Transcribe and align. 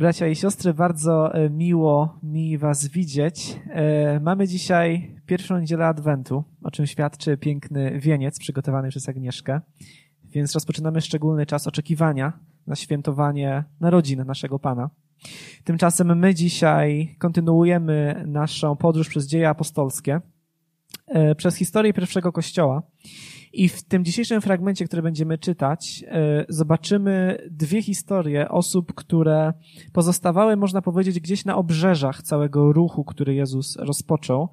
Bracia 0.00 0.28
i 0.28 0.36
siostry, 0.36 0.74
bardzo 0.74 1.34
e, 1.34 1.50
miło 1.50 2.18
mi 2.22 2.58
Was 2.58 2.88
widzieć. 2.88 3.60
E, 3.70 4.20
mamy 4.20 4.48
dzisiaj 4.48 5.16
pierwszą 5.26 5.58
niedzielę 5.58 5.86
Adwentu, 5.86 6.44
o 6.62 6.70
czym 6.70 6.86
świadczy 6.86 7.36
piękny 7.36 8.00
wieniec 8.00 8.38
przygotowany 8.38 8.88
przez 8.88 9.08
Agnieszkę. 9.08 9.60
Więc 10.24 10.54
rozpoczynamy 10.54 11.00
szczególny 11.00 11.46
czas 11.46 11.66
oczekiwania 11.66 12.32
na 12.66 12.76
świętowanie 12.76 13.64
narodzin 13.80 14.24
naszego 14.24 14.58
Pana. 14.58 14.90
Tymczasem 15.64 16.18
my 16.18 16.34
dzisiaj 16.34 17.16
kontynuujemy 17.18 18.24
naszą 18.26 18.76
podróż 18.76 19.08
przez 19.08 19.26
dzieje 19.26 19.48
apostolskie, 19.48 20.20
przez 21.36 21.56
historię 21.56 21.92
pierwszego 21.92 22.32
kościoła. 22.32 22.82
I 23.52 23.68
w 23.68 23.82
tym 23.82 24.04
dzisiejszym 24.04 24.40
fragmencie, 24.40 24.84
który 24.84 25.02
będziemy 25.02 25.38
czytać, 25.38 26.04
e, 26.08 26.44
zobaczymy 26.48 27.38
dwie 27.50 27.82
historie 27.82 28.48
osób, 28.48 28.94
które 28.94 29.52
pozostawały, 29.92 30.56
można 30.56 30.82
powiedzieć, 30.82 31.20
gdzieś 31.20 31.44
na 31.44 31.56
obrzeżach 31.56 32.22
całego 32.22 32.72
ruchu, 32.72 33.04
który 33.04 33.34
Jezus 33.34 33.76
rozpoczął, 33.76 34.48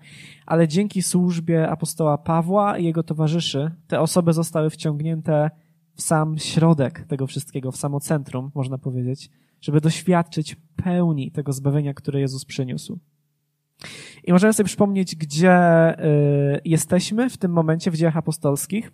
ale 0.45 0.67
dzięki 0.67 1.01
służbie 1.01 1.69
apostoła 1.69 2.17
Pawła 2.17 2.77
i 2.77 2.85
jego 2.85 3.03
towarzyszy, 3.03 3.71
te 3.87 3.99
osoby 3.99 4.33
zostały 4.33 4.69
wciągnięte 4.69 5.49
w 5.95 6.01
sam 6.01 6.37
środek 6.37 7.05
tego 7.07 7.27
wszystkiego, 7.27 7.71
w 7.71 7.77
samo 7.77 7.99
centrum, 7.99 8.51
można 8.55 8.77
powiedzieć, 8.77 9.29
żeby 9.61 9.81
doświadczyć 9.81 10.55
pełni 10.83 11.31
tego 11.31 11.53
zbawienia, 11.53 11.93
które 11.93 12.19
Jezus 12.19 12.45
przyniósł. 12.45 12.99
I 14.23 14.31
możemy 14.31 14.53
sobie 14.53 14.67
przypomnieć, 14.67 15.15
gdzie 15.15 15.55
y, 15.99 16.61
jesteśmy 16.65 17.29
w 17.29 17.37
tym 17.37 17.51
momencie 17.51 17.91
w 17.91 17.95
dziejach 17.95 18.17
apostolskich. 18.17 18.91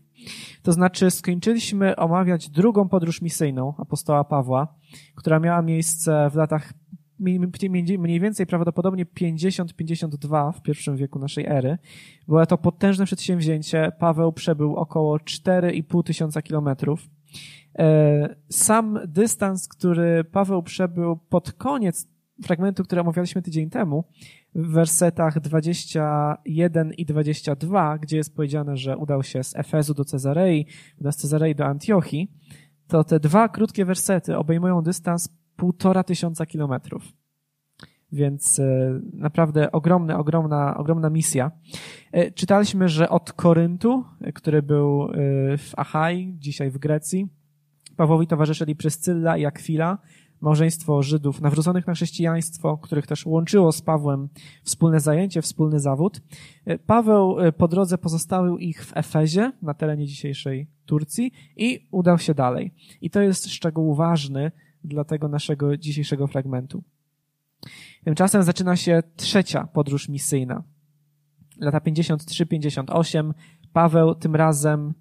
To 0.62 0.72
znaczy, 0.72 1.12
skończyliśmy 1.12 1.96
omawiać 1.96 2.50
drugą 2.50 2.90
podróż 2.90 3.22
misyjną 3.22 3.74
apostoła 3.78 4.24
Pawła, 4.24 4.76
która 5.16 5.40
miała 5.40 5.62
miejsce 5.62 6.30
w 6.30 6.36
latach 6.36 6.74
mniej 7.20 8.20
więcej 8.20 8.46
prawdopodobnie 8.46 9.06
50-52 9.06 10.54
w 10.54 10.62
pierwszym 10.62 10.96
wieku 10.96 11.20
naszej 11.20 11.46
ery. 11.46 11.78
Było 12.28 12.46
to 12.46 12.58
potężne 12.58 13.06
przedsięwzięcie. 13.06 13.92
Paweł 14.00 14.34
przebył 14.34 14.76
około 14.76 15.18
4,5 15.18 16.04
tysiąca 16.04 16.42
kilometrów. 16.42 17.10
E, 17.80 18.36
sam 18.50 19.00
dystans, 19.08 19.68
który 19.68 20.24
Paweł 20.24 20.64
przebył 20.64 21.18
pod 21.18 21.54
koniec 21.54 22.08
fragmentu, 22.42 22.84
który 22.84 23.02
omawialiśmy 23.02 23.42
tydzień 23.42 23.70
temu, 23.70 24.04
w 24.56 24.72
wersetach 24.72 25.40
21 25.40 26.94
i 26.94 27.06
22, 27.06 27.98
gdzie 27.98 28.18
jest 28.18 28.36
powiedziane, 28.36 28.78
że 28.78 28.98
udał 28.98 29.24
się 29.24 29.44
z 29.44 29.56
Efezu 29.56 29.94
do 29.94 30.06
Cezarei, 30.06 30.68
z 31.02 31.16
Cezarei 31.16 31.56
do 31.56 31.66
Antiochii, 31.66 32.32
to 32.88 33.04
te 33.04 33.20
dwa 33.20 33.50
krótkie 33.50 33.86
wersety 33.86 34.38
obejmują 34.38 34.82
dystans 34.82 35.30
półtora 35.56 36.04
tysiąca 36.04 36.46
kilometrów. 36.46 37.04
Więc 38.12 38.60
e, 38.60 39.00
naprawdę 39.14 39.72
ogromna, 39.72 40.18
ogromna, 40.20 40.78
ogromna 40.78 41.10
misja. 41.10 41.52
E, 42.12 42.32
czytaliśmy, 42.32 42.90
że 42.90 43.10
od 43.10 43.34
Koryntu, 43.34 44.04
który 44.34 44.62
był 44.62 45.04
e, 45.04 45.08
w 45.58 45.72
Achai, 45.78 46.36
dzisiaj 46.38 46.72
w 46.72 46.78
Grecji, 46.78 47.30
Pawłowi 47.96 48.28
towarzyszyli 48.28 48.76
Pryscylla 48.76 49.38
i 49.38 49.46
Akwila, 49.46 49.98
małżeństwo 50.44 51.04
Żydów 51.04 51.42
nawróconych 51.42 51.88
na 51.88 51.94
chrześcijaństwo, 51.94 52.78
których 52.78 53.08
też 53.08 53.26
łączyło 53.26 53.72
z 53.72 53.82
Pawłem 53.82 54.30
wspólne 54.64 55.00
zajęcie, 55.00 55.42
wspólny 55.42 55.80
zawód. 55.80 56.22
Paweł 56.86 57.40
e, 57.40 57.52
po 57.52 57.68
drodze 57.68 57.98
pozostawił 57.98 58.58
ich 58.58 58.86
w 58.86 58.98
Efezie, 58.98 59.52
na 59.62 59.74
terenie 59.74 60.08
dzisiejszej 60.08 60.68
Turcji 60.86 61.32
i 61.58 61.88
udał 61.92 62.20
się 62.20 62.34
dalej. 62.34 62.74
I 63.02 63.10
to 63.10 63.22
jest 63.22 63.48
szczegół 63.48 63.96
ważny 63.96 64.52
dla 64.84 65.04
tego 65.04 65.28
naszego 65.28 65.78
dzisiejszego 65.78 66.28
fragmentu. 66.28 66.84
Tymczasem 68.04 68.44
zaczyna 68.44 68.76
się 68.76 69.04
trzecia 69.16 69.68
podróż 69.74 70.10
misyjna. 70.10 70.64
Lata 71.60 71.80
53-58 71.80 73.34
Paweł 73.74 74.16
tym 74.16 74.36
razem 74.36 74.94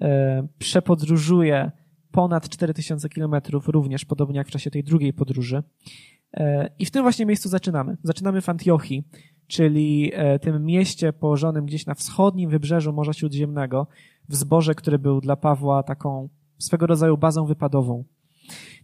e, 0.00 0.46
przepodróżuje 0.58 1.70
ponad 2.12 2.48
4000 2.48 3.08
kilometrów, 3.08 3.68
również 3.68 4.04
podobnie 4.04 4.36
jak 4.36 4.48
w 4.48 4.50
czasie 4.50 4.70
tej 4.70 4.84
drugiej 4.84 5.12
podróży. 5.12 5.62
E, 6.34 6.70
I 6.78 6.86
w 6.86 6.90
tym 6.90 7.02
właśnie 7.02 7.26
miejscu 7.26 7.48
zaczynamy. 7.48 7.96
Zaczynamy 8.02 8.40
w 8.40 8.48
Antiochii, 8.48 9.04
czyli 9.46 10.10
e, 10.14 10.38
tym 10.38 10.64
mieście 10.64 11.12
położonym 11.12 11.66
gdzieś 11.66 11.86
na 11.86 11.94
wschodnim 11.94 12.50
wybrzeżu 12.50 12.92
Morza 12.92 13.12
Śródziemnego, 13.12 13.86
w 14.28 14.36
zborze, 14.36 14.74
który 14.74 14.98
był 14.98 15.20
dla 15.20 15.36
Pawła 15.36 15.82
taką 15.82 16.28
swego 16.58 16.86
rodzaju 16.86 17.16
bazą 17.16 17.46
wypadową. 17.46 18.04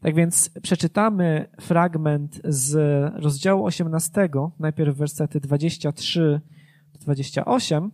Tak 0.00 0.14
więc 0.14 0.50
przeczytamy 0.62 1.48
fragment 1.60 2.40
z 2.44 2.74
rozdziału 3.14 3.64
18, 3.64 4.28
najpierw 4.58 4.96
wersety 4.96 5.40
23 5.40 6.40
do 6.92 6.98
28, 6.98 7.90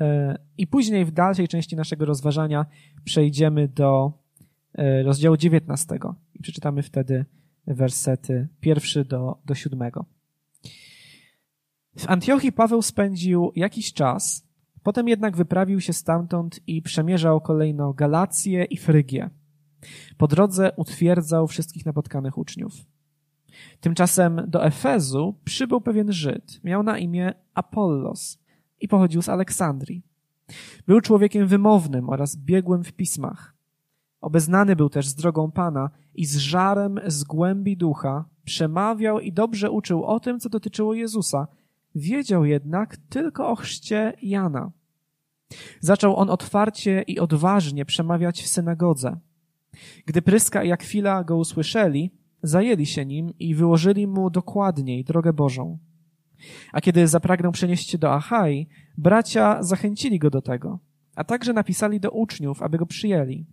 e, 0.00 0.38
i 0.58 0.66
później 0.66 1.04
w 1.04 1.10
dalszej 1.10 1.48
części 1.48 1.76
naszego 1.76 2.04
rozważania 2.04 2.66
przejdziemy 3.04 3.68
do 3.68 4.19
rozdziału 5.04 5.36
19 5.36 5.98
i 6.34 6.42
przeczytamy 6.42 6.82
wtedy 6.82 7.24
wersety 7.66 8.48
pierwszy 8.60 9.04
do, 9.04 9.38
do 9.44 9.54
siódmego. 9.54 10.04
W 11.98 12.08
Antiochii 12.08 12.52
Paweł 12.52 12.82
spędził 12.82 13.52
jakiś 13.56 13.92
czas, 13.92 14.46
potem 14.82 15.08
jednak 15.08 15.36
wyprawił 15.36 15.80
się 15.80 15.92
stamtąd 15.92 16.60
i 16.66 16.82
przemierzał 16.82 17.40
kolejno 17.40 17.92
Galację 17.92 18.64
i 18.64 18.76
Frygię. 18.76 19.30
Po 20.16 20.28
drodze 20.28 20.72
utwierdzał 20.76 21.46
wszystkich 21.46 21.86
napotkanych 21.86 22.38
uczniów. 22.38 22.74
Tymczasem 23.80 24.42
do 24.48 24.64
Efezu 24.64 25.34
przybył 25.44 25.80
pewien 25.80 26.12
Żyd, 26.12 26.60
miał 26.64 26.82
na 26.82 26.98
imię 26.98 27.32
Apollos 27.54 28.38
i 28.80 28.88
pochodził 28.88 29.22
z 29.22 29.28
Aleksandrii. 29.28 30.02
Był 30.86 31.00
człowiekiem 31.00 31.46
wymownym 31.46 32.10
oraz 32.10 32.36
biegłym 32.36 32.84
w 32.84 32.92
pismach 32.92 33.59
Obeznany 34.20 34.76
był 34.76 34.88
też 34.88 35.08
z 35.08 35.14
drogą 35.14 35.50
Pana 35.50 35.90
i 36.14 36.26
z 36.26 36.36
żarem 36.36 37.00
z 37.06 37.24
głębi 37.24 37.76
ducha 37.76 38.24
przemawiał 38.44 39.20
i 39.20 39.32
dobrze 39.32 39.70
uczył 39.70 40.04
o 40.04 40.20
tym, 40.20 40.40
co 40.40 40.48
dotyczyło 40.48 40.94
Jezusa. 40.94 41.46
Wiedział 41.94 42.44
jednak 42.44 42.96
tylko 42.96 43.48
o 43.48 43.56
chrzcie 43.56 44.12
Jana. 44.22 44.70
Zaczął 45.80 46.16
on 46.16 46.30
otwarcie 46.30 47.02
i 47.02 47.18
odważnie 47.18 47.84
przemawiać 47.84 48.42
w 48.42 48.48
synagodze. 48.48 49.16
Gdy 50.06 50.22
Pryska 50.22 50.64
i 50.64 50.72
Akwila 50.72 51.24
go 51.24 51.36
usłyszeli, 51.36 52.10
zajęli 52.42 52.86
się 52.86 53.06
nim 53.06 53.32
i 53.38 53.54
wyłożyli 53.54 54.06
mu 54.06 54.30
dokładniej 54.30 55.04
drogę 55.04 55.32
Bożą. 55.32 55.78
A 56.72 56.80
kiedy 56.80 57.08
zapragnął 57.08 57.52
przenieść 57.52 57.90
się 57.90 57.98
do 57.98 58.12
Achai, 58.14 58.68
bracia 58.98 59.62
zachęcili 59.62 60.18
go 60.18 60.30
do 60.30 60.42
tego, 60.42 60.78
a 61.14 61.24
także 61.24 61.52
napisali 61.52 62.00
do 62.00 62.10
uczniów, 62.10 62.62
aby 62.62 62.78
go 62.78 62.86
przyjęli. 62.86 63.46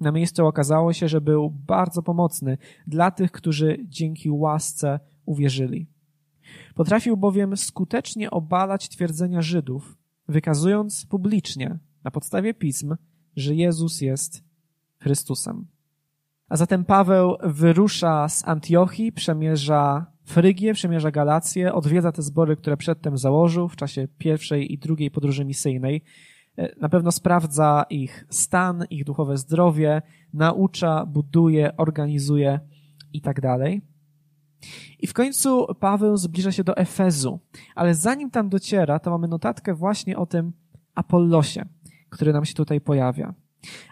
Na 0.00 0.12
miejscu 0.12 0.46
okazało 0.46 0.92
się, 0.92 1.08
że 1.08 1.20
był 1.20 1.50
bardzo 1.50 2.02
pomocny 2.02 2.58
dla 2.86 3.10
tych, 3.10 3.32
którzy 3.32 3.78
dzięki 3.84 4.30
łasce 4.30 5.00
uwierzyli. 5.26 5.86
Potrafił 6.74 7.16
bowiem 7.16 7.56
skutecznie 7.56 8.30
obalać 8.30 8.88
twierdzenia 8.88 9.42
Żydów, 9.42 9.96
wykazując 10.28 11.06
publicznie, 11.06 11.78
na 12.04 12.10
podstawie 12.10 12.54
pism, 12.54 12.96
że 13.36 13.54
Jezus 13.54 14.00
jest 14.00 14.44
Chrystusem. 14.98 15.66
A 16.48 16.56
zatem 16.56 16.84
Paweł 16.84 17.36
wyrusza 17.42 18.28
z 18.28 18.48
Antiochii, 18.48 19.12
przemierza 19.12 20.06
Frygię, 20.24 20.74
przemierza 20.74 21.10
Galację, 21.10 21.74
odwiedza 21.74 22.12
te 22.12 22.22
zbory, 22.22 22.56
które 22.56 22.76
przedtem 22.76 23.18
założył 23.18 23.68
w 23.68 23.76
czasie 23.76 24.08
pierwszej 24.18 24.72
i 24.72 24.78
drugiej 24.78 25.10
podróży 25.10 25.44
misyjnej 25.44 26.02
na 26.80 26.88
pewno 26.88 27.12
sprawdza 27.12 27.84
ich 27.90 28.24
stan, 28.30 28.84
ich 28.90 29.04
duchowe 29.04 29.36
zdrowie, 29.36 30.02
naucza, 30.32 31.06
buduje, 31.06 31.76
organizuje 31.76 32.60
i 33.12 33.20
tak 33.20 33.40
dalej. 33.40 33.82
I 34.98 35.06
w 35.06 35.12
końcu 35.12 35.66
Paweł 35.80 36.16
zbliża 36.16 36.52
się 36.52 36.64
do 36.64 36.76
Efezu, 36.76 37.40
ale 37.74 37.94
zanim 37.94 38.30
tam 38.30 38.48
dociera, 38.48 38.98
to 38.98 39.10
mamy 39.10 39.28
notatkę 39.28 39.74
właśnie 39.74 40.16
o 40.16 40.26
tym 40.26 40.52
Apollosie, 40.94 41.64
który 42.10 42.32
nam 42.32 42.44
się 42.44 42.54
tutaj 42.54 42.80
pojawia. 42.80 43.34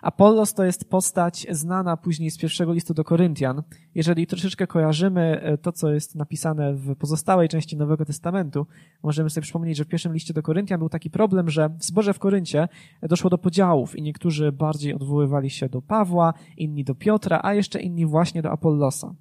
Apollos 0.02 0.54
to 0.54 0.64
jest 0.64 0.90
postać 0.90 1.46
znana 1.50 1.96
później 1.96 2.30
z 2.30 2.38
pierwszego 2.38 2.72
listu 2.72 2.94
do 2.94 3.04
Koryntian. 3.04 3.62
Jeżeli 3.94 4.26
troszeczkę 4.26 4.66
kojarzymy 4.66 5.40
e, 5.40 5.58
to, 5.58 5.72
co 5.72 5.92
jest 5.92 6.14
napisane 6.14 6.74
w 6.74 6.96
pozostałej 6.96 7.48
części 7.48 7.76
Nowego 7.76 8.04
Testamentu, 8.04 8.66
możemy 9.02 9.30
sobie 9.30 9.42
przypomnieć, 9.42 9.76
że 9.76 9.84
w 9.84 9.88
pierwszym 9.88 10.14
liście 10.14 10.34
do 10.34 10.42
Koryntian 10.42 10.78
był 10.78 10.88
taki 10.88 11.10
problem, 11.10 11.50
że 11.50 11.68
w 11.68 11.84
zborze 11.84 12.14
w 12.14 12.18
Koryncie 12.18 12.68
doszło 13.02 13.30
do 13.30 13.38
podziałów 13.38 13.96
i 13.96 14.02
niektórzy 14.02 14.52
bardziej 14.52 14.94
odwoływali 14.94 15.50
się 15.50 15.68
do 15.68 15.82
Pawła, 15.82 16.34
inni 16.56 16.84
do 16.84 16.94
Piotra, 16.94 17.40
a 17.42 17.54
jeszcze 17.54 17.80
inni 17.80 18.06
właśnie 18.06 18.42
do 18.42 18.50
Apollosa. 18.50 19.14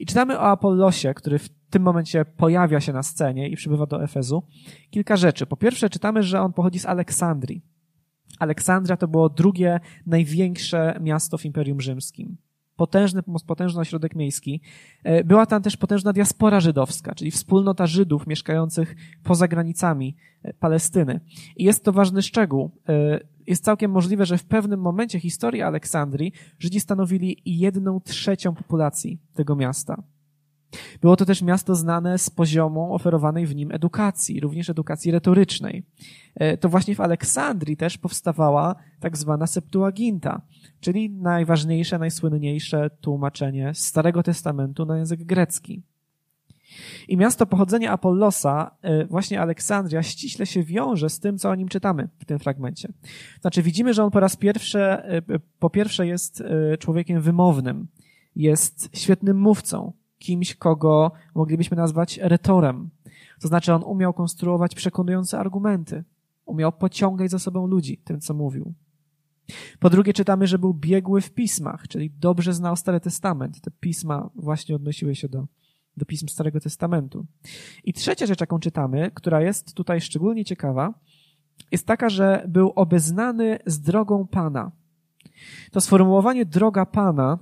I 0.00 0.06
czytamy 0.06 0.38
o 0.38 0.42
Apollosie, 0.42 1.14
który 1.14 1.38
w 1.38 1.48
tym 1.70 1.82
momencie 1.82 2.24
pojawia 2.24 2.80
się 2.80 2.92
na 2.92 3.02
scenie 3.02 3.48
i 3.48 3.56
przybywa 3.56 3.86
do 3.86 4.02
Efezu. 4.02 4.42
Kilka 4.90 5.16
rzeczy. 5.16 5.46
Po 5.46 5.56
pierwsze, 5.56 5.90
czytamy, 5.90 6.22
że 6.22 6.40
on 6.40 6.52
pochodzi 6.52 6.78
z 6.78 6.86
Aleksandrii. 6.86 7.62
Aleksandria 8.38 8.96
to 8.96 9.08
było 9.08 9.28
drugie 9.28 9.80
największe 10.06 10.98
miasto 11.00 11.38
w 11.38 11.44
Imperium 11.44 11.80
Rzymskim. 11.80 12.36
potężny, 12.76 13.22
potężny 13.46 13.80
ośrodek 13.80 14.16
miejski. 14.16 14.60
E, 15.04 15.24
była 15.24 15.46
tam 15.46 15.62
też 15.62 15.76
potężna 15.76 16.12
diaspora 16.12 16.60
żydowska, 16.60 17.14
czyli 17.14 17.30
wspólnota 17.30 17.86
Żydów 17.86 18.26
mieszkających 18.26 18.96
poza 19.24 19.48
granicami 19.48 20.16
e, 20.42 20.54
Palestyny. 20.54 21.20
I 21.56 21.64
jest 21.64 21.84
to 21.84 21.92
ważny 21.92 22.22
szczegół. 22.22 22.70
E, 22.88 23.20
jest 23.46 23.64
całkiem 23.64 23.90
możliwe, 23.90 24.26
że 24.26 24.38
w 24.38 24.44
pewnym 24.44 24.80
momencie 24.80 25.20
historii 25.20 25.62
Aleksandrii 25.62 26.32
Żydzi 26.58 26.80
stanowili 26.80 27.42
jedną 27.46 28.00
trzecią 28.00 28.54
populacji 28.54 29.20
tego 29.34 29.56
miasta. 29.56 30.02
Było 31.00 31.16
to 31.16 31.24
też 31.24 31.42
miasto 31.42 31.74
znane 31.74 32.18
z 32.18 32.30
poziomu 32.30 32.94
oferowanej 32.94 33.46
w 33.46 33.54
nim 33.54 33.72
edukacji, 33.72 34.40
również 34.40 34.70
edukacji 34.70 35.10
retorycznej. 35.10 35.84
E, 36.34 36.56
to 36.56 36.68
właśnie 36.68 36.94
w 36.94 37.00
Aleksandrii 37.00 37.76
też 37.76 37.98
powstawała 37.98 38.74
tak 39.00 39.16
zwana 39.16 39.46
Septuaginta, 39.46 40.42
czyli 40.80 41.10
najważniejsze, 41.10 41.98
najsłynniejsze 41.98 42.90
tłumaczenie 43.00 43.74
Starego 43.74 44.22
Testamentu 44.22 44.86
na 44.86 44.98
język 44.98 45.24
grecki. 45.24 45.82
I 47.08 47.16
miasto 47.16 47.46
pochodzenia 47.46 47.92
Apollosa, 47.92 48.70
e, 48.82 49.06
właśnie 49.06 49.40
Aleksandria, 49.40 50.02
ściśle 50.02 50.46
się 50.46 50.62
wiąże 50.62 51.10
z 51.10 51.20
tym, 51.20 51.38
co 51.38 51.50
o 51.50 51.54
nim 51.54 51.68
czytamy 51.68 52.08
w 52.18 52.24
tym 52.24 52.38
fragmencie. 52.38 52.88
Znaczy, 53.40 53.62
widzimy, 53.62 53.94
że 53.94 54.04
on 54.04 54.10
po 54.10 54.20
raz 54.20 54.36
pierwszy, 54.36 54.78
e, 54.78 55.22
po 55.58 55.70
pierwsze 55.70 56.06
jest 56.06 56.42
człowiekiem 56.78 57.20
wymownym, 57.20 57.88
jest 58.36 58.88
świetnym 58.92 59.38
mówcą, 59.38 59.92
kimś, 60.18 60.54
kogo 60.54 61.12
moglibyśmy 61.34 61.76
nazwać 61.76 62.18
retorem. 62.22 62.90
To 63.40 63.48
znaczy, 63.48 63.74
on 63.74 63.82
umiał 63.82 64.14
konstruować 64.14 64.74
przekonujące 64.74 65.38
argumenty, 65.38 66.04
umiał 66.44 66.72
pociągać 66.72 67.30
za 67.30 67.38
sobą 67.38 67.66
ludzi 67.66 67.98
tym, 67.98 68.20
co 68.20 68.34
mówił. 68.34 68.74
Po 69.78 69.90
drugie, 69.90 70.12
czytamy, 70.12 70.46
że 70.46 70.58
był 70.58 70.74
biegły 70.74 71.20
w 71.20 71.30
pismach, 71.30 71.88
czyli 71.88 72.10
dobrze 72.10 72.54
znał 72.54 72.76
Stary 72.76 73.00
Testament. 73.00 73.60
Te 73.60 73.70
pisma 73.70 74.30
właśnie 74.34 74.76
odnosiły 74.76 75.14
się 75.14 75.28
do, 75.28 75.46
do 75.96 76.06
pism 76.06 76.28
Starego 76.28 76.60
Testamentu. 76.60 77.26
I 77.84 77.92
trzecia 77.92 78.26
rzecz, 78.26 78.40
jaką 78.40 78.58
czytamy, 78.58 79.10
która 79.14 79.40
jest 79.40 79.74
tutaj 79.74 80.00
szczególnie 80.00 80.44
ciekawa, 80.44 80.94
jest 81.72 81.86
taka, 81.86 82.08
że 82.08 82.44
był 82.48 82.72
obeznany 82.76 83.58
z 83.66 83.80
drogą 83.80 84.26
Pana. 84.26 84.72
To 85.70 85.80
sformułowanie 85.80 86.46
droga 86.46 86.86
Pana 86.86 87.38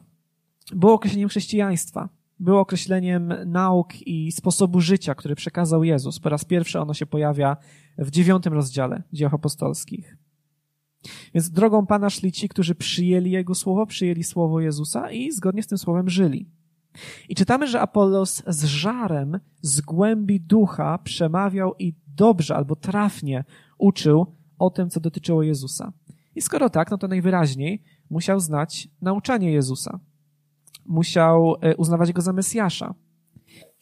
było 0.73 0.94
określeniem 0.94 1.29
chrześcijaństwa 1.29 2.09
było 2.40 2.60
określeniem 2.60 3.34
nauk 3.46 4.02
i 4.06 4.32
sposobu 4.32 4.81
życia, 4.81 5.14
który 5.14 5.34
przekazał 5.34 5.84
Jezus. 5.84 6.20
Po 6.20 6.28
raz 6.28 6.44
pierwszy 6.44 6.81
ono 6.81 6.94
się 6.94 7.06
pojawia 7.06 7.56
w 7.98 8.10
dziewiątym 8.10 8.52
rozdziale 8.52 9.02
dzieł 9.12 9.31
apostolskich. 9.32 10.16
Więc 11.34 11.50
drogą 11.50 11.86
Pana 11.86 12.10
szli 12.10 12.32
ci, 12.32 12.48
którzy 12.48 12.75
przyjęli 12.75 13.31
Jego 13.31 13.54
słowo, 13.54 13.86
przyjęli 13.86 14.25
słowo 14.25 14.60
Jezusa 14.60 15.10
i 15.10 15.32
zgodnie 15.32 15.62
z 15.62 15.66
tym 15.66 15.78
słowem 15.78 16.10
żyli. 16.10 16.48
I 17.28 17.34
czytamy, 17.34 17.66
że 17.66 17.81
Apollos 17.81 18.42
z 18.46 18.64
żarem, 18.64 19.40
z 19.62 19.80
głębi 19.80 20.40
ducha 20.40 20.98
przemawiał 20.98 21.75
i 21.78 21.94
dobrze 22.06 22.56
albo 22.56 22.76
trafnie 22.76 23.44
uczył 23.78 24.26
o 24.58 24.70
tym, 24.70 24.90
co 24.90 25.00
dotyczyło 25.00 25.42
Jezusa. 25.42 25.92
I 26.34 26.42
skoro 26.42 26.70
tak, 26.70 26.90
no 26.90 26.98
to 26.98 27.08
najwyraźniej 27.08 27.82
musiał 28.10 28.40
znać 28.40 28.88
nauczanie 29.02 29.52
Jezusa 29.52 30.00
musiał 30.86 31.56
e, 31.60 31.76
uznawać 31.76 32.12
go 32.12 32.22
za 32.22 32.32
Mesjasza. 32.32 32.94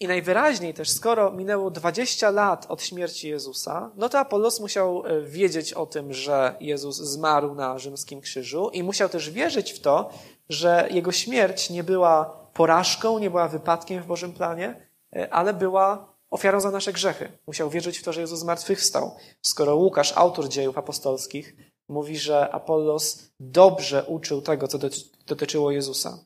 I 0.00 0.06
najwyraźniej 0.06 0.74
też, 0.74 0.90
skoro 0.90 1.32
minęło 1.32 1.70
20 1.70 2.30
lat 2.30 2.66
od 2.68 2.82
śmierci 2.82 3.28
Jezusa, 3.28 3.90
no 3.96 4.08
to 4.08 4.18
Apollos 4.18 4.60
musiał 4.60 5.06
e, 5.06 5.22
wiedzieć 5.22 5.72
o 5.72 5.86
tym, 5.86 6.12
że 6.12 6.56
Jezus 6.60 6.96
zmarł 6.96 7.54
na 7.54 7.78
rzymskim 7.78 8.20
krzyżu 8.20 8.70
i 8.72 8.82
musiał 8.82 9.08
też 9.08 9.30
wierzyć 9.30 9.72
w 9.72 9.80
to, 9.80 10.10
że 10.48 10.88
jego 10.90 11.12
śmierć 11.12 11.70
nie 11.70 11.84
była 11.84 12.24
porażką, 12.54 13.18
nie 13.18 13.30
była 13.30 13.48
wypadkiem 13.48 14.02
w 14.02 14.06
Bożym 14.06 14.32
planie, 14.32 14.88
e, 15.16 15.34
ale 15.34 15.54
była 15.54 16.14
ofiarą 16.30 16.60
za 16.60 16.70
nasze 16.70 16.92
grzechy. 16.92 17.32
Musiał 17.46 17.70
wierzyć 17.70 17.98
w 17.98 18.02
to, 18.02 18.12
że 18.12 18.20
Jezus 18.20 18.38
zmartwychwstał. 18.38 19.16
Skoro 19.42 19.76
Łukasz, 19.76 20.12
autor 20.16 20.48
dziejów 20.48 20.78
apostolskich, 20.78 21.56
mówi, 21.88 22.18
że 22.18 22.50
Apollos 22.54 23.32
dobrze 23.40 24.04
uczył 24.04 24.42
tego, 24.42 24.68
co 24.68 24.78
dotyczyło 25.26 25.70
Jezusa. 25.70 26.18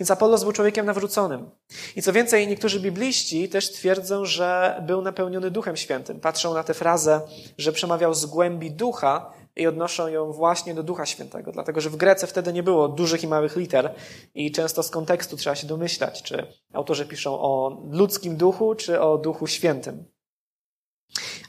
Więc 0.00 0.10
Apollos 0.10 0.42
był 0.42 0.52
człowiekiem 0.52 0.86
nawróconym. 0.86 1.50
I 1.96 2.02
co 2.02 2.12
więcej, 2.12 2.48
niektórzy 2.48 2.80
bibliści 2.80 3.48
też 3.48 3.72
twierdzą, 3.72 4.24
że 4.24 4.82
był 4.86 5.02
napełniony 5.02 5.50
Duchem 5.50 5.76
Świętym. 5.76 6.20
Patrzą 6.20 6.54
na 6.54 6.64
tę 6.64 6.74
frazę, 6.74 7.20
że 7.58 7.72
przemawiał 7.72 8.14
z 8.14 8.26
głębi 8.26 8.70
ducha 8.70 9.32
i 9.56 9.66
odnoszą 9.66 10.08
ją 10.08 10.32
właśnie 10.32 10.74
do 10.74 10.82
Ducha 10.82 11.06
Świętego. 11.06 11.52
Dlatego, 11.52 11.80
że 11.80 11.90
w 11.90 11.96
Grece 11.96 12.26
wtedy 12.26 12.52
nie 12.52 12.62
było 12.62 12.88
dużych 12.88 13.22
i 13.22 13.28
małych 13.28 13.56
liter 13.56 13.94
i 14.34 14.52
często 14.52 14.82
z 14.82 14.90
kontekstu 14.90 15.36
trzeba 15.36 15.56
się 15.56 15.66
domyślać, 15.66 16.22
czy 16.22 16.46
autorzy 16.72 17.06
piszą 17.06 17.40
o 17.40 17.82
ludzkim 17.90 18.36
duchu, 18.36 18.74
czy 18.74 19.00
o 19.00 19.18
Duchu 19.18 19.46
Świętym. 19.46 20.04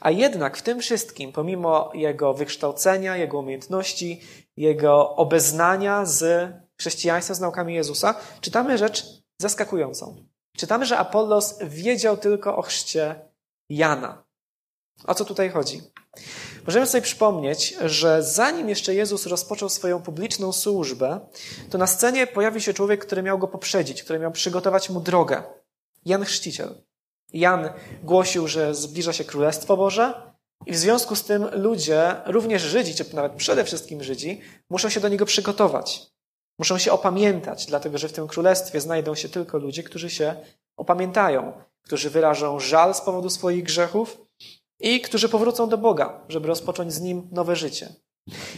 A 0.00 0.10
jednak 0.10 0.56
w 0.56 0.62
tym 0.62 0.80
wszystkim, 0.80 1.32
pomimo 1.32 1.90
jego 1.94 2.34
wykształcenia, 2.34 3.16
jego 3.16 3.38
umiejętności, 3.38 4.20
jego 4.56 5.16
obeznania 5.16 6.04
z 6.04 6.52
chrześcijaństwa 6.78 7.34
z 7.34 7.40
naukami 7.40 7.74
Jezusa, 7.74 8.14
czytamy 8.40 8.78
rzecz 8.78 9.06
zaskakującą. 9.40 10.16
Czytamy, 10.56 10.86
że 10.86 10.98
Apollos 10.98 11.58
wiedział 11.62 12.16
tylko 12.16 12.56
o 12.56 12.62
chrzcie 12.62 13.20
Jana. 13.68 14.24
O 15.04 15.14
co 15.14 15.24
tutaj 15.24 15.50
chodzi? 15.50 15.82
Możemy 16.66 16.86
sobie 16.86 17.02
przypomnieć, 17.02 17.76
że 17.84 18.22
zanim 18.22 18.68
jeszcze 18.68 18.94
Jezus 18.94 19.26
rozpoczął 19.26 19.68
swoją 19.68 20.02
publiczną 20.02 20.52
służbę, 20.52 21.20
to 21.70 21.78
na 21.78 21.86
scenie 21.86 22.26
pojawił 22.26 22.60
się 22.60 22.74
człowiek, 22.74 23.06
który 23.06 23.22
miał 23.22 23.38
go 23.38 23.48
poprzedzić, 23.48 24.02
który 24.02 24.18
miał 24.18 24.32
przygotować 24.32 24.90
mu 24.90 25.00
drogę. 25.00 25.42
Jan 26.04 26.24
Chrzciciel. 26.24 26.74
Jan 27.32 27.70
głosił, 28.02 28.48
że 28.48 28.74
zbliża 28.74 29.12
się 29.12 29.24
Królestwo 29.24 29.76
Boże 29.76 30.32
i 30.66 30.72
w 30.72 30.78
związku 30.78 31.16
z 31.16 31.24
tym 31.24 31.46
ludzie, 31.52 32.14
również 32.26 32.62
Żydzi, 32.62 32.94
czy 32.94 33.16
nawet 33.16 33.32
przede 33.32 33.64
wszystkim 33.64 34.02
Żydzi, 34.02 34.40
muszą 34.70 34.88
się 34.88 35.00
do 35.00 35.08
niego 35.08 35.26
przygotować. 35.26 36.17
Muszą 36.58 36.78
się 36.78 36.92
opamiętać, 36.92 37.66
dlatego 37.66 37.98
że 37.98 38.08
w 38.08 38.12
tym 38.12 38.28
królestwie 38.28 38.80
znajdą 38.80 39.14
się 39.14 39.28
tylko 39.28 39.58
ludzie, 39.58 39.82
którzy 39.82 40.10
się 40.10 40.36
opamiętają, 40.76 41.52
którzy 41.82 42.10
wyrażą 42.10 42.60
żal 42.60 42.94
z 42.94 43.00
powodu 43.00 43.30
swoich 43.30 43.64
grzechów 43.64 44.18
i 44.80 45.00
którzy 45.00 45.28
powrócą 45.28 45.68
do 45.68 45.78
Boga, 45.78 46.20
żeby 46.28 46.48
rozpocząć 46.48 46.92
z 46.92 47.00
nim 47.00 47.28
nowe 47.32 47.56
życie. 47.56 47.94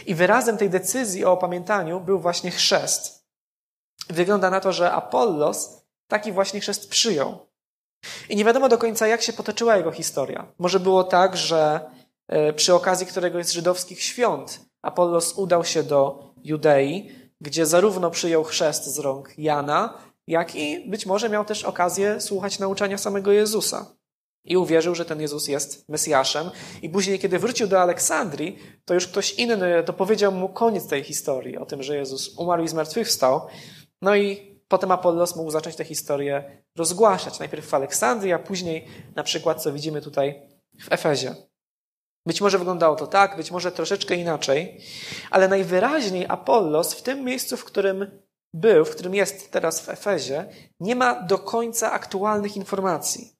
I 0.05 0.15
wyrazem 0.15 0.57
tej 0.57 0.69
decyzji 0.69 1.25
o 1.25 1.31
opamiętaniu 1.31 1.99
był 1.99 2.19
właśnie 2.19 2.51
chrzest. 2.51 3.25
Wygląda 4.09 4.49
na 4.49 4.59
to, 4.59 4.73
że 4.73 4.91
Apollos 4.91 5.81
taki 6.07 6.31
właśnie 6.31 6.59
chrzest 6.59 6.89
przyjął. 6.89 7.47
I 8.29 8.35
nie 8.35 8.45
wiadomo 8.45 8.69
do 8.69 8.77
końca, 8.77 9.07
jak 9.07 9.21
się 9.21 9.33
potoczyła 9.33 9.77
jego 9.77 9.91
historia. 9.91 10.53
Może 10.59 10.79
było 10.79 11.03
tak, 11.03 11.37
że 11.37 11.91
e, 12.27 12.53
przy 12.53 12.73
okazji 12.73 13.07
któregoś 13.07 13.45
z 13.45 13.51
żydowskich 13.51 14.03
świąt 14.03 14.59
Apollos 14.81 15.33
udał 15.33 15.65
się 15.65 15.83
do 15.83 16.31
Judei, 16.43 17.20
gdzie 17.41 17.65
zarówno 17.65 18.11
przyjął 18.11 18.43
chrzest 18.43 18.85
z 18.85 18.99
rąk 18.99 19.33
Jana, 19.37 19.97
jak 20.27 20.55
i 20.55 20.89
być 20.89 21.05
może 21.05 21.29
miał 21.29 21.45
też 21.45 21.63
okazję 21.63 22.21
słuchać 22.21 22.59
nauczania 22.59 22.97
samego 22.97 23.31
Jezusa. 23.31 23.95
I 24.45 24.57
uwierzył, 24.57 24.95
że 24.95 25.05
ten 25.05 25.21
Jezus 25.21 25.47
jest 25.47 25.89
Mesjaszem. 25.89 26.49
I 26.81 26.89
później, 26.89 27.19
kiedy 27.19 27.39
wrócił 27.39 27.67
do 27.67 27.81
Aleksandrii, 27.81 28.59
to 28.85 28.93
już 28.93 29.07
ktoś 29.07 29.33
inny 29.33 29.83
dopowiedział 29.83 30.31
mu 30.31 30.49
koniec 30.49 30.87
tej 30.87 31.03
historii 31.03 31.57
o 31.57 31.65
tym, 31.65 31.83
że 31.83 31.95
Jezus 31.95 32.37
umarł 32.37 32.63
i 32.63 32.67
zmartwychwstał. 32.67 33.47
No 34.01 34.15
i 34.15 34.57
potem 34.67 34.91
Apollos 34.91 35.35
mógł 35.35 35.51
zacząć 35.51 35.75
tę 35.75 35.85
historię 35.85 36.63
rozgłaszać. 36.77 37.39
Najpierw 37.39 37.65
w 37.65 37.73
Aleksandrii, 37.73 38.33
a 38.33 38.39
później 38.39 38.87
na 39.15 39.23
przykład, 39.23 39.61
co 39.63 39.73
widzimy 39.73 40.01
tutaj 40.01 40.41
w 40.79 40.91
Efezie. 40.91 41.35
Być 42.27 42.41
może 42.41 42.57
wyglądało 42.57 42.95
to 42.95 43.07
tak, 43.07 43.37
być 43.37 43.51
może 43.51 43.71
troszeczkę 43.71 44.15
inaczej, 44.15 44.81
ale 45.31 45.47
najwyraźniej 45.47 46.25
Apollos 46.29 46.93
w 46.93 47.01
tym 47.01 47.23
miejscu, 47.23 47.57
w 47.57 47.65
którym 47.65 48.21
był, 48.53 48.85
w 48.85 48.91
którym 48.91 49.15
jest 49.15 49.51
teraz 49.51 49.81
w 49.81 49.89
Efezie, 49.89 50.45
nie 50.79 50.95
ma 50.95 51.21
do 51.21 51.39
końca 51.39 51.91
aktualnych 51.91 52.57
informacji. 52.57 53.33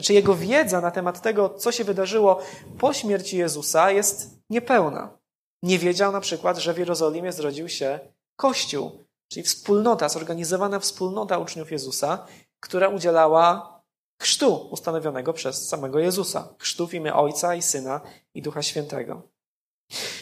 Znaczy, 0.00 0.12
jego 0.14 0.34
wiedza 0.34 0.80
na 0.80 0.90
temat 0.90 1.22
tego, 1.22 1.48
co 1.48 1.72
się 1.72 1.84
wydarzyło 1.84 2.40
po 2.78 2.92
śmierci 2.92 3.36
Jezusa, 3.36 3.90
jest 3.90 4.38
niepełna. 4.50 5.18
Nie 5.62 5.78
wiedział 5.78 6.12
na 6.12 6.20
przykład, 6.20 6.58
że 6.58 6.74
w 6.74 6.78
Jerozolimie 6.78 7.32
zrodził 7.32 7.68
się 7.68 8.00
Kościół, 8.36 9.04
czyli 9.32 9.44
wspólnota, 9.46 10.08
zorganizowana 10.08 10.78
wspólnota 10.78 11.38
uczniów 11.38 11.72
Jezusa, 11.72 12.26
która 12.60 12.88
udzielała 12.88 13.77
chrztu 14.18 14.68
ustanowionego 14.70 15.32
przez 15.32 15.68
samego 15.68 15.98
Jezusa. 15.98 16.48
Chrztu 16.58 16.86
w 16.86 16.94
imię 16.94 17.14
Ojca 17.14 17.54
i 17.54 17.62
Syna 17.62 18.00
i 18.34 18.42
Ducha 18.42 18.62
Świętego. 18.62 19.22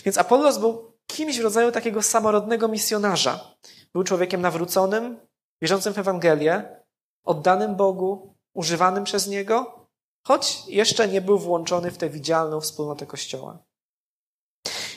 Więc 0.04 0.18
Apollos 0.18 0.58
był 0.58 0.92
kimś 1.06 1.38
w 1.38 1.42
rodzaju 1.42 1.72
takiego 1.72 2.02
samorodnego 2.02 2.68
misjonarza. 2.68 3.54
Był 3.92 4.04
człowiekiem 4.04 4.40
nawróconym, 4.40 5.20
wierzącym 5.62 5.92
w 5.92 5.98
Ewangelię, 5.98 6.84
oddanym 7.24 7.76
Bogu, 7.76 8.34
używanym 8.54 9.04
przez 9.04 9.26
Niego, 9.26 9.86
choć 10.26 10.62
jeszcze 10.68 11.08
nie 11.08 11.20
był 11.20 11.38
włączony 11.38 11.90
w 11.90 11.98
tę 11.98 12.10
widzialną 12.10 12.60
wspólnotę 12.60 13.06
Kościoła. 13.06 13.58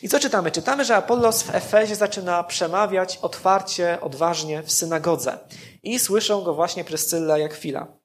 I 0.02 0.10
co 0.10 0.20
czytamy? 0.20 0.52
Czytamy, 0.52 0.86
że 0.86 0.96
Apollos 0.96 1.44
w 1.44 1.56
Efezie 1.56 1.96
zaczyna 1.96 2.44
przemawiać 2.44 3.18
otwarcie, 3.18 4.02
odważnie 4.02 4.64
w 4.64 4.72
synagodze. 4.72 5.40
I 5.84 6.00
słyszą 6.00 6.42
go 6.42 6.54
właśnie 6.54 6.84
Pryscylla 6.84 7.38
jak 7.38 7.54
chwila. 7.54 7.99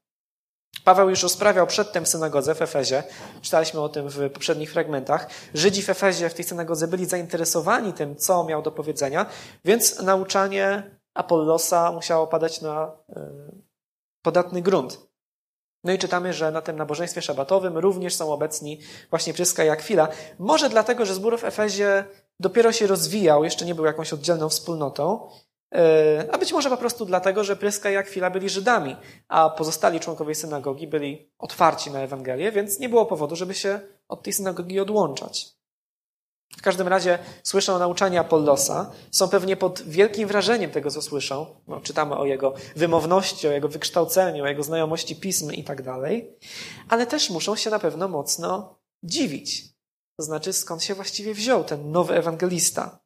Paweł 0.85 1.11
już 1.11 1.23
rozprawiał 1.23 1.67
przedtem 1.67 2.05
w 2.05 2.09
synagodze 2.09 2.55
w 2.55 2.63
Efezie. 2.63 3.03
Czytaliśmy 3.43 3.81
o 3.81 3.89
tym 3.89 4.09
w 4.09 4.31
poprzednich 4.31 4.73
fragmentach. 4.73 5.29
Żydzi 5.55 5.83
w 5.83 5.91
Efezie, 5.91 6.29
w 6.29 6.35
tej 6.35 6.45
synagodze 6.45 6.89
byli 6.89 7.07
zainteresowani 7.07 7.93
tym, 7.93 8.17
co 8.17 8.45
miał 8.45 8.63
do 8.63 8.71
powiedzenia, 8.71 9.27
więc 9.65 10.03
nauczanie 10.03 10.91
Apollosa 11.15 11.93
musiało 11.93 12.27
padać 12.27 12.61
na 12.61 12.93
e, 13.17 13.31
podatny 14.23 14.63
grunt. 14.63 14.99
No 15.85 15.93
i 15.93 15.99
czytamy, 15.99 16.33
że 16.33 16.51
na 16.51 16.63
tym 16.63 16.77
nabożeństwie 16.77 17.23
szabatowym 17.23 17.79
również 17.79 18.15
są 18.15 18.33
obecni 18.33 18.81
właśnie 19.11 19.35
Pryska 19.35 19.65
i 19.65 19.69
Akwila. 19.69 20.09
Może 20.39 20.69
dlatego, 20.69 21.07
że 21.07 21.15
zbór 21.15 21.39
w 21.39 21.45
Efezie 21.45 22.05
dopiero 22.41 22.73
się 22.73 22.87
rozwijał, 22.87 23.45
jeszcze 23.45 23.65
nie 23.65 23.75
był 23.75 23.85
jakąś 23.85 24.13
oddzielną 24.13 24.49
wspólnotą, 24.49 25.29
a 26.33 26.39
być 26.39 26.53
może 26.53 26.71
po 26.71 26.77
prostu 26.77 27.05
dlatego, 27.05 27.45
że 27.45 27.57
Pryska 27.57 27.91
i 27.91 27.97
Akwila 27.97 28.31
byli 28.31 28.49
Żydami, 28.49 28.97
a 29.29 29.51
pozostali 29.51 30.01
członkowie 30.01 30.35
synagogi 30.35 30.87
byli 30.87 31.31
otwarci 31.39 31.91
na 31.91 32.01
Ewangelię, 32.01 32.53
więc 32.53 32.79
nie 32.79 32.89
było 32.89 33.07
powodu, 33.07 33.37
żeby 33.37 33.55
się 33.55 33.81
od 34.09 34.23
tej 34.23 34.33
synagogi 34.33 34.81
odłączać. 34.81 35.55
W 36.59 36.63
każdym 36.63 36.89
razie 36.89 37.19
słyszą 37.43 37.79
nauczania 37.79 38.21
Apollosa, 38.21 38.91
są 39.11 39.29
pewnie 39.29 39.57
pod 39.57 39.83
wielkim 39.83 40.29
wrażeniem 40.29 40.71
tego, 40.71 40.91
co 40.91 41.03
słyszą. 41.03 41.47
No, 41.69 41.81
czytamy 41.81 42.17
o 42.17 42.25
jego 42.25 42.55
wymowności, 42.77 43.49
o 43.49 43.53
jego 43.53 43.69
wykształceniu, 43.69 44.45
o 44.45 44.47
jego 44.47 44.63
znajomości 44.63 45.17
pism 45.17 45.53
i 45.53 45.65
tak 45.65 45.83
dalej, 45.83 46.39
ale 46.89 47.07
też 47.07 47.31
muszą 47.31 47.57
się 47.57 47.71
na 47.71 47.79
pewno 47.79 48.09
mocno 48.09 48.79
dziwić. 49.03 49.75
To 50.19 50.25
znaczy, 50.25 50.53
skąd 50.53 50.83
się 50.83 50.95
właściwie 50.95 51.35
wziął 51.35 51.65
ten 51.65 51.91
nowy 51.91 52.15
ewangelista. 52.15 53.04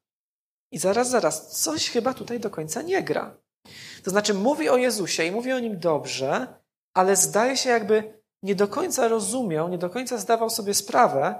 I 0.72 0.78
zaraz, 0.78 1.10
zaraz, 1.10 1.62
coś 1.62 1.90
chyba 1.90 2.14
tutaj 2.14 2.40
do 2.40 2.50
końca 2.50 2.82
nie 2.82 3.02
gra. 3.02 3.36
To 4.04 4.10
znaczy, 4.10 4.34
mówi 4.34 4.68
o 4.68 4.76
Jezusie 4.76 5.24
i 5.24 5.30
mówi 5.30 5.52
o 5.52 5.58
nim 5.58 5.78
dobrze, 5.78 6.46
ale 6.94 7.16
zdaje 7.16 7.56
się, 7.56 7.70
jakby 7.70 8.22
nie 8.42 8.54
do 8.54 8.68
końca 8.68 9.08
rozumiał, 9.08 9.68
nie 9.68 9.78
do 9.78 9.90
końca 9.90 10.18
zdawał 10.18 10.50
sobie 10.50 10.74
sprawę, 10.74 11.34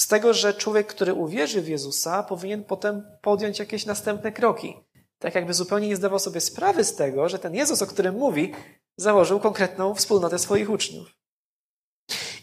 z 0.00 0.06
tego, 0.06 0.34
że 0.34 0.54
człowiek, 0.54 0.86
który 0.86 1.14
uwierzy 1.14 1.62
w 1.62 1.68
Jezusa, 1.68 2.22
powinien 2.22 2.64
potem 2.64 3.06
podjąć 3.22 3.58
jakieś 3.58 3.86
następne 3.86 4.32
kroki. 4.32 4.76
Tak 5.18 5.34
jakby 5.34 5.54
zupełnie 5.54 5.88
nie 5.88 5.96
zdawał 5.96 6.18
sobie 6.18 6.40
sprawy 6.40 6.84
z 6.84 6.96
tego, 6.96 7.28
że 7.28 7.38
ten 7.38 7.54
Jezus, 7.54 7.82
o 7.82 7.86
którym 7.86 8.14
mówi, 8.14 8.54
założył 8.96 9.40
konkretną 9.40 9.94
wspólnotę 9.94 10.38
swoich 10.38 10.70
uczniów. 10.70 11.08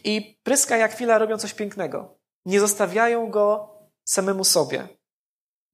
I 0.03 0.39
Pryska 0.43 0.77
i 0.77 0.81
Akwila 0.81 1.17
robią 1.17 1.38
coś 1.38 1.53
pięknego. 1.53 2.17
Nie 2.46 2.60
zostawiają 2.60 3.29
go 3.29 3.75
samemu 4.05 4.43
sobie. 4.43 4.88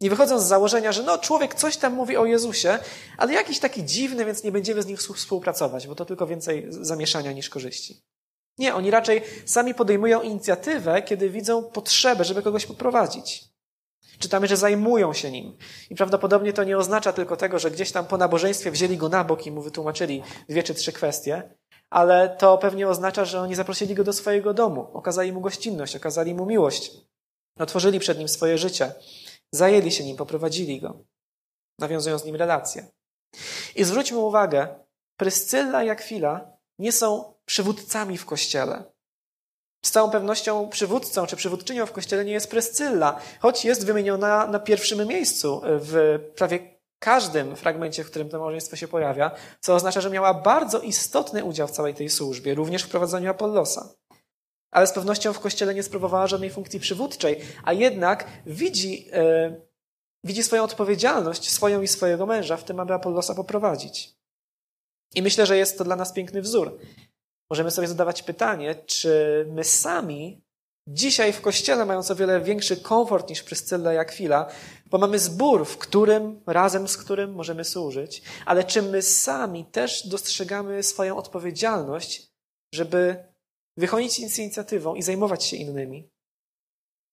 Nie 0.03 0.09
wychodzą 0.09 0.39
z 0.39 0.45
założenia, 0.45 0.91
że 0.91 1.03
no, 1.03 1.17
człowiek 1.17 1.55
coś 1.55 1.77
tam 1.77 1.93
mówi 1.93 2.17
o 2.17 2.25
Jezusie, 2.25 2.79
ale 3.17 3.33
jakiś 3.33 3.59
taki 3.59 3.85
dziwny, 3.85 4.25
więc 4.25 4.43
nie 4.43 4.51
będziemy 4.51 4.81
z 4.81 4.85
nim 4.85 4.97
współpracować, 4.97 5.87
bo 5.87 5.95
to 5.95 6.05
tylko 6.05 6.27
więcej 6.27 6.67
zamieszania 6.69 7.31
niż 7.31 7.49
korzyści. 7.49 8.01
Nie, 8.57 8.75
oni 8.75 8.91
raczej 8.91 9.21
sami 9.45 9.73
podejmują 9.73 10.21
inicjatywę, 10.21 11.01
kiedy 11.01 11.29
widzą 11.29 11.63
potrzebę, 11.63 12.23
żeby 12.23 12.41
kogoś 12.41 12.65
poprowadzić. 12.65 13.43
Czytamy, 14.19 14.47
że 14.47 14.57
zajmują 14.57 15.13
się 15.13 15.31
nim. 15.31 15.57
I 15.89 15.95
prawdopodobnie 15.95 16.53
to 16.53 16.63
nie 16.63 16.77
oznacza 16.77 17.13
tylko 17.13 17.37
tego, 17.37 17.59
że 17.59 17.71
gdzieś 17.71 17.91
tam 17.91 18.05
po 18.05 18.17
nabożeństwie 18.17 18.71
wzięli 18.71 18.97
go 18.97 19.09
na 19.09 19.23
bok 19.23 19.45
i 19.45 19.51
mu 19.51 19.61
wytłumaczyli 19.61 20.23
dwie 20.49 20.63
czy 20.63 20.73
trzy 20.73 20.91
kwestie, 20.91 21.43
ale 21.89 22.35
to 22.39 22.57
pewnie 22.57 22.87
oznacza, 22.87 23.25
że 23.25 23.41
oni 23.41 23.55
zaprosili 23.55 23.95
go 23.95 24.03
do 24.03 24.13
swojego 24.13 24.53
domu, 24.53 24.87
okazali 24.93 25.31
mu 25.31 25.41
gościnność, 25.41 25.95
okazali 25.95 26.35
mu 26.35 26.45
miłość, 26.45 26.91
otworzyli 27.59 27.99
przed 27.99 28.19
nim 28.19 28.27
swoje 28.27 28.57
życie, 28.57 28.91
zajęli 29.53 29.91
się 29.91 30.03
nim, 30.03 30.17
poprowadzili 30.17 30.81
go, 30.81 31.03
nawiązują 31.79 32.17
z 32.17 32.25
nim 32.25 32.35
relacje. 32.35 32.87
I 33.75 33.83
zwróćmy 33.83 34.17
uwagę, 34.17 34.67
Pryscylla 35.17 35.83
i 35.83 35.89
Akwila 35.89 36.57
nie 36.79 36.91
są 36.91 37.33
przywódcami 37.45 38.17
w 38.17 38.25
kościele. 38.25 38.83
Z 39.85 39.91
całą 39.91 40.11
pewnością 40.11 40.69
przywódcą 40.69 41.25
czy 41.27 41.35
przywódczynią 41.35 41.85
w 41.85 41.91
kościele 41.91 42.25
nie 42.25 42.31
jest 42.31 42.49
Prescylla, 42.49 43.19
choć 43.39 43.65
jest 43.65 43.85
wymieniona 43.85 44.47
na 44.47 44.59
pierwszym 44.59 45.07
miejscu 45.07 45.61
w 45.63 46.19
prawie 46.35 46.73
każdym 46.99 47.55
fragmencie, 47.55 48.03
w 48.03 48.09
którym 48.09 48.29
to 48.29 48.39
małżeństwo 48.39 48.75
się 48.75 48.87
pojawia, 48.87 49.31
co 49.59 49.75
oznacza, 49.75 50.01
że 50.01 50.09
miała 50.09 50.33
bardzo 50.33 50.79
istotny 50.79 51.43
udział 51.43 51.67
w 51.67 51.71
całej 51.71 51.93
tej 51.93 52.09
służbie, 52.09 52.55
również 52.55 52.83
w 52.83 52.89
prowadzeniu 52.89 53.29
Apollosa. 53.29 53.89
Ale 54.73 54.87
z 54.87 54.93
pewnością 54.93 55.33
w 55.33 55.39
kościele 55.39 55.73
nie 55.73 55.83
sprawowała 55.83 56.27
żadnej 56.27 56.49
funkcji 56.49 56.79
przywódczej, 56.79 57.39
a 57.63 57.73
jednak 57.73 58.27
widzi, 58.45 59.05
yy, 59.05 59.61
widzi 60.23 60.43
swoją 60.43 60.63
odpowiedzialność, 60.63 61.51
swoją 61.51 61.81
i 61.81 61.87
swojego 61.87 62.25
męża 62.25 62.57
w 62.57 62.63
tym, 62.63 62.79
aby 62.79 62.93
Apollosa 62.93 63.35
poprowadzić. 63.35 64.15
I 65.15 65.21
myślę, 65.21 65.45
że 65.45 65.57
jest 65.57 65.77
to 65.77 65.83
dla 65.83 65.95
nas 65.95 66.13
piękny 66.13 66.41
wzór. 66.41 66.79
Możemy 67.49 67.71
sobie 67.71 67.87
zadawać 67.87 68.23
pytanie, 68.23 68.75
czy 68.75 69.45
my 69.49 69.63
sami 69.63 70.43
dzisiaj 70.87 71.33
w 71.33 71.41
kościele, 71.41 71.85
mając 71.85 72.11
o 72.11 72.15
wiele 72.15 72.41
większy 72.41 72.77
komfort 72.77 73.29
niż 73.29 73.43
Pryscylla 73.43 73.93
i 73.93 73.97
Akwila, 73.97 74.49
bo 74.85 74.97
mamy 74.97 75.19
zbór, 75.19 75.65
w 75.65 75.77
którym, 75.77 76.41
razem 76.47 76.87
z 76.87 76.97
którym 76.97 77.33
możemy 77.33 77.63
służyć, 77.63 78.21
ale 78.45 78.63
czy 78.63 78.81
my 78.81 79.01
sami 79.01 79.65
też 79.65 80.07
dostrzegamy 80.07 80.83
swoją 80.83 81.17
odpowiedzialność, 81.17 82.31
żeby 82.73 83.32
wychodzić 83.77 84.33
z 84.33 84.39
inicjatywą 84.39 84.95
i 84.95 85.03
zajmować 85.03 85.43
się 85.43 85.57
innymi? 85.57 86.09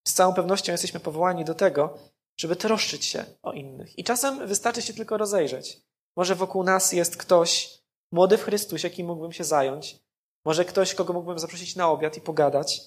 Z 0.07 0.13
całą 0.13 0.33
pewnością 0.33 0.71
jesteśmy 0.71 0.99
powołani 0.99 1.45
do 1.45 1.55
tego, 1.55 1.97
żeby 2.37 2.55
troszczyć 2.55 3.05
się 3.05 3.25
o 3.41 3.53
innych. 3.53 3.99
I 3.99 4.03
czasem 4.03 4.47
wystarczy 4.47 4.81
się 4.81 4.93
tylko 4.93 5.17
rozejrzeć. 5.17 5.81
Może 6.17 6.35
wokół 6.35 6.63
nas 6.63 6.93
jest 6.93 7.17
ktoś 7.17 7.81
młody 8.11 8.37
w 8.37 8.43
Chrystusie, 8.43 8.89
kim 8.89 9.07
mógłbym 9.07 9.31
się 9.31 9.43
zająć, 9.43 9.99
może 10.45 10.65
ktoś, 10.65 10.95
kogo 10.95 11.13
mógłbym 11.13 11.39
zaprosić 11.39 11.75
na 11.75 11.89
obiad 11.89 12.17
i 12.17 12.21
pogadać. 12.21 12.81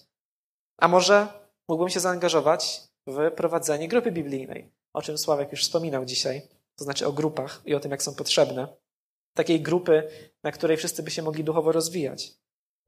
A 0.76 0.88
może 0.88 1.28
mógłbym 1.68 1.88
się 1.88 2.00
zaangażować 2.00 2.80
w 3.06 3.30
prowadzenie 3.30 3.88
grupy 3.88 4.12
biblijnej, 4.12 4.72
o 4.92 5.02
czym 5.02 5.18
Sławek 5.18 5.52
już 5.52 5.62
wspominał 5.62 6.04
dzisiaj, 6.04 6.48
to 6.76 6.84
znaczy 6.84 7.06
o 7.06 7.12
grupach 7.12 7.62
i 7.64 7.74
o 7.74 7.80
tym, 7.80 7.90
jak 7.90 8.02
są 8.02 8.14
potrzebne. 8.14 8.68
Takiej 9.36 9.60
grupy, 9.60 10.08
na 10.42 10.52
której 10.52 10.76
wszyscy 10.76 11.02
by 11.02 11.10
się 11.10 11.22
mogli 11.22 11.44
duchowo 11.44 11.72
rozwijać. 11.72 12.34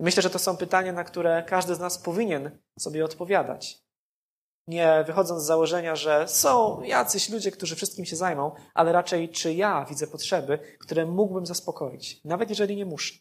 Myślę, 0.00 0.22
że 0.22 0.30
to 0.30 0.38
są 0.38 0.56
pytania, 0.56 0.92
na 0.92 1.04
które 1.04 1.42
każdy 1.48 1.74
z 1.74 1.78
nas 1.78 1.98
powinien 1.98 2.58
sobie 2.78 3.04
odpowiadać. 3.04 3.86
Nie 4.68 5.04
wychodząc 5.06 5.42
z 5.42 5.46
założenia, 5.46 5.96
że 5.96 6.28
są 6.28 6.82
jacyś 6.82 7.30
ludzie, 7.30 7.50
którzy 7.50 7.76
wszystkim 7.76 8.04
się 8.04 8.16
zajmą, 8.16 8.54
ale 8.74 8.92
raczej 8.92 9.28
czy 9.28 9.54
ja 9.54 9.84
widzę 9.88 10.06
potrzeby, 10.06 10.58
które 10.78 11.06
mógłbym 11.06 11.46
zaspokoić, 11.46 12.20
nawet 12.24 12.50
jeżeli 12.50 12.76
nie 12.76 12.86
muszę. 12.86 13.14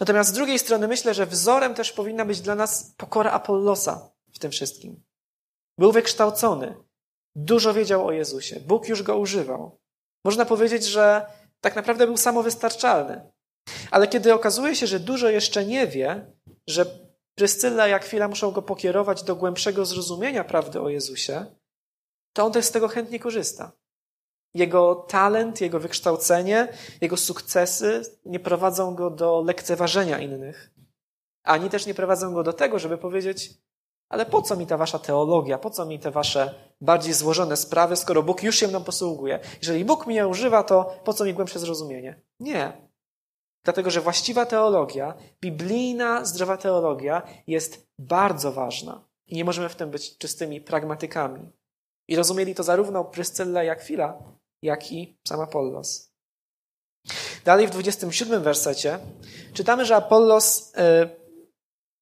Natomiast 0.00 0.30
z 0.30 0.32
drugiej 0.32 0.58
strony 0.58 0.88
myślę, 0.88 1.14
że 1.14 1.26
wzorem 1.26 1.74
też 1.74 1.92
powinna 1.92 2.24
być 2.24 2.40
dla 2.40 2.54
nas 2.54 2.94
pokora 2.96 3.30
Apollosa 3.30 4.10
w 4.32 4.38
tym 4.38 4.50
wszystkim. 4.50 5.02
Był 5.78 5.92
wykształcony, 5.92 6.74
dużo 7.34 7.74
wiedział 7.74 8.06
o 8.06 8.12
Jezusie, 8.12 8.60
Bóg 8.60 8.88
już 8.88 9.02
go 9.02 9.18
używał. 9.18 9.78
Można 10.24 10.44
powiedzieć, 10.44 10.84
że 10.84 11.26
tak 11.60 11.76
naprawdę 11.76 12.06
był 12.06 12.16
samowystarczalny. 12.16 13.30
Ale 13.90 14.08
kiedy 14.08 14.34
okazuje 14.34 14.76
się, 14.76 14.86
że 14.86 15.00
dużo 15.00 15.28
jeszcze 15.28 15.64
nie 15.64 15.86
wie, 15.86 16.26
że 16.66 16.86
Pryscylla 17.34 17.88
i 17.88 17.92
Akwila 17.92 18.28
muszą 18.28 18.50
go 18.50 18.62
pokierować 18.62 19.22
do 19.22 19.36
głębszego 19.36 19.86
zrozumienia 19.86 20.44
prawdy 20.44 20.80
o 20.80 20.88
Jezusie, 20.88 21.46
to 22.32 22.44
on 22.44 22.52
też 22.52 22.64
z 22.64 22.70
tego 22.70 22.88
chętnie 22.88 23.20
korzysta. 23.20 23.72
Jego 24.54 24.94
talent, 24.94 25.60
jego 25.60 25.80
wykształcenie, 25.80 26.68
jego 27.00 27.16
sukcesy 27.16 28.02
nie 28.24 28.40
prowadzą 28.40 28.94
go 28.94 29.10
do 29.10 29.42
lekceważenia 29.46 30.18
innych, 30.18 30.70
ani 31.42 31.70
też 31.70 31.86
nie 31.86 31.94
prowadzą 31.94 32.34
go 32.34 32.42
do 32.42 32.52
tego, 32.52 32.78
żeby 32.78 32.98
powiedzieć: 32.98 33.50
Ale 34.08 34.26
po 34.26 34.42
co 34.42 34.56
mi 34.56 34.66
ta 34.66 34.76
wasza 34.76 34.98
teologia, 34.98 35.58
po 35.58 35.70
co 35.70 35.86
mi 35.86 35.98
te 35.98 36.10
wasze 36.10 36.54
bardziej 36.80 37.14
złożone 37.14 37.56
sprawy, 37.56 37.96
skoro 37.96 38.22
Bóg 38.22 38.42
już 38.42 38.56
się 38.56 38.68
mną 38.68 38.84
posługuje? 38.84 39.40
Jeżeli 39.62 39.84
Bóg 39.84 40.06
mnie 40.06 40.28
używa, 40.28 40.62
to 40.62 41.00
po 41.04 41.12
co 41.12 41.24
mi 41.24 41.34
głębsze 41.34 41.58
zrozumienie? 41.58 42.20
Nie. 42.40 42.85
Dlatego, 43.66 43.90
że 43.90 44.00
właściwa 44.00 44.46
teologia, 44.46 45.14
biblijna, 45.40 46.24
zdrowa 46.24 46.56
teologia 46.56 47.22
jest 47.46 47.86
bardzo 47.98 48.52
ważna. 48.52 49.04
I 49.26 49.36
nie 49.36 49.44
możemy 49.44 49.68
w 49.68 49.76
tym 49.76 49.90
być 49.90 50.18
czystymi 50.18 50.60
pragmatykami. 50.60 51.52
I 52.08 52.16
rozumieli 52.16 52.54
to 52.54 52.62
zarówno 52.62 53.04
Pryscylla 53.04 53.62
jak 53.62 53.80
Chwila, 53.80 54.18
jak 54.62 54.92
i 54.92 55.18
sam 55.28 55.40
Apollos. 55.40 56.12
Dalej 57.44 57.66
w 57.66 57.70
27 57.70 58.42
wersecie 58.42 58.98
czytamy, 59.52 59.84
że 59.84 59.96
Apollos 59.96 60.72
y, 60.72 61.10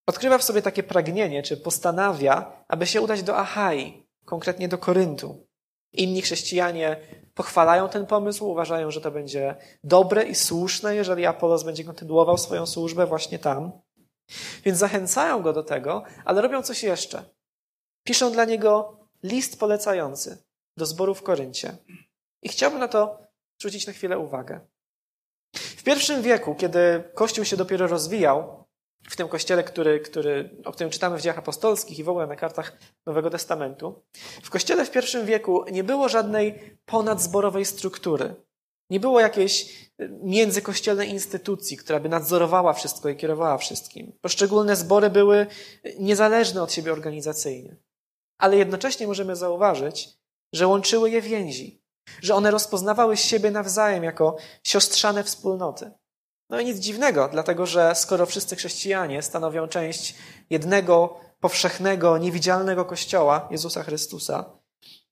odkrywa 0.06 0.38
w 0.38 0.44
sobie 0.44 0.62
takie 0.62 0.82
pragnienie, 0.82 1.42
czy 1.42 1.56
postanawia, 1.56 2.64
aby 2.68 2.86
się 2.86 3.00
udać 3.00 3.22
do 3.22 3.36
Achai, 3.36 4.06
konkretnie 4.24 4.68
do 4.68 4.78
Koryntu. 4.78 5.46
Inni 5.92 6.22
chrześcijanie 6.22 6.96
pochwalają 7.34 7.88
ten 7.88 8.06
pomysł, 8.06 8.46
uważają, 8.46 8.90
że 8.90 9.00
to 9.00 9.10
będzie 9.10 9.56
dobre 9.84 10.24
i 10.24 10.34
słuszne, 10.34 10.94
jeżeli 10.94 11.26
Apollos 11.26 11.62
będzie 11.62 11.84
kontynuował 11.84 12.38
swoją 12.38 12.66
służbę 12.66 13.06
właśnie 13.06 13.38
tam. 13.38 13.72
Więc 14.64 14.78
zachęcają 14.78 15.42
go 15.42 15.52
do 15.52 15.62
tego, 15.62 16.02
ale 16.24 16.42
robią 16.42 16.62
coś 16.62 16.82
jeszcze. 16.82 17.24
piszą 18.04 18.32
dla 18.32 18.44
niego 18.44 18.98
list 19.22 19.60
polecający 19.60 20.44
do 20.76 20.86
zboru 20.86 21.14
w 21.14 21.22
Koryncie. 21.22 21.76
I 22.42 22.48
chciałbym 22.48 22.80
na 22.80 22.88
to 22.88 23.18
zwrócić 23.58 23.86
na 23.86 23.92
chwilę 23.92 24.18
uwagę. 24.18 24.60
W 25.54 25.82
pierwszym 25.82 26.22
wieku, 26.22 26.54
kiedy 26.54 27.10
Kościół 27.14 27.44
się 27.44 27.56
dopiero 27.56 27.86
rozwijał, 27.86 28.63
w 29.08 29.16
tym 29.16 29.28
kościele, 29.28 29.64
który, 29.64 30.00
który, 30.00 30.50
o 30.64 30.72
którym 30.72 30.90
czytamy 30.90 31.18
w 31.18 31.20
dziejach 31.20 31.38
apostolskich 31.38 31.98
i 31.98 32.04
w 32.04 32.08
ogóle 32.08 32.26
na 32.26 32.36
kartach 32.36 32.78
Nowego 33.06 33.30
Testamentu, 33.30 34.02
w 34.42 34.50
kościele 34.50 34.84
w 34.84 34.90
pierwszym 34.90 35.26
wieku 35.26 35.64
nie 35.72 35.84
było 35.84 36.08
żadnej 36.08 36.78
ponadzborowej 36.84 37.64
struktury. 37.64 38.34
Nie 38.90 39.00
było 39.00 39.20
jakiejś 39.20 39.88
międzykościelnej 40.22 41.10
instytucji, 41.10 41.76
która 41.76 42.00
by 42.00 42.08
nadzorowała 42.08 42.72
wszystko 42.72 43.08
i 43.08 43.16
kierowała 43.16 43.58
wszystkim. 43.58 44.12
Poszczególne 44.20 44.76
zbory 44.76 45.10
były 45.10 45.46
niezależne 45.98 46.62
od 46.62 46.72
siebie 46.72 46.92
organizacyjnie. 46.92 47.76
Ale 48.38 48.56
jednocześnie 48.56 49.06
możemy 49.06 49.36
zauważyć, 49.36 50.08
że 50.52 50.66
łączyły 50.66 51.10
je 51.10 51.20
więzi, 51.20 51.82
że 52.22 52.34
one 52.34 52.50
rozpoznawały 52.50 53.16
siebie 53.16 53.50
nawzajem 53.50 54.04
jako 54.04 54.36
siostrzane 54.62 55.24
wspólnoty. 55.24 55.90
No 56.54 56.60
i 56.60 56.64
nic 56.64 56.78
dziwnego, 56.78 57.28
dlatego 57.32 57.66
że 57.66 57.94
skoro 57.94 58.26
wszyscy 58.26 58.56
chrześcijanie 58.56 59.22
stanowią 59.22 59.68
część 59.68 60.14
jednego 60.50 61.20
powszechnego, 61.40 62.18
niewidzialnego 62.18 62.84
Kościoła 62.84 63.48
Jezusa 63.50 63.82
Chrystusa, 63.82 64.58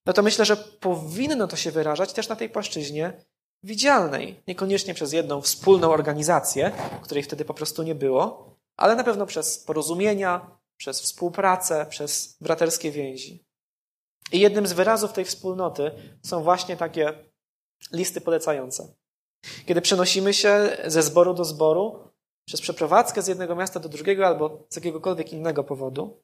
no 0.07 0.13
to 0.13 0.23
myślę, 0.23 0.45
że 0.45 0.57
powinno 0.57 1.47
to 1.49 1.57
się 1.57 1.71
wyrażać 1.71 2.13
też 2.13 2.29
na 2.29 2.37
tej 2.37 2.51
płaszczyźnie 2.51 3.13
widzialnej. 3.63 4.43
Niekoniecznie 4.47 4.95
przez 4.95 5.13
jedną 5.13 5.41
wspólną 5.41 5.93
organizację, 5.93 6.73
której 7.03 7.23
wtedy 7.23 7.45
po 7.45 7.55
prostu 7.55 7.83
nie 7.83 7.95
było, 7.95 8.57
ale 8.77 8.97
na 8.97 9.05
pewno 9.05 9.27
przez 9.27 9.59
porozumienia, 9.59 10.59
przez 10.77 11.01
współpracę, 11.01 11.87
przez 11.91 12.37
braterskie 12.41 12.91
więzi. 12.91 13.45
I 14.33 14.41
jednym 14.41 14.67
z 14.67 14.73
wyrazów 14.73 15.13
tej 15.13 15.25
wspólnoty 15.25 15.91
są 16.23 16.43
właśnie 16.43 16.77
takie 16.77 17.13
listy 17.93 18.21
polecające. 18.21 19.02
Kiedy 19.67 19.81
przenosimy 19.81 20.35
się 20.35 20.77
ze 20.87 21.03
zboru 21.03 21.35
do 21.35 21.45
zboru, 21.45 21.99
przez 22.45 22.61
przeprowadzkę 22.61 23.23
z 23.23 23.27
jednego 23.27 23.57
miasta 23.57 23.81
do 23.81 23.89
drugiego 23.89 24.27
albo 24.27 24.67
z 24.69 24.77
jakiegokolwiek 24.77 25.33
innego 25.33 25.65
powodu, 25.65 26.23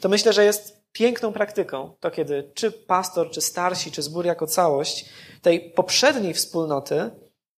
to 0.00 0.08
myślę, 0.08 0.32
że 0.32 0.44
jest 0.44 0.84
piękną 0.92 1.32
praktyką 1.32 1.96
to, 2.00 2.10
kiedy 2.10 2.50
czy 2.54 2.72
pastor, 2.72 3.30
czy 3.30 3.40
starsi, 3.40 3.90
czy 3.90 4.02
zbór 4.02 4.26
jako 4.26 4.46
całość 4.46 5.04
tej 5.42 5.70
poprzedniej 5.70 6.34
wspólnoty 6.34 7.10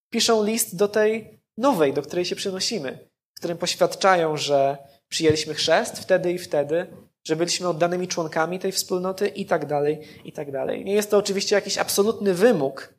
piszą 0.09 0.43
list 0.43 0.75
do 0.75 0.87
tej 0.87 1.39
nowej, 1.57 1.93
do 1.93 2.01
której 2.01 2.25
się 2.25 2.35
przenosimy, 2.35 3.09
w 3.35 3.39
którym 3.39 3.57
poświadczają, 3.57 4.37
że 4.37 4.77
przyjęliśmy 5.09 5.53
chrzest 5.53 5.99
wtedy 5.99 6.33
i 6.33 6.37
wtedy, 6.37 6.87
że 7.23 7.35
byliśmy 7.35 7.67
oddanymi 7.67 8.07
członkami 8.07 8.59
tej 8.59 8.71
wspólnoty 8.71 9.27
i 9.27 9.45
tak 9.45 9.65
dalej, 9.65 9.99
i 10.25 10.31
tak 10.31 10.51
dalej. 10.51 10.85
Nie 10.85 10.93
jest 10.93 11.11
to 11.11 11.17
oczywiście 11.17 11.55
jakiś 11.55 11.77
absolutny 11.77 12.33
wymóg, 12.33 12.93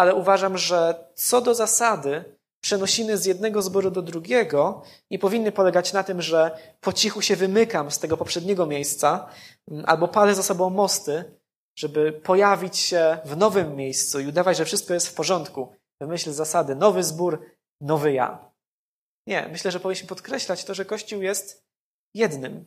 ale 0.00 0.14
uważam, 0.14 0.58
że 0.58 1.04
co 1.14 1.40
do 1.40 1.54
zasady 1.54 2.24
przenosiny 2.60 3.18
z 3.18 3.26
jednego 3.26 3.62
zboru 3.62 3.90
do 3.90 4.02
drugiego 4.02 4.82
nie 5.10 5.18
powinny 5.18 5.52
polegać 5.52 5.92
na 5.92 6.02
tym, 6.02 6.22
że 6.22 6.58
po 6.80 6.92
cichu 6.92 7.22
się 7.22 7.36
wymykam 7.36 7.90
z 7.90 7.98
tego 7.98 8.16
poprzedniego 8.16 8.66
miejsca 8.66 9.28
mm, 9.70 9.84
albo 9.86 10.08
palę 10.08 10.34
za 10.34 10.42
sobą 10.42 10.70
mosty, 10.70 11.24
żeby 11.78 12.12
pojawić 12.12 12.78
się 12.78 13.18
w 13.24 13.36
nowym 13.36 13.76
miejscu 13.76 14.20
i 14.20 14.26
udawać, 14.26 14.56
że 14.56 14.64
wszystko 14.64 14.94
jest 14.94 15.08
w 15.08 15.14
porządku. 15.14 15.72
W 16.00 16.06
myśl 16.06 16.32
zasady 16.32 16.74
nowy 16.74 17.02
zbór, 17.02 17.46
nowy 17.80 18.12
ja. 18.12 18.50
Nie, 19.26 19.48
myślę, 19.52 19.70
że 19.70 19.80
powinniśmy 19.80 20.08
podkreślać 20.08 20.64
to, 20.64 20.74
że 20.74 20.84
Kościół 20.84 21.22
jest 21.22 21.64
jednym. 22.14 22.64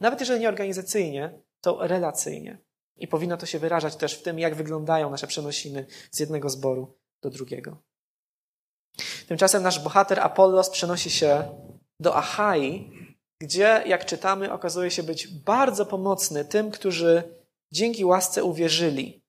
Nawet 0.00 0.20
jeżeli 0.20 0.40
nie 0.40 0.48
organizacyjnie, 0.48 1.38
to 1.60 1.86
relacyjnie. 1.86 2.58
I 2.96 3.08
powinno 3.08 3.36
to 3.36 3.46
się 3.46 3.58
wyrażać 3.58 3.96
też 3.96 4.14
w 4.14 4.22
tym, 4.22 4.38
jak 4.38 4.54
wyglądają 4.54 5.10
nasze 5.10 5.26
przenosiny 5.26 5.86
z 6.10 6.20
jednego 6.20 6.50
zboru 6.50 6.98
do 7.22 7.30
drugiego. 7.30 7.82
Tymczasem 9.28 9.62
nasz 9.62 9.80
bohater 9.80 10.20
Apollos 10.20 10.70
przenosi 10.70 11.10
się 11.10 11.48
do 12.00 12.16
Achai, 12.16 12.90
gdzie, 13.40 13.82
jak 13.86 14.06
czytamy, 14.06 14.52
okazuje 14.52 14.90
się 14.90 15.02
być 15.02 15.28
bardzo 15.28 15.86
pomocny 15.86 16.44
tym, 16.44 16.70
którzy 16.70 17.22
dzięki 17.72 18.04
łasce 18.04 18.44
uwierzyli. 18.44 19.24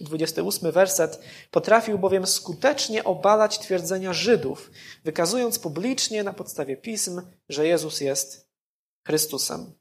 28 0.00 0.72
werset. 0.72 1.20
Potrafił 1.50 1.98
bowiem 1.98 2.26
skutecznie 2.26 3.04
obalać 3.04 3.58
twierdzenia 3.58 4.12
Żydów, 4.12 4.70
wykazując 5.04 5.58
publicznie 5.58 6.24
na 6.24 6.32
podstawie 6.32 6.76
pism, 6.76 7.22
że 7.48 7.66
Jezus 7.66 8.00
jest 8.00 8.50
Chrystusem. 9.06 9.72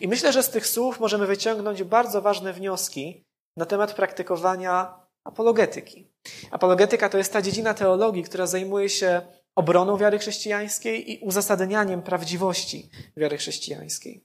I 0.00 0.08
myślę, 0.08 0.32
że 0.32 0.42
z 0.42 0.50
tych 0.50 0.66
słów 0.66 1.00
możemy 1.00 1.26
wyciągnąć 1.26 1.82
bardzo 1.82 2.22
ważne 2.22 2.52
wnioski 2.52 3.24
na 3.56 3.66
temat 3.66 3.94
praktykowania 3.94 5.06
apologetyki. 5.24 6.12
Apologetyka 6.50 7.08
to 7.08 7.18
jest 7.18 7.32
ta 7.32 7.42
dziedzina 7.42 7.74
teologii, 7.74 8.22
która 8.22 8.46
zajmuje 8.46 8.88
się 8.88 9.22
obroną 9.56 9.96
wiary 9.96 10.18
chrześcijańskiej 10.18 11.12
i 11.12 11.18
uzasadnianiem 11.18 12.02
prawdziwości 12.02 12.90
wiary 13.16 13.36
chrześcijańskiej. 13.36 14.24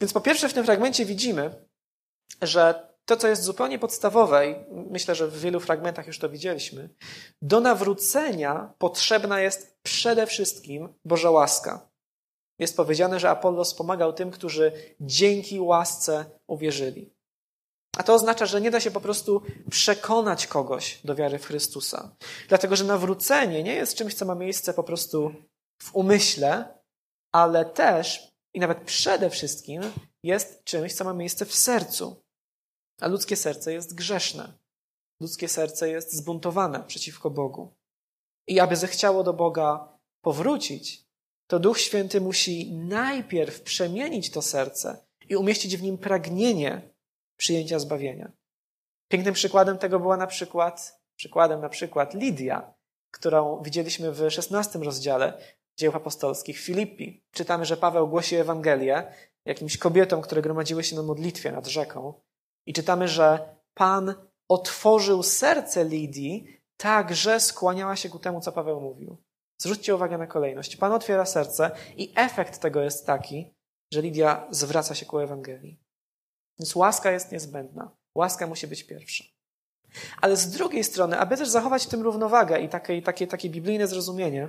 Więc 0.00 0.12
po 0.12 0.20
pierwsze 0.20 0.48
w 0.48 0.54
tym 0.54 0.64
fragmencie 0.64 1.04
widzimy, 1.04 1.66
że 2.42 2.88
to, 3.04 3.16
co 3.16 3.28
jest 3.28 3.42
zupełnie 3.42 3.78
podstawowe, 3.78 4.50
i 4.50 4.54
myślę, 4.90 5.14
że 5.14 5.28
w 5.28 5.40
wielu 5.40 5.60
fragmentach 5.60 6.06
już 6.06 6.18
to 6.18 6.28
widzieliśmy, 6.28 6.88
do 7.42 7.60
nawrócenia 7.60 8.74
potrzebna 8.78 9.40
jest 9.40 9.78
przede 9.82 10.26
wszystkim 10.26 10.94
Boża 11.04 11.30
łaska. 11.30 11.88
Jest 12.58 12.76
powiedziane, 12.76 13.20
że 13.20 13.30
Apollos 13.30 13.74
pomagał 13.74 14.12
tym, 14.12 14.30
którzy 14.30 14.72
dzięki 15.00 15.60
łasce 15.60 16.24
uwierzyli. 16.46 17.16
A 17.96 18.02
to 18.02 18.14
oznacza, 18.14 18.46
że 18.46 18.60
nie 18.60 18.70
da 18.70 18.80
się 18.80 18.90
po 18.90 19.00
prostu 19.00 19.42
przekonać 19.70 20.46
kogoś 20.46 21.00
do 21.04 21.14
wiary 21.14 21.38
w 21.38 21.46
Chrystusa. 21.46 22.16
Dlatego, 22.48 22.76
że 22.76 22.84
nawrócenie 22.84 23.62
nie 23.62 23.74
jest 23.74 23.96
czymś, 23.96 24.14
co 24.14 24.24
ma 24.24 24.34
miejsce 24.34 24.74
po 24.74 24.82
prostu 24.82 25.34
w 25.82 25.94
umyśle, 25.94 26.78
ale 27.32 27.64
też 27.64 28.36
i 28.54 28.60
nawet 28.60 28.84
przede 28.84 29.30
wszystkim 29.30 29.82
jest 30.22 30.64
czymś, 30.64 30.94
co 30.94 31.04
ma 31.04 31.12
miejsce 31.12 31.46
w 31.46 31.54
sercu. 31.54 32.22
A 33.00 33.08
ludzkie 33.08 33.36
serce 33.36 33.72
jest 33.72 33.94
grzeszne. 33.94 34.58
Ludzkie 35.20 35.48
serce 35.48 35.90
jest 35.90 36.12
zbuntowane 36.12 36.84
przeciwko 36.84 37.30
Bogu. 37.30 37.74
I 38.48 38.60
aby 38.60 38.76
zechciało 38.76 39.22
do 39.22 39.32
Boga 39.32 39.98
powrócić, 40.20 41.05
to 41.46 41.58
Duch 41.58 41.80
Święty 41.80 42.20
musi 42.20 42.72
najpierw 42.72 43.62
przemienić 43.62 44.30
to 44.30 44.42
serce 44.42 45.06
i 45.28 45.36
umieścić 45.36 45.76
w 45.76 45.82
nim 45.82 45.98
pragnienie 45.98 46.82
przyjęcia 47.36 47.78
zbawienia. 47.78 48.32
Pięknym 49.08 49.34
przykładem 49.34 49.78
tego 49.78 50.00
była 50.00 50.16
na 50.16 50.26
przykład, 50.26 51.00
przykładem 51.16 51.60
na 51.60 51.68
przykład 51.68 52.14
Lidia, 52.14 52.74
którą 53.10 53.62
widzieliśmy 53.62 54.12
w 54.12 54.30
szesnastym 54.30 54.82
rozdziale 54.82 55.38
dzieł 55.76 55.96
apostolskich 55.96 56.60
w 56.60 56.64
Filippi. 56.64 57.24
Czytamy, 57.32 57.64
że 57.64 57.76
Paweł 57.76 58.08
głosi 58.08 58.36
Ewangelię 58.36 59.12
jakimś 59.44 59.78
kobietom, 59.78 60.22
które 60.22 60.42
gromadziły 60.42 60.84
się 60.84 60.96
na 60.96 61.02
modlitwie 61.02 61.52
nad 61.52 61.66
rzeką. 61.66 62.14
I 62.66 62.72
czytamy, 62.72 63.08
że 63.08 63.56
Pan 63.74 64.14
otworzył 64.48 65.22
serce 65.22 65.84
Lidii 65.84 66.60
tak, 66.76 67.14
że 67.14 67.40
skłaniała 67.40 67.96
się 67.96 68.08
ku 68.08 68.18
temu, 68.18 68.40
co 68.40 68.52
Paweł 68.52 68.80
mówił. 68.80 69.16
Zwróćcie 69.58 69.94
uwagę 69.94 70.18
na 70.18 70.26
kolejność. 70.26 70.76
Pan 70.76 70.92
otwiera 70.92 71.26
serce 71.26 71.70
i 71.96 72.12
efekt 72.16 72.60
tego 72.60 72.82
jest 72.82 73.06
taki, 73.06 73.54
że 73.92 74.02
Lidia 74.02 74.46
zwraca 74.50 74.94
się 74.94 75.06
ku 75.06 75.18
Ewangelii. 75.18 75.80
Więc 76.58 76.76
łaska 76.76 77.10
jest 77.10 77.32
niezbędna. 77.32 77.96
Łaska 78.14 78.46
musi 78.46 78.66
być 78.66 78.84
pierwsza. 78.84 79.24
Ale 80.20 80.36
z 80.36 80.50
drugiej 80.50 80.84
strony, 80.84 81.18
aby 81.18 81.36
też 81.36 81.48
zachować 81.48 81.84
w 81.84 81.88
tym 81.88 82.02
równowagę 82.02 82.60
i 82.60 82.68
takie, 82.68 83.02
takie, 83.02 83.26
takie 83.26 83.50
biblijne 83.50 83.86
zrozumienie, 83.86 84.48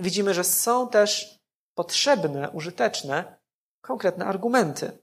widzimy, 0.00 0.34
że 0.34 0.44
są 0.44 0.88
też 0.88 1.40
potrzebne, 1.74 2.50
użyteczne, 2.50 3.38
konkretne 3.80 4.24
argumenty. 4.24 4.98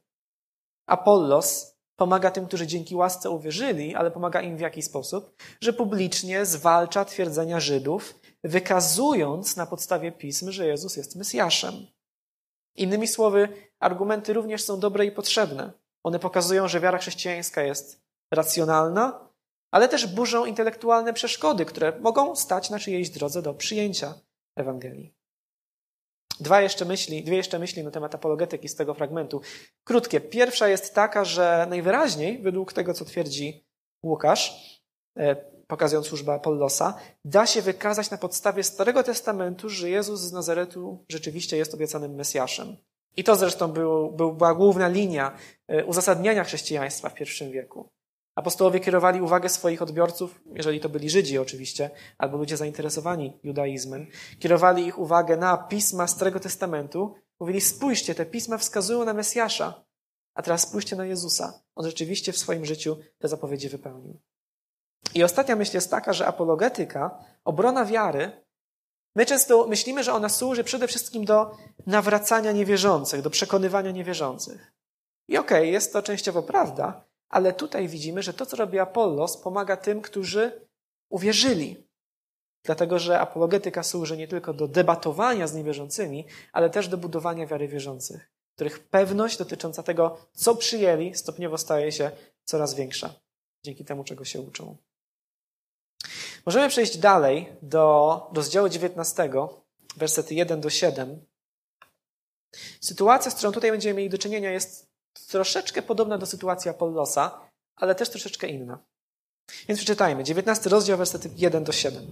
Apollos 0.86 1.78
pomaga 1.96 2.32
tym, 2.32 2.48
którzy 2.48 2.68
dzięki 2.68 2.96
łasce 2.96 3.30
uwierzyli, 3.30 3.96
ale 3.96 4.12
pomaga 4.12 4.42
im 4.42 4.58
w 4.58 4.60
jaki 4.60 4.82
sposób? 4.82 5.36
Że 5.62 5.74
publicznie 5.74 6.46
zwalcza 6.46 7.06
twierdzenia 7.06 7.60
Żydów, 7.60 8.20
wykazując 8.44 9.56
na 9.56 9.66
podstawie 9.66 10.12
pism, 10.12 10.52
że 10.52 10.68
Jezus 10.68 10.96
jest 10.98 11.16
Mesjaszem. 11.16 11.88
Innymi 12.76 13.08
słowy, 13.08 13.50
argumenty 13.80 14.34
również 14.34 14.64
są 14.64 14.80
dobre 14.80 15.06
i 15.06 15.12
potrzebne. 15.12 15.72
One 16.04 16.20
pokazują, 16.20 16.68
że 16.68 16.80
wiara 16.80 16.98
chrześcijańska 16.98 17.64
jest 17.64 18.02
racjonalna, 18.32 19.30
ale 19.72 19.90
też 19.90 20.08
burzą 20.08 20.46
intelektualne 20.46 21.14
przeszkody, 21.14 21.66
które 21.66 22.00
mogą 22.00 22.36
stać 22.36 22.70
na 22.70 22.80
czyjejś 22.80 23.10
drodze 23.10 23.42
do 23.42 23.54
przyjęcia 23.54 24.14
Ewangelii. 24.56 25.14
Dwa 26.40 26.62
jeszcze 26.62 26.86
myśli, 26.86 27.24
dwie 27.24 27.38
jeszcze 27.38 27.60
myśli 27.60 27.84
na 27.84 27.92
temat 27.92 28.16
apologetyki 28.16 28.70
z 28.70 28.76
tego 28.76 28.94
fragmentu. 28.94 29.42
Krótkie. 29.84 30.22
Pierwsza 30.22 30.68
jest 30.68 30.94
taka, 30.94 31.26
że 31.26 31.68
najwyraźniej, 31.70 32.42
według 32.42 32.74
tego, 32.74 32.94
co 32.94 33.06
twierdzi 33.06 33.66
Łukasz, 34.04 34.82
e, 35.18 35.53
pokazując 35.68 36.08
służbę 36.08 36.34
Apollosa, 36.34 36.94
da 37.26 37.46
się 37.46 37.62
wykazać 37.62 38.12
na 38.12 38.18
podstawie 38.18 38.64
Starego 38.64 39.04
Testamentu, 39.04 39.70
że 39.70 39.90
Jezus 39.90 40.20
z 40.20 40.32
Nazaretu 40.32 41.06
rzeczywiście 41.10 41.58
jest 41.58 41.74
obiecanym 41.74 42.16
Mesjaszem. 42.16 42.78
I 43.18 43.24
to 43.24 43.36
zresztą 43.36 43.68
był, 43.68 44.12
był, 44.12 44.34
była 44.34 44.54
główna 44.54 44.88
linia 44.88 45.38
e, 45.68 45.86
uzasadniania 45.86 46.44
chrześcijaństwa 46.44 47.10
w 47.10 47.22
I 47.42 47.52
wieku. 47.52 47.90
Apostołowie 48.36 48.80
kierowali 48.80 49.22
uwagę 49.22 49.50
swoich 49.50 49.82
odbiorców, 49.82 50.42
jeżeli 50.56 50.80
to 50.80 50.90
byli 50.90 51.10
Żydzi 51.10 51.38
oczywiście, 51.38 51.90
albo 52.18 52.38
ludzie 52.38 52.58
zainteresowani 52.58 53.40
judaizmem, 53.44 54.08
kierowali 54.40 54.86
ich 54.88 55.00
uwagę 55.00 55.38
na 55.38 55.58
pisma 55.58 56.08
Starego 56.08 56.40
Testamentu. 56.40 57.16
Mówili, 57.40 57.62
spójrzcie, 57.62 58.16
te 58.16 58.26
pisma 58.26 58.58
wskazują 58.58 59.06
na 59.06 59.14
Mesjasza, 59.14 59.84
a 60.34 60.42
teraz 60.42 60.62
spójrzcie 60.62 60.96
na 60.96 61.06
Jezusa. 61.06 61.64
On 61.76 61.86
rzeczywiście 61.86 62.32
w 62.32 62.38
swoim 62.38 62.66
życiu 62.66 62.98
te 63.20 63.28
zapowiedzi 63.28 63.70
wypełnił. 63.70 64.20
I 65.16 65.24
ostatnia 65.24 65.56
myśl 65.56 65.78
jest 65.78 65.92
taka, 65.92 66.14
że 66.14 66.28
apologetyka, 66.28 67.26
obrona 67.46 67.86
wiary, 67.86 68.44
my 69.16 69.26
często 69.26 69.68
myślimy, 69.68 70.04
że 70.04 70.14
ona 70.14 70.30
służy 70.30 70.64
przede 70.64 70.88
wszystkim 70.88 71.26
do 71.26 71.58
nawracania 71.86 72.52
niewierzących, 72.52 73.22
do 73.22 73.30
przekonywania 73.30 73.92
niewierzących. 73.92 74.74
I 75.28 75.38
okej, 75.38 75.60
okay, 75.60 75.68
jest 75.68 75.94
to 75.94 76.02
częściowo 76.02 76.44
prawda, 76.44 77.06
ale 77.30 77.54
tutaj 77.54 77.88
widzimy, 77.88 78.24
że 78.24 78.34
to, 78.34 78.46
co 78.46 78.58
robi 78.58 78.80
Apollos, 78.80 79.38
pomaga 79.38 79.78
tym, 79.78 80.02
którzy 80.02 80.68
uwierzyli. 81.10 81.88
Dlatego, 82.66 83.00
że 83.00 83.20
apologetyka 83.20 83.84
służy 83.84 84.18
nie 84.18 84.28
tylko 84.28 84.54
do 84.54 84.68
debatowania 84.68 85.48
z 85.48 85.54
niewierzącymi, 85.54 86.26
ale 86.52 86.70
też 86.70 86.88
do 86.88 86.98
budowania 86.98 87.48
wiary 87.48 87.68
wierzących, 87.68 88.32
których 88.56 88.80
pewność 88.80 89.38
dotycząca 89.38 89.84
tego, 89.84 90.18
co 90.34 90.56
przyjęli, 90.56 91.16
stopniowo 91.16 91.58
staje 91.58 91.92
się 91.92 92.12
coraz 92.46 92.74
większa 92.74 93.14
dzięki 93.66 93.86
temu, 93.86 94.04
czego 94.04 94.26
się 94.26 94.42
uczą. 94.42 94.78
Możemy 96.46 96.70
przejść 96.70 96.98
dalej 96.98 97.56
do 97.62 98.22
rozdziału 98.34 98.70
19, 98.70 99.30
wersety 99.98 100.36
1 100.36 100.62
do 100.62 100.70
7. 100.70 101.26
Sytuacja, 102.82 103.32
z 103.32 103.36
którą 103.36 103.52
tutaj 103.52 103.72
będziemy 103.72 103.94
mieli 103.94 104.10
do 104.10 104.18
czynienia, 104.18 104.52
jest 104.52 104.94
troszeczkę 105.28 105.82
podobna 105.82 106.18
do 106.18 106.26
sytuacji 106.26 106.72
Apollosa, 106.72 107.50
ale 107.76 107.96
też 107.96 108.10
troszeczkę 108.10 108.48
inna. 108.48 108.80
Więc 109.68 109.80
przeczytajmy. 109.80 110.24
19 110.24 110.70
rozdział, 110.70 110.98
wersety 110.98 111.30
1 111.36 111.64
do 111.64 111.72
7. 111.72 112.08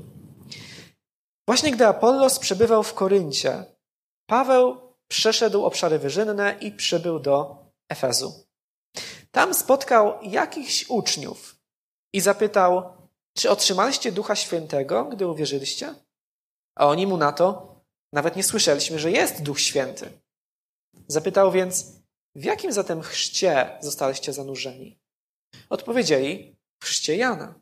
Właśnie 1.48 1.72
gdy 1.72 1.88
Apollos 1.88 2.40
przebywał 2.40 2.84
w 2.84 2.94
Koryncie, 2.94 3.66
Paweł 4.30 4.96
przeszedł 5.08 5.66
obszary 5.66 6.00
wyżynne 6.00 6.58
i 6.62 6.72
przybył 6.72 7.20
do 7.20 7.66
Efezu. 7.90 8.46
Tam 9.32 9.54
spotkał 9.54 10.22
jakichś 10.22 10.86
uczniów 10.90 11.56
i 12.14 12.22
zapytał, 12.22 13.01
czy 13.38 13.50
otrzymaliście 13.50 14.12
Ducha 14.12 14.36
Świętego, 14.36 15.06
gdy 15.06 15.28
uwierzyliście? 15.28 15.96
A 16.76 16.88
oni 16.88 17.08
mu 17.08 17.18
na 17.18 17.32
to, 17.32 17.76
nawet 18.14 18.36
nie 18.36 18.44
słyszeliśmy, 18.44 19.00
że 19.00 19.12
jest 19.12 19.42
Duch 19.42 19.60
Święty. 19.60 20.22
Zapytał 21.08 21.52
więc, 21.52 21.86
w 22.36 22.44
jakim 22.44 22.72
zatem 22.72 23.02
chrzcie 23.02 23.78
zostaliście 23.82 24.34
zanurzeni? 24.34 25.00
Odpowiedzieli, 25.70 26.56
w 26.80 26.86
chrzcie 26.86 27.16
Jana. 27.16 27.62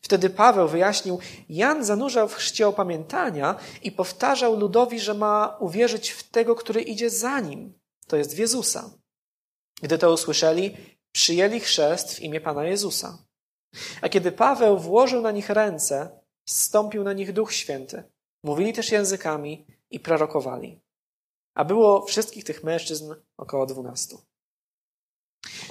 Wtedy 0.00 0.30
Paweł 0.30 0.68
wyjaśnił, 0.68 1.18
Jan 1.48 1.84
zanurzał 1.84 2.28
w 2.28 2.34
chrzcie 2.34 2.68
opamiętania 2.68 3.56
i 3.82 3.92
powtarzał 3.92 4.56
ludowi, 4.56 5.00
że 5.00 5.14
ma 5.14 5.56
uwierzyć 5.60 6.10
w 6.10 6.30
tego, 6.30 6.54
który 6.54 6.82
idzie 6.82 7.10
za 7.10 7.40
nim, 7.40 7.78
to 8.06 8.16
jest 8.16 8.34
w 8.34 8.38
Jezusa. 8.38 8.90
Gdy 9.82 9.98
to 9.98 10.12
usłyszeli, 10.12 10.76
przyjęli 11.12 11.60
chrzest 11.60 12.14
w 12.14 12.20
imię 12.20 12.40
Pana 12.40 12.64
Jezusa. 12.64 13.25
A 14.02 14.08
kiedy 14.08 14.32
Paweł 14.32 14.78
włożył 14.78 15.22
na 15.22 15.30
nich 15.30 15.50
ręce, 15.50 16.20
zstąpił 16.44 17.04
na 17.04 17.12
nich 17.12 17.32
Duch 17.32 17.52
Święty. 17.52 18.02
Mówili 18.42 18.72
też 18.72 18.92
językami 18.92 19.66
i 19.90 20.00
prorokowali. 20.00 20.80
A 21.54 21.64
było 21.64 22.04
wszystkich 22.04 22.44
tych 22.44 22.64
mężczyzn 22.64 23.14
około 23.36 23.66
dwunastu. 23.66 24.22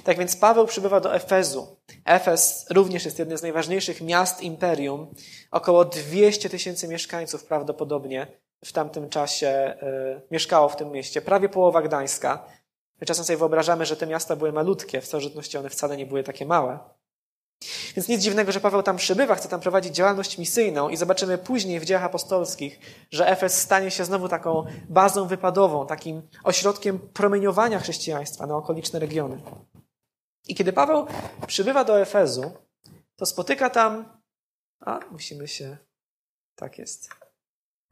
Tak 0.04 0.18
więc 0.18 0.36
Paweł 0.36 0.66
przybywa 0.66 1.00
do 1.00 1.16
Efezu. 1.16 1.78
Efes 2.06 2.66
również 2.70 3.06
jest 3.06 3.20
jednym 3.20 3.38
z 3.38 3.42
najważniejszych 3.42 4.02
miast 4.02 4.42
imperium. 4.42 5.14
Około 5.52 5.86
200 5.86 6.50
tysięcy 6.50 6.88
mieszkańców 6.88 7.44
prawdopodobnie 7.44 8.28
w 8.66 8.72
tamtym 8.72 9.10
czasie 9.10 9.76
y, 10.18 10.22
mieszkało 10.32 10.70
w 10.70 10.76
tym 10.76 10.92
mieście. 10.92 11.22
Prawie 11.22 11.50
połowa 11.50 11.82
Gdańska. 11.82 12.46
My 13.02 13.08
czasem 13.08 13.26
sobie 13.26 13.38
wyobrażamy, 13.38 13.86
że 13.86 13.98
te 13.98 14.08
miasta 14.08 14.36
były 14.36 14.52
malutkie. 14.52 15.02
W 15.02 15.06
starożytności 15.06 15.58
one 15.58 15.70
wcale 15.70 15.98
nie 15.98 16.06
były 16.06 16.24
takie 16.24 16.46
małe. 16.46 16.80
Więc 17.96 18.08
nic 18.08 18.22
dziwnego, 18.22 18.52
że 18.52 18.60
Paweł 18.60 18.84
tam 18.84 18.98
przybywa, 18.98 19.36
chce 19.36 19.50
tam 19.50 19.60
prowadzić 19.60 19.96
działalność 19.96 20.38
misyjną 20.38 20.90
i 20.90 20.98
zobaczymy 20.98 21.38
później 21.38 21.80
w 21.80 21.86
dziejach 21.86 22.04
apostolskich, 22.04 22.80
że 23.12 23.28
Efes 23.28 23.62
stanie 23.62 23.92
się 23.92 24.06
znowu 24.06 24.30
taką 24.30 24.66
bazą 24.90 25.28
wypadową, 25.28 25.88
takim 25.88 26.22
ośrodkiem 26.44 27.00
promieniowania 27.00 27.80
chrześcijaństwa 27.80 28.48
na 28.48 28.56
okoliczne 28.56 29.00
regiony. 29.00 29.42
I 30.48 30.56
kiedy 30.56 30.74
Paweł 30.74 31.08
przybywa 31.48 31.84
do 31.84 32.02
Efezu, 32.02 32.52
to 33.16 33.26
spotyka 33.26 33.70
tam, 33.70 34.20
a 34.80 35.00
musimy 35.12 35.48
się, 35.48 35.78
tak 36.56 36.78
jest, 36.78 37.10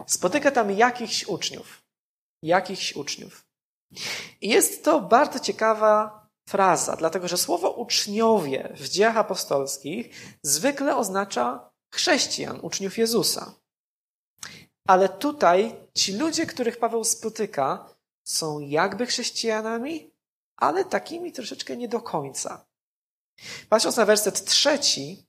spotyka 0.05 0.51
tam 0.51 0.71
jakichś 0.71 1.23
uczniów. 1.23 1.83
Jakichś 2.41 2.95
uczniów. 2.95 3.45
I 4.41 4.49
jest 4.49 4.83
to 4.83 5.01
bardzo 5.01 5.39
ciekawa 5.39 6.22
fraza, 6.49 6.95
dlatego 6.95 7.27
że 7.27 7.37
słowo 7.37 7.71
uczniowie 7.71 8.73
w 8.75 8.89
dziejach 8.89 9.17
apostolskich 9.17 10.15
zwykle 10.41 10.97
oznacza 10.97 11.69
chrześcijan, 11.93 12.59
uczniów 12.61 12.97
Jezusa. 12.97 13.53
Ale 14.87 15.09
tutaj 15.09 15.75
ci 15.93 16.17
ludzie, 16.17 16.45
których 16.45 16.79
Paweł 16.79 17.03
spotyka, 17.03 17.89
są 18.23 18.59
jakby 18.59 19.05
chrześcijanami, 19.05 20.11
ale 20.57 20.85
takimi 20.85 21.31
troszeczkę 21.31 21.77
nie 21.77 21.87
do 21.87 22.01
końca. 22.01 22.65
Patrząc 23.69 23.97
na 23.97 24.05
werset 24.05 24.45
trzeci, 24.45 25.25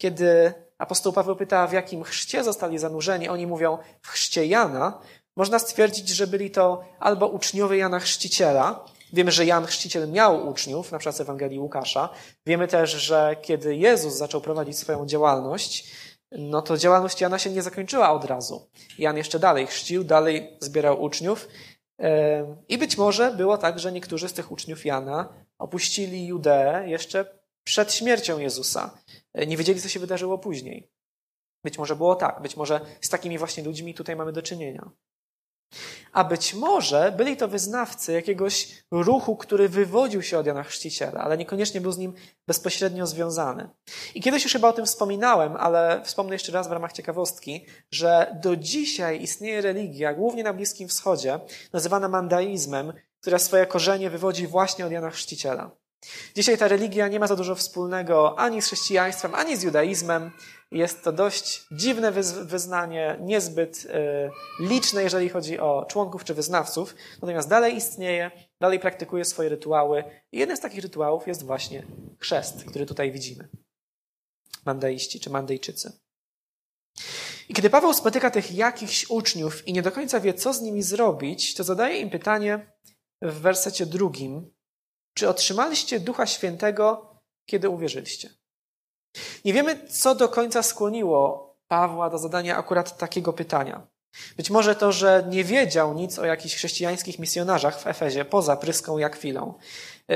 kiedy 0.00 0.54
apostoł 0.78 1.12
Paweł 1.12 1.36
pyta, 1.36 1.66
w 1.66 1.72
jakim 1.72 2.04
chrzcie 2.04 2.44
zostali 2.44 2.78
zanurzeni, 2.78 3.28
oni 3.28 3.46
mówią 3.46 3.78
w 4.02 4.08
chrzcie 4.08 4.46
Jana, 4.46 5.00
można 5.36 5.58
stwierdzić, 5.58 6.08
że 6.08 6.26
byli 6.26 6.50
to 6.50 6.84
albo 6.98 7.28
uczniowie 7.28 7.76
Jana 7.76 8.00
Chrzciciela, 8.00 8.84
Wiemy, 9.12 9.32
że 9.32 9.46
Jan 9.46 9.66
Chrzciciel 9.66 10.10
miał 10.10 10.48
uczniów, 10.48 10.92
na 10.92 10.98
przykład 10.98 11.16
z 11.16 11.20
Ewangelii 11.20 11.58
Łukasza. 11.58 12.08
Wiemy 12.46 12.68
też, 12.68 12.90
że 12.90 13.36
kiedy 13.42 13.76
Jezus 13.76 14.14
zaczął 14.14 14.40
prowadzić 14.40 14.78
swoją 14.78 15.06
działalność, 15.06 15.92
no 16.30 16.62
to 16.62 16.76
działalność 16.76 17.20
Jana 17.20 17.38
się 17.38 17.50
nie 17.50 17.62
zakończyła 17.62 18.12
od 18.12 18.24
razu. 18.24 18.68
Jan 18.98 19.16
jeszcze 19.16 19.38
dalej 19.38 19.66
chrzcił, 19.66 20.04
dalej 20.04 20.56
zbierał 20.60 21.02
uczniów. 21.02 21.48
I 22.68 22.78
być 22.78 22.98
może 22.98 23.34
było 23.34 23.58
tak, 23.58 23.78
że 23.78 23.92
niektórzy 23.92 24.28
z 24.28 24.32
tych 24.32 24.52
uczniów 24.52 24.84
Jana 24.84 25.28
opuścili 25.58 26.26
Judeę 26.26 26.88
jeszcze 26.88 27.38
przed 27.64 27.92
śmiercią 27.92 28.38
Jezusa. 28.38 28.98
Nie 29.46 29.56
wiedzieli, 29.56 29.80
co 29.80 29.88
się 29.88 30.00
wydarzyło 30.00 30.38
później. 30.38 30.90
Być 31.64 31.78
może 31.78 31.96
było 31.96 32.14
tak, 32.14 32.42
być 32.42 32.56
może 32.56 32.80
z 33.00 33.08
takimi 33.08 33.38
właśnie 33.38 33.64
ludźmi 33.64 33.94
tutaj 33.94 34.16
mamy 34.16 34.32
do 34.32 34.42
czynienia. 34.42 34.90
A 36.12 36.24
być 36.24 36.54
może 36.54 37.12
byli 37.16 37.36
to 37.36 37.48
wyznawcy 37.48 38.12
jakiegoś 38.12 38.84
ruchu, 38.90 39.36
który 39.36 39.68
wywodził 39.68 40.22
się 40.22 40.38
od 40.38 40.46
Jana 40.46 40.62
Chrzciciela, 40.62 41.20
ale 41.20 41.38
niekoniecznie 41.38 41.80
był 41.80 41.92
z 41.92 41.98
nim 41.98 42.12
bezpośrednio 42.46 43.06
związany. 43.06 43.68
I 44.14 44.20
kiedyś 44.20 44.44
już 44.44 44.52
chyba 44.52 44.68
o 44.68 44.72
tym 44.72 44.86
wspominałem, 44.86 45.56
ale 45.56 46.00
wspomnę 46.04 46.34
jeszcze 46.34 46.52
raz 46.52 46.68
w 46.68 46.72
ramach 46.72 46.92
ciekawostki, 46.92 47.66
że 47.90 48.36
do 48.42 48.56
dzisiaj 48.56 49.22
istnieje 49.22 49.60
religia, 49.60 50.14
głównie 50.14 50.44
na 50.44 50.52
Bliskim 50.52 50.88
Wschodzie, 50.88 51.40
nazywana 51.72 52.08
mandaizmem, 52.08 52.92
która 53.20 53.38
swoje 53.38 53.66
korzenie 53.66 54.10
wywodzi 54.10 54.46
właśnie 54.46 54.86
od 54.86 54.92
Jana 54.92 55.10
Chrzciciela. 55.10 55.81
Dzisiaj 56.34 56.58
ta 56.58 56.68
religia 56.68 57.08
nie 57.08 57.20
ma 57.20 57.26
za 57.26 57.36
dużo 57.36 57.54
wspólnego 57.54 58.38
ani 58.38 58.62
z 58.62 58.66
chrześcijaństwem, 58.66 59.34
ani 59.34 59.56
z 59.56 59.62
judaizmem. 59.62 60.30
Jest 60.70 61.02
to 61.02 61.12
dość 61.12 61.66
dziwne 61.72 62.12
wyznanie, 62.42 63.18
niezbyt 63.20 63.84
y, 63.84 63.88
liczne, 64.60 65.02
jeżeli 65.02 65.28
chodzi 65.28 65.58
o 65.58 65.86
członków 65.88 66.24
czy 66.24 66.34
wyznawców, 66.34 66.94
natomiast 67.22 67.48
dalej 67.48 67.76
istnieje, 67.76 68.30
dalej 68.60 68.80
praktykuje 68.80 69.24
swoje 69.24 69.48
rytuały. 69.48 70.04
I 70.32 70.38
jeden 70.38 70.56
z 70.56 70.60
takich 70.60 70.82
rytuałów 70.82 71.26
jest 71.26 71.46
właśnie 71.46 71.86
chrzest, 72.18 72.64
który 72.64 72.86
tutaj 72.86 73.12
widzimy. 73.12 73.48
Mandaiści 74.66 75.20
czy 75.20 75.30
Mandejczycy. 75.30 75.92
I 77.48 77.54
kiedy 77.54 77.70
Paweł 77.70 77.94
spotyka 77.94 78.30
tych 78.30 78.52
jakichś 78.52 79.10
uczniów 79.10 79.68
i 79.68 79.72
nie 79.72 79.82
do 79.82 79.92
końca 79.92 80.20
wie, 80.20 80.34
co 80.34 80.52
z 80.52 80.60
nimi 80.60 80.82
zrobić, 80.82 81.54
to 81.54 81.64
zadaje 81.64 82.00
im 82.00 82.10
pytanie 82.10 82.72
w 83.22 83.40
wersecie 83.40 83.86
drugim, 83.86 84.50
czy 85.14 85.28
otrzymaliście 85.28 86.00
Ducha 86.00 86.26
Świętego, 86.26 87.16
kiedy 87.46 87.68
uwierzyliście? 87.68 88.30
Nie 89.44 89.52
wiemy, 89.52 89.88
co 89.88 90.14
do 90.14 90.28
końca 90.28 90.62
skłoniło 90.62 91.52
Pawła 91.68 92.10
do 92.10 92.18
zadania 92.18 92.56
akurat 92.56 92.98
takiego 92.98 93.32
pytania. 93.32 93.86
Być 94.36 94.50
może 94.50 94.74
to, 94.74 94.92
że 94.92 95.24
nie 95.28 95.44
wiedział 95.44 95.94
nic 95.94 96.18
o 96.18 96.24
jakichś 96.24 96.54
chrześcijańskich 96.54 97.18
misjonarzach 97.18 97.80
w 97.80 97.86
Efezie, 97.86 98.24
poza 98.24 98.56
Pryską 98.56 98.98
i 98.98 99.04
Akwilą. 99.04 99.54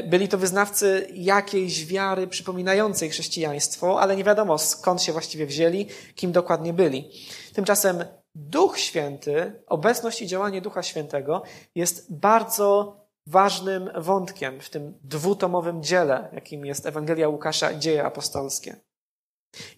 Byli 0.05 0.29
to 0.29 0.39
wyznawcy 0.39 1.09
jakiejś 1.15 1.87
wiary 1.87 2.27
przypominającej 2.27 3.11
chrześcijaństwo, 3.11 4.01
ale 4.01 4.17
nie 4.17 4.25
wiadomo 4.25 4.59
skąd 4.59 5.03
się 5.03 5.13
właściwie 5.13 5.47
wzięli, 5.47 5.87
kim 6.15 6.33
dokładnie 6.33 6.73
byli. 6.73 7.11
Tymczasem 7.55 8.05
Duch 8.35 8.79
Święty, 8.79 9.63
obecność 9.67 10.23
i 10.23 10.27
działanie 10.27 10.61
Ducha 10.61 10.83
Świętego 10.83 11.43
jest 11.75 12.15
bardzo 12.15 12.97
ważnym 13.27 13.91
wątkiem 13.97 14.61
w 14.61 14.71
tym 14.71 14.99
dwutomowym 15.03 15.83
dziele, 15.83 16.29
jakim 16.33 16.67
jest 16.67 16.87
Ewangelia 16.87 17.29
Łukasza 17.29 17.71
i 17.71 17.79
dzieje 17.79 18.05
apostolskie. 18.05 18.77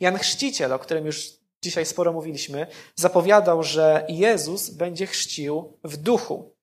Jan 0.00 0.18
Chrzciciel, 0.18 0.72
o 0.72 0.78
którym 0.78 1.06
już 1.06 1.38
dzisiaj 1.62 1.86
sporo 1.86 2.12
mówiliśmy, 2.12 2.66
zapowiadał, 2.96 3.62
że 3.62 4.06
Jezus 4.08 4.70
będzie 4.70 5.06
chrzcił 5.06 5.78
w 5.84 5.96
duchu. 5.96 6.54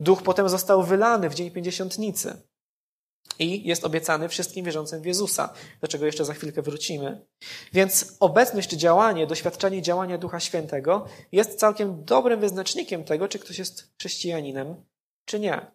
Duch 0.00 0.22
potem 0.22 0.48
został 0.48 0.82
wylany 0.82 1.30
w 1.30 1.34
dzień 1.34 1.50
pięćdziesiątnicy 1.50 2.42
i 3.38 3.68
jest 3.68 3.84
obiecany 3.84 4.28
wszystkim 4.28 4.64
wierzącym 4.64 5.02
w 5.02 5.06
Jezusa, 5.06 5.54
do 5.80 5.88
czego 5.88 6.06
jeszcze 6.06 6.24
za 6.24 6.34
chwilkę 6.34 6.62
wrócimy. 6.62 7.26
Więc 7.72 8.16
obecność 8.20 8.68
czy 8.70 8.76
działanie, 8.76 9.26
doświadczenie 9.26 9.82
działania 9.82 10.18
Ducha 10.18 10.40
Świętego 10.40 11.06
jest 11.32 11.58
całkiem 11.58 12.04
dobrym 12.04 12.40
wyznacznikiem 12.40 13.04
tego, 13.04 13.28
czy 13.28 13.38
ktoś 13.38 13.58
jest 13.58 13.92
chrześcijaninem, 13.98 14.84
czy 15.24 15.40
nie. 15.40 15.72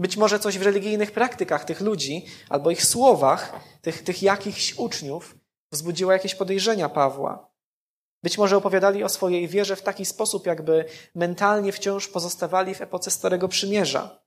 Być 0.00 0.16
może 0.16 0.40
coś 0.40 0.58
w 0.58 0.62
religijnych 0.62 1.12
praktykach 1.12 1.64
tych 1.64 1.80
ludzi 1.80 2.26
albo 2.48 2.70
ich 2.70 2.86
słowach, 2.86 3.60
tych, 3.82 4.02
tych 4.02 4.22
jakichś 4.22 4.74
uczniów, 4.78 5.36
wzbudziło 5.72 6.12
jakieś 6.12 6.34
podejrzenia 6.34 6.88
Pawła. 6.88 7.50
Być 8.22 8.38
może 8.38 8.56
opowiadali 8.56 9.04
o 9.04 9.08
swojej 9.08 9.48
wierze 9.48 9.76
w 9.76 9.82
taki 9.82 10.04
sposób, 10.04 10.46
jakby 10.46 10.84
mentalnie 11.14 11.72
wciąż 11.72 12.08
pozostawali 12.08 12.74
w 12.74 12.80
epoce 12.80 13.10
Starego 13.10 13.48
Przymierza. 13.48 14.20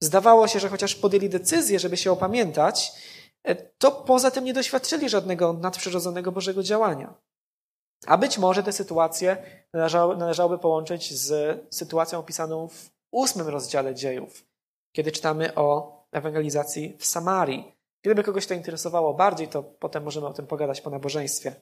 Zdawało 0.00 0.48
się, 0.48 0.60
że 0.60 0.68
chociaż 0.68 0.94
podjęli 0.94 1.28
decyzję, 1.28 1.78
żeby 1.78 1.96
się 1.96 2.12
opamiętać, 2.12 2.92
e, 3.42 3.54
to 3.54 3.92
poza 3.92 4.30
tym 4.30 4.44
nie 4.44 4.54
doświadczyli 4.54 5.08
żadnego 5.08 5.52
nadprzyrodzonego 5.52 6.32
Bożego 6.32 6.62
działania. 6.62 7.14
A 8.06 8.18
być 8.18 8.38
może 8.38 8.62
tę 8.62 8.72
sytuację 8.72 9.36
należało, 9.72 10.16
należałoby 10.16 10.58
połączyć 10.58 11.12
z 11.12 11.60
sytuacją 11.74 12.18
opisaną 12.18 12.68
w 12.68 12.90
ósmym 13.10 13.48
rozdziale 13.48 13.94
dziejów, 13.94 14.53
kiedy 14.96 15.12
czytamy 15.12 15.54
o 15.54 15.96
ewangelizacji 16.12 16.96
w 16.98 17.06
Samarii. 17.06 17.74
Gdyby 18.02 18.22
kogoś 18.22 18.46
to 18.46 18.54
interesowało 18.54 19.14
bardziej, 19.14 19.48
to 19.48 19.62
potem 19.62 20.04
możemy 20.04 20.26
o 20.26 20.32
tym 20.32 20.46
pogadać 20.46 20.80
po 20.80 20.90
nabożeństwie. 20.90 21.54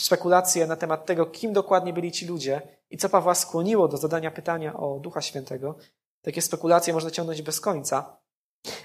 Spekulacje 0.00 0.66
na 0.66 0.76
temat 0.76 1.06
tego, 1.06 1.26
kim 1.26 1.52
dokładnie 1.52 1.92
byli 1.92 2.12
ci 2.12 2.26
ludzie 2.26 2.62
i 2.90 2.98
co 2.98 3.08
Pawła 3.08 3.34
skłoniło 3.34 3.88
do 3.88 3.96
zadania 3.96 4.30
pytania 4.30 4.76
o 4.76 4.98
Ducha 4.98 5.20
Świętego, 5.20 5.74
takie 6.22 6.42
spekulacje 6.42 6.94
można 6.94 7.10
ciągnąć 7.10 7.42
bez 7.42 7.60
końca. 7.60 8.16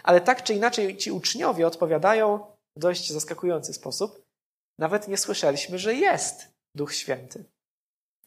Ale 0.04 0.22
tak 0.22 0.44
czy 0.44 0.54
inaczej 0.54 0.98
ci 0.98 1.12
uczniowie 1.12 1.68
odpowiadają 1.68 2.40
w 2.76 2.80
dość 2.80 3.12
zaskakujący 3.12 3.74
sposób. 3.74 4.26
Nawet 4.78 5.08
nie 5.08 5.18
słyszeliśmy, 5.18 5.80
że 5.80 5.94
jest 5.94 6.48
Duch 6.76 6.94
Święty. 6.94 7.44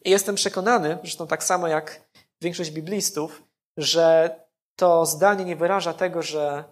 I 0.05 0.11
jestem 0.11 0.35
przekonany, 0.35 0.99
zresztą 1.03 1.27
tak 1.27 1.45
samo 1.45 1.69
jak 1.69 2.09
większość 2.41 2.71
biblistów, 2.71 3.43
że 3.77 4.37
to 4.77 5.07
zdanie 5.07 5.45
nie 5.45 5.57
wyraża 5.57 5.93
tego, 5.93 6.23
że 6.23 6.65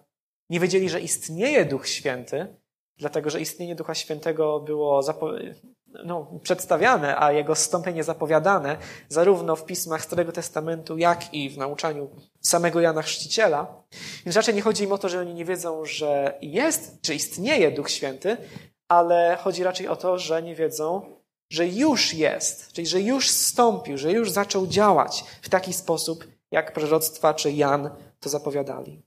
nie 0.49 0.59
wiedzieli, 0.59 0.89
że 0.89 1.01
istnieje 1.01 1.65
Duch 1.65 1.87
Święty, 1.87 2.55
dlatego 2.97 3.29
że 3.29 3.41
istnienie 3.41 3.75
Ducha 3.75 3.95
Świętego 3.95 4.59
było 4.59 5.01
no, 6.03 6.39
przedstawiane, 6.43 7.19
a 7.19 7.31
jego 7.31 7.55
zstąpienie 7.55 8.03
zapowiadane, 8.03 8.77
zarówno 9.09 9.55
w 9.55 9.65
pismach 9.65 10.03
Starego 10.03 10.31
Testamentu, 10.31 10.97
jak 10.97 11.33
i 11.33 11.49
w 11.49 11.57
nauczaniu 11.57 12.09
samego 12.41 12.81
Jana 12.81 13.01
Chrzciciela. 13.01 13.83
Więc 14.25 14.35
raczej 14.35 14.55
nie 14.55 14.61
chodzi 14.61 14.83
im 14.83 14.91
o 14.91 14.97
to, 14.97 15.09
że 15.09 15.19
oni 15.19 15.33
nie 15.33 15.45
wiedzą, 15.45 15.85
że 15.85 16.37
jest, 16.41 17.01
czy 17.01 17.15
istnieje 17.15 17.71
Duch 17.71 17.89
Święty, 17.89 18.37
ale 18.87 19.37
chodzi 19.41 19.63
raczej 19.63 19.87
o 19.87 19.95
to, 19.95 20.17
że 20.17 20.43
nie 20.43 20.55
wiedzą, 20.55 21.01
że 21.49 21.67
już 21.67 22.13
jest, 22.13 22.71
czyli 22.73 22.87
że 22.87 23.01
już 23.01 23.29
zstąpił, 23.29 23.97
że 23.97 24.11
już 24.11 24.31
zaczął 24.31 24.67
działać 24.67 25.23
w 25.41 25.49
taki 25.49 25.73
sposób, 25.73 26.27
jak 26.51 26.73
proroctwa 26.73 27.33
czy 27.33 27.51
Jan 27.51 27.89
to 28.19 28.29
zapowiadali. 28.29 29.01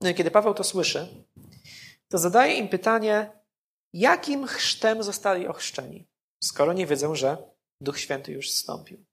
No 0.00 0.08
i 0.08 0.14
kiedy 0.14 0.30
Paweł 0.30 0.54
to 0.54 0.64
słyszy, 0.64 1.24
to 2.08 2.18
zadaje 2.18 2.54
im 2.54 2.68
pytanie, 2.68 3.40
jakim 3.92 4.46
chrztem 4.46 5.02
zostali 5.02 5.46
ochrzczeni, 5.46 6.08
skoro 6.42 6.72
nie 6.72 6.86
wiedzą, 6.86 7.14
że 7.14 7.36
Duch 7.80 7.98
Święty 7.98 8.32
już 8.32 8.50
zstąpił. 8.50 9.04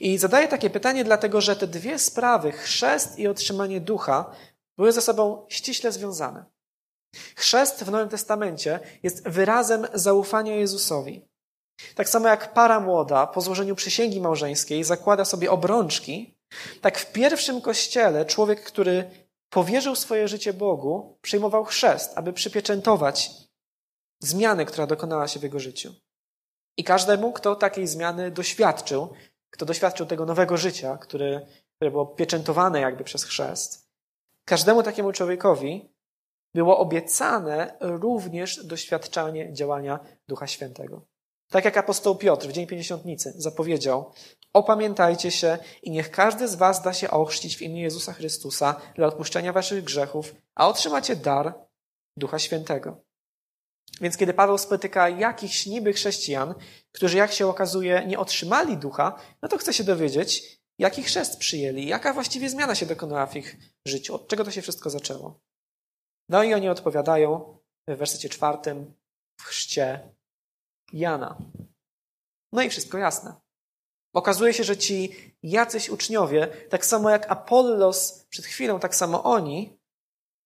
I 0.00 0.18
zadaję 0.18 0.48
takie 0.48 0.70
pytanie, 0.70 1.04
dlatego 1.04 1.40
że 1.40 1.56
te 1.56 1.66
dwie 1.66 1.98
sprawy, 1.98 2.52
chrzest 2.52 3.18
i 3.18 3.28
otrzymanie 3.28 3.80
ducha, 3.80 4.34
były 4.78 4.92
ze 4.92 5.02
sobą 5.02 5.46
ściśle 5.48 5.92
związane. 5.92 6.44
Chrzest 7.36 7.84
w 7.84 7.90
Nowym 7.90 8.08
Testamencie 8.08 8.80
jest 9.02 9.28
wyrazem 9.28 9.86
zaufania 9.94 10.56
Jezusowi. 10.56 11.28
Tak 11.94 12.08
samo 12.08 12.28
jak 12.28 12.52
para 12.52 12.80
młoda 12.80 13.26
po 13.26 13.40
złożeniu 13.40 13.74
przysięgi 13.74 14.20
małżeńskiej 14.20 14.84
zakłada 14.84 15.24
sobie 15.24 15.50
obrączki, 15.50 16.31
tak 16.80 16.98
w 16.98 17.12
pierwszym 17.12 17.60
kościele 17.60 18.24
człowiek, 18.24 18.62
który 18.64 19.10
powierzył 19.50 19.96
swoje 19.96 20.28
życie 20.28 20.52
Bogu, 20.52 21.18
przyjmował 21.22 21.64
chrzest, 21.64 22.12
aby 22.18 22.32
przypieczętować 22.32 23.30
zmianę, 24.20 24.64
która 24.64 24.86
dokonała 24.86 25.28
się 25.28 25.40
w 25.40 25.42
jego 25.42 25.60
życiu. 25.60 25.94
I 26.76 26.84
każdemu, 26.84 27.32
kto 27.32 27.56
takiej 27.56 27.86
zmiany 27.86 28.30
doświadczył, 28.30 29.12
kto 29.50 29.66
doświadczył 29.66 30.06
tego 30.06 30.26
nowego 30.26 30.56
życia, 30.56 30.98
które, 30.98 31.46
które 31.76 31.90
było 31.90 32.06
pieczętowane 32.06 32.80
jakby 32.80 33.04
przez 33.04 33.24
chrzest, 33.24 33.88
każdemu 34.44 34.82
takiemu 34.82 35.12
człowiekowi 35.12 35.92
było 36.54 36.78
obiecane 36.78 37.76
również 37.80 38.66
doświadczanie 38.66 39.52
działania 39.52 40.00
Ducha 40.28 40.46
Świętego. 40.46 41.06
Tak 41.48 41.64
jak 41.64 41.76
apostoł 41.76 42.16
Piotr 42.16 42.46
w 42.46 42.52
Dzień 42.52 42.66
Pięćdziesiątnicy 42.66 43.32
zapowiedział, 43.36 44.12
opamiętajcie 44.52 45.30
się 45.30 45.58
i 45.82 45.90
niech 45.90 46.10
każdy 46.10 46.48
z 46.48 46.54
was 46.54 46.82
da 46.82 46.92
się 46.92 47.10
ochrzcić 47.10 47.56
w 47.56 47.62
imię 47.62 47.82
Jezusa 47.82 48.12
Chrystusa 48.12 48.80
dla 48.94 49.06
odpuszczenia 49.06 49.52
waszych 49.52 49.84
grzechów, 49.84 50.34
a 50.54 50.68
otrzymacie 50.68 51.16
dar 51.16 51.54
Ducha 52.16 52.38
Świętego. 52.38 53.00
Więc 54.00 54.16
kiedy 54.16 54.34
Paweł 54.34 54.58
spotyka 54.58 55.08
jakichś 55.08 55.66
niby 55.66 55.92
chrześcijan, 55.92 56.54
którzy 56.92 57.16
jak 57.16 57.32
się 57.32 57.46
okazuje 57.46 58.06
nie 58.06 58.18
otrzymali 58.18 58.76
ducha, 58.76 59.18
no 59.42 59.48
to 59.48 59.58
chce 59.58 59.74
się 59.74 59.84
dowiedzieć, 59.84 60.60
jaki 60.78 61.02
chrzest 61.02 61.38
przyjęli, 61.38 61.86
jaka 61.86 62.12
właściwie 62.12 62.50
zmiana 62.50 62.74
się 62.74 62.86
dokonała 62.86 63.26
w 63.26 63.36
ich 63.36 63.56
życiu, 63.86 64.14
od 64.14 64.28
czego 64.28 64.44
to 64.44 64.50
się 64.50 64.62
wszystko 64.62 64.90
zaczęło. 64.90 65.40
No 66.28 66.42
i 66.42 66.54
oni 66.54 66.68
odpowiadają 66.68 67.58
w 67.88 67.96
wersecie 67.96 68.28
czwartym 68.28 68.94
w 69.36 69.42
chrzcie 69.42 70.14
Jana. 70.92 71.38
No 72.52 72.62
i 72.62 72.70
wszystko 72.70 72.98
jasne. 72.98 73.40
Okazuje 74.12 74.54
się, 74.54 74.64
że 74.64 74.76
ci 74.76 75.16
jacyś 75.42 75.88
uczniowie, 75.88 76.48
tak 76.70 76.86
samo 76.86 77.10
jak 77.10 77.30
Apollos 77.30 78.26
przed 78.28 78.44
chwilą, 78.44 78.80
tak 78.80 78.94
samo 78.94 79.24
oni, 79.24 79.78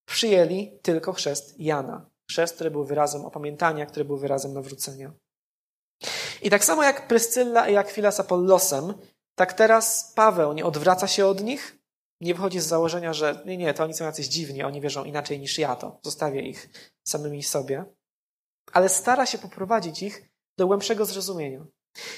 przyjęli 0.08 0.78
tylko 0.82 1.12
chrzest 1.12 1.60
Jana. 1.60 2.10
Chrzest, 2.30 2.54
który 2.54 2.70
był 2.70 2.84
wyrazem 2.84 3.24
opamiętania, 3.24 3.86
który 3.86 4.04
był 4.04 4.18
wyrazem 4.18 4.52
nawrócenia. 4.52 5.12
I 6.42 6.50
tak 6.50 6.64
samo 6.64 6.82
jak 6.82 7.08
Pryscylla 7.08 7.68
i 7.68 7.76
Akwila 7.76 8.10
z 8.10 8.20
Apollosem, 8.20 8.94
tak 9.34 9.52
teraz 9.52 10.12
Paweł 10.14 10.52
nie 10.52 10.66
odwraca 10.66 11.08
się 11.08 11.26
od 11.26 11.42
nich, 11.42 11.78
nie 12.20 12.34
wychodzi 12.34 12.60
z 12.60 12.66
założenia, 12.66 13.12
że 13.12 13.42
nie, 13.46 13.56
nie, 13.56 13.74
to 13.74 13.84
oni 13.84 13.94
są 13.94 14.04
jacyś 14.04 14.26
dziwni, 14.26 14.62
oni 14.62 14.80
wierzą 14.80 15.04
inaczej 15.04 15.40
niż 15.40 15.58
ja, 15.58 15.76
to 15.76 16.00
zostawię 16.02 16.42
ich 16.42 16.68
samymi 17.06 17.42
sobie, 17.42 17.84
ale 18.72 18.88
stara 18.88 19.26
się 19.26 19.38
poprowadzić 19.38 20.02
ich 20.02 20.28
do 20.58 20.66
głębszego 20.66 21.04
zrozumienia. 21.04 21.66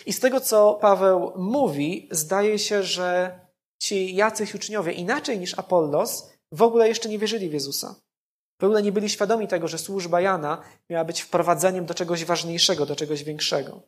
I 0.07 0.13
z 0.13 0.21
tego, 0.21 0.41
co 0.41 0.79
Paweł 0.81 1.33
mówi, 1.37 2.09
zdaje 2.11 2.59
się, 2.59 2.83
że 2.83 3.41
ci 3.79 4.15
jacyś 4.15 4.55
uczniowie, 4.55 4.93
inaczej 4.93 5.39
niż 5.39 5.59
Apollos, 5.59 6.31
w 6.53 6.63
ogóle 6.63 6.89
jeszcze 6.89 7.09
nie 7.09 7.19
wierzyli 7.19 7.49
w 7.49 7.53
Jezusa. 7.53 7.95
W 8.61 8.65
ogóle 8.65 8.83
nie 8.83 8.93
byli 8.93 9.09
świadomi 9.09 9.49
tego, 9.49 9.69
że 9.69 9.79
służba 9.79 10.21
Jana 10.21 10.63
miała 10.91 11.05
być 11.05 11.21
wprowadzeniem 11.21 11.87
do 11.87 11.95
czegoś 11.95 12.25
ważniejszego, 12.25 12.87
do 12.87 12.97
czegoś 12.97 13.25
większego. 13.25 13.83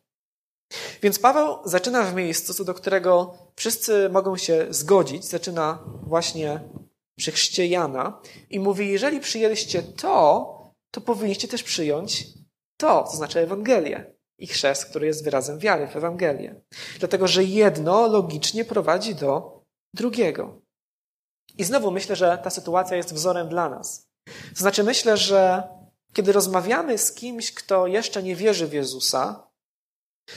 Więc 1.02 1.18
Paweł 1.18 1.58
zaczyna 1.64 2.02
w 2.02 2.14
miejscu, 2.14 2.54
co 2.54 2.64
do 2.64 2.74
którego 2.74 3.34
wszyscy 3.56 4.08
mogą 4.08 4.36
się 4.36 4.66
zgodzić, 4.70 5.24
zaczyna 5.24 5.78
właśnie 6.02 6.60
przy 7.18 7.32
chrzcie 7.32 7.66
Jana 7.66 8.20
i 8.50 8.60
mówi, 8.60 8.88
jeżeli 8.88 9.20
przyjęliście 9.20 9.82
to, 9.82 10.56
to 10.90 11.00
powinniście 11.00 11.48
też 11.48 11.62
przyjąć 11.62 12.26
to, 12.76 13.02
to 13.10 13.16
znaczy 13.16 13.40
Ewangelię 13.40 14.19
i 14.40 14.46
chrzest, 14.46 14.84
który 14.84 15.06
jest 15.06 15.24
wyrazem 15.24 15.58
wiary 15.58 15.86
w 15.86 15.96
Ewangelię. 15.96 16.60
Dlatego, 16.98 17.28
że 17.28 17.44
jedno 17.44 18.06
logicznie 18.06 18.64
prowadzi 18.64 19.14
do 19.14 19.62
drugiego. 19.94 20.60
I 21.58 21.64
znowu 21.64 21.90
myślę, 21.90 22.16
że 22.16 22.38
ta 22.44 22.50
sytuacja 22.50 22.96
jest 22.96 23.14
wzorem 23.14 23.48
dla 23.48 23.68
nas. 23.68 24.08
To 24.26 24.60
znaczy, 24.60 24.84
myślę, 24.84 25.16
że 25.16 25.68
kiedy 26.12 26.32
rozmawiamy 26.32 26.98
z 26.98 27.12
kimś, 27.12 27.54
kto 27.54 27.86
jeszcze 27.86 28.22
nie 28.22 28.36
wierzy 28.36 28.66
w 28.66 28.72
Jezusa, 28.72 29.50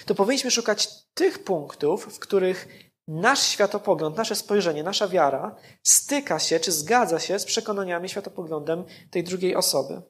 to 0.05 0.15
powinniśmy 0.15 0.51
szukać 0.51 0.89
tych 1.13 1.43
punktów, 1.43 2.15
w 2.15 2.19
których 2.19 2.67
nasz 3.07 3.43
światopogląd, 3.43 4.17
nasze 4.17 4.35
spojrzenie, 4.35 4.83
nasza 4.83 5.07
wiara 5.07 5.55
styka 5.83 6.39
się 6.39 6.59
czy 6.59 6.71
zgadza 6.71 7.19
się 7.19 7.39
z 7.39 7.45
przekonaniami, 7.45 8.09
światopoglądem 8.09 8.83
tej 9.11 9.23
drugiej 9.23 9.55
osoby. 9.55 10.01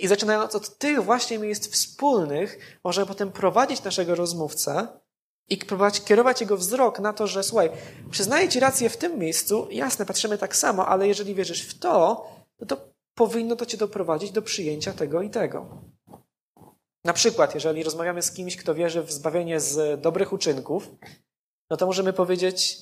I 0.00 0.08
zaczynając 0.08 0.54
od 0.54 0.78
tych 0.78 1.04
właśnie 1.04 1.38
miejsc 1.38 1.68
wspólnych, 1.68 2.78
możemy 2.84 3.06
potem 3.06 3.32
prowadzić 3.32 3.84
naszego 3.84 4.14
rozmówcę 4.14 4.88
I 5.48 5.56
próbować 5.56 6.00
kierować 6.00 6.40
jego 6.40 6.56
wzrok 6.56 7.00
na 7.00 7.12
to, 7.12 7.26
że 7.26 7.42
słuchaj, 7.42 7.70
przyznaję 8.10 8.48
ci 8.48 8.60
rację 8.60 8.90
w 8.90 8.96
tym 8.96 9.18
miejscu, 9.18 9.68
jasne, 9.70 10.06
patrzymy 10.06 10.38
tak 10.38 10.56
samo, 10.56 10.86
ale 10.86 11.08
jeżeli 11.08 11.34
wierzysz 11.34 11.62
w 11.62 11.78
to, 11.78 12.26
no 12.60 12.66
to 12.66 12.76
powinno 13.14 13.56
to 13.56 13.66
cię 13.66 13.76
doprowadzić 13.76 14.30
do 14.30 14.42
przyjęcia 14.42 14.92
tego 14.92 15.22
i 15.22 15.30
tego. 15.30 15.82
Na 17.04 17.12
przykład, 17.12 17.54
jeżeli 17.54 17.82
rozmawiamy 17.82 18.22
z 18.22 18.32
kimś, 18.32 18.56
kto 18.56 18.74
wierzy 18.74 19.02
w 19.02 19.12
zbawienie 19.12 19.60
z 19.60 20.00
dobrych 20.00 20.32
uczynków, 20.32 20.90
no 21.70 21.76
to 21.76 21.86
możemy 21.86 22.12
powiedzieć: 22.12 22.78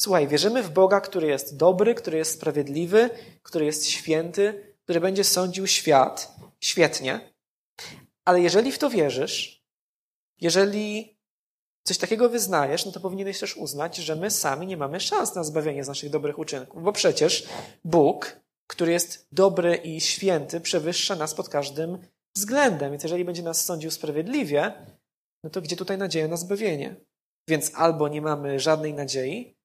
Słuchaj, 0.00 0.28
wierzymy 0.28 0.62
w 0.62 0.70
Boga, 0.70 1.00
który 1.00 1.26
jest 1.26 1.56
dobry, 1.56 1.94
który 1.94 2.18
jest 2.18 2.32
sprawiedliwy, 2.32 3.10
który 3.42 3.64
jest 3.64 3.86
święty, 3.86 4.73
który 4.84 5.00
będzie 5.00 5.24
sądził 5.24 5.66
świat. 5.66 6.36
Świetnie. 6.60 7.32
Ale 8.24 8.40
jeżeli 8.40 8.72
w 8.72 8.78
to 8.78 8.90
wierzysz, 8.90 9.64
jeżeli 10.40 11.18
coś 11.84 11.98
takiego 11.98 12.28
wyznajesz, 12.28 12.86
no 12.86 12.92
to 12.92 13.00
powinieneś 13.00 13.40
też 13.40 13.56
uznać, 13.56 13.96
że 13.96 14.16
my 14.16 14.30
sami 14.30 14.66
nie 14.66 14.76
mamy 14.76 15.00
szans 15.00 15.34
na 15.34 15.44
zbawienie 15.44 15.84
z 15.84 15.88
naszych 15.88 16.10
dobrych 16.10 16.38
uczynków, 16.38 16.82
bo 16.82 16.92
przecież 16.92 17.46
Bóg, 17.84 18.40
który 18.66 18.92
jest 18.92 19.26
dobry 19.32 19.76
i 19.76 20.00
święty, 20.00 20.60
przewyższa 20.60 21.16
nas 21.16 21.34
pod 21.34 21.48
każdym 21.48 21.98
względem. 22.36 22.90
Więc 22.90 23.02
jeżeli 23.02 23.24
będzie 23.24 23.42
nas 23.42 23.64
sądził 23.64 23.90
sprawiedliwie, 23.90 24.86
no 25.44 25.50
to 25.50 25.60
gdzie 25.60 25.76
tutaj 25.76 25.98
nadzieja 25.98 26.28
na 26.28 26.36
zbawienie? 26.36 26.96
Więc 27.48 27.72
albo 27.74 28.08
nie 28.08 28.22
mamy 28.22 28.60
żadnej 28.60 28.94
nadziei, 28.94 29.56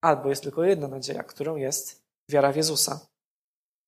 albo 0.00 0.28
jest 0.28 0.42
tylko 0.42 0.64
jedna 0.64 0.88
nadzieja, 0.88 1.22
którą 1.22 1.56
jest 1.56 2.02
wiara 2.28 2.52
w 2.52 2.56
Jezusa. 2.56 3.11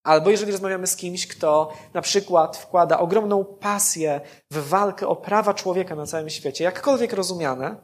Albo 0.05 0.31
jeżeli 0.31 0.53
rozmawiamy 0.53 0.87
z 0.87 0.97
kimś, 0.97 1.27
kto 1.27 1.73
na 1.95 2.03
przykład 2.03 2.57
wkłada 2.57 2.99
ogromną 2.99 3.45
pasję 3.45 4.21
w 4.51 4.69
walkę 4.69 5.09
o 5.09 5.17
prawa 5.17 5.55
człowieka 5.55 5.95
na 5.95 6.07
całym 6.07 6.31
świecie, 6.31 6.65
jakkolwiek 6.65 7.13
rozumiane, 7.13 7.77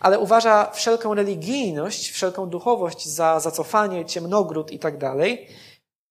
ale 0.00 0.18
uważa 0.18 0.70
wszelką 0.70 1.14
religijność, 1.14 2.10
wszelką 2.10 2.48
duchowość 2.48 3.08
za 3.08 3.40
zacofanie, 3.40 4.04
ciemnogród 4.04 4.70
i 4.70 4.78
tak 4.78 4.98
dalej, 4.98 5.48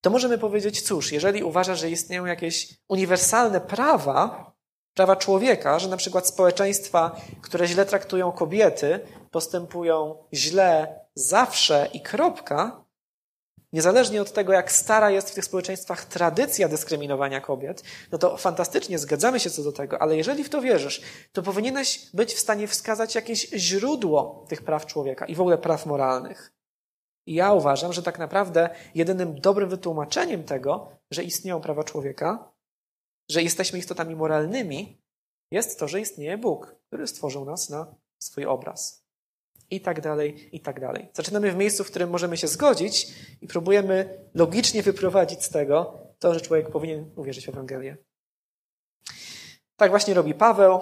to 0.01 0.09
możemy 0.09 0.37
powiedzieć, 0.37 0.81
cóż, 0.81 1.11
jeżeli 1.11 1.43
uważa, 1.43 1.75
że 1.75 1.89
istnieją 1.89 2.25
jakieś 2.25 2.77
uniwersalne 2.87 3.61
prawa, 3.61 4.51
prawa 4.93 5.15
człowieka, 5.15 5.79
że 5.79 5.89
na 5.89 5.97
przykład 5.97 6.27
społeczeństwa, 6.27 7.15
które 7.41 7.67
źle 7.67 7.85
traktują 7.85 8.31
kobiety, 8.31 8.99
postępują 9.31 10.15
źle 10.33 10.99
zawsze 11.15 11.89
i 11.93 12.01
kropka, 12.01 12.84
niezależnie 13.73 14.21
od 14.21 14.33
tego, 14.33 14.53
jak 14.53 14.71
stara 14.71 15.11
jest 15.11 15.29
w 15.29 15.33
tych 15.33 15.45
społeczeństwach 15.45 16.05
tradycja 16.05 16.67
dyskryminowania 16.67 17.41
kobiet, 17.41 17.83
no 18.11 18.17
to 18.17 18.37
fantastycznie, 18.37 18.99
zgadzamy 18.99 19.39
się 19.39 19.49
co 19.49 19.63
do 19.63 19.71
tego, 19.71 20.01
ale 20.01 20.17
jeżeli 20.17 20.43
w 20.43 20.49
to 20.49 20.61
wierzysz, 20.61 21.01
to 21.33 21.43
powinieneś 21.43 22.09
być 22.13 22.33
w 22.33 22.39
stanie 22.39 22.67
wskazać 22.67 23.15
jakieś 23.15 23.49
źródło 23.49 24.45
tych 24.49 24.61
praw 24.61 24.85
człowieka 24.85 25.25
i 25.25 25.35
w 25.35 25.41
ogóle 25.41 25.57
praw 25.57 25.85
moralnych. 25.85 26.53
I 27.27 27.33
ja 27.33 27.53
uważam, 27.53 27.93
że 27.93 28.03
tak 28.03 28.19
naprawdę 28.19 28.69
jedynym 28.95 29.41
dobrym 29.41 29.69
wytłumaczeniem 29.69 30.43
tego, 30.43 30.91
że 31.11 31.23
istnieją 31.23 31.61
prawa 31.61 31.83
człowieka, 31.83 32.51
że 33.29 33.43
jesteśmy 33.43 33.79
istotami 33.79 34.15
moralnymi, 34.15 35.01
jest 35.51 35.79
to, 35.79 35.87
że 35.87 36.01
istnieje 36.01 36.37
Bóg, 36.37 36.75
który 36.87 37.07
stworzył 37.07 37.45
nas 37.45 37.69
na 37.69 37.95
swój 38.19 38.45
obraz. 38.45 39.04
I 39.69 39.81
tak 39.81 40.01
dalej, 40.01 40.49
i 40.51 40.59
tak 40.59 40.79
dalej. 40.79 41.09
Zaczynamy 41.13 41.51
w 41.51 41.55
miejscu, 41.55 41.83
w 41.83 41.87
którym 41.87 42.09
możemy 42.09 42.37
się 42.37 42.47
zgodzić 42.47 43.07
i 43.41 43.47
próbujemy 43.47 44.19
logicznie 44.33 44.83
wyprowadzić 44.83 45.43
z 45.43 45.49
tego 45.49 45.99
to, 46.19 46.33
że 46.33 46.41
człowiek 46.41 46.69
powinien 46.69 47.11
uwierzyć 47.15 47.45
w 47.45 47.49
Ewangelię. 47.49 47.97
Tak 49.75 49.89
właśnie 49.89 50.13
robi 50.13 50.33
Paweł. 50.33 50.79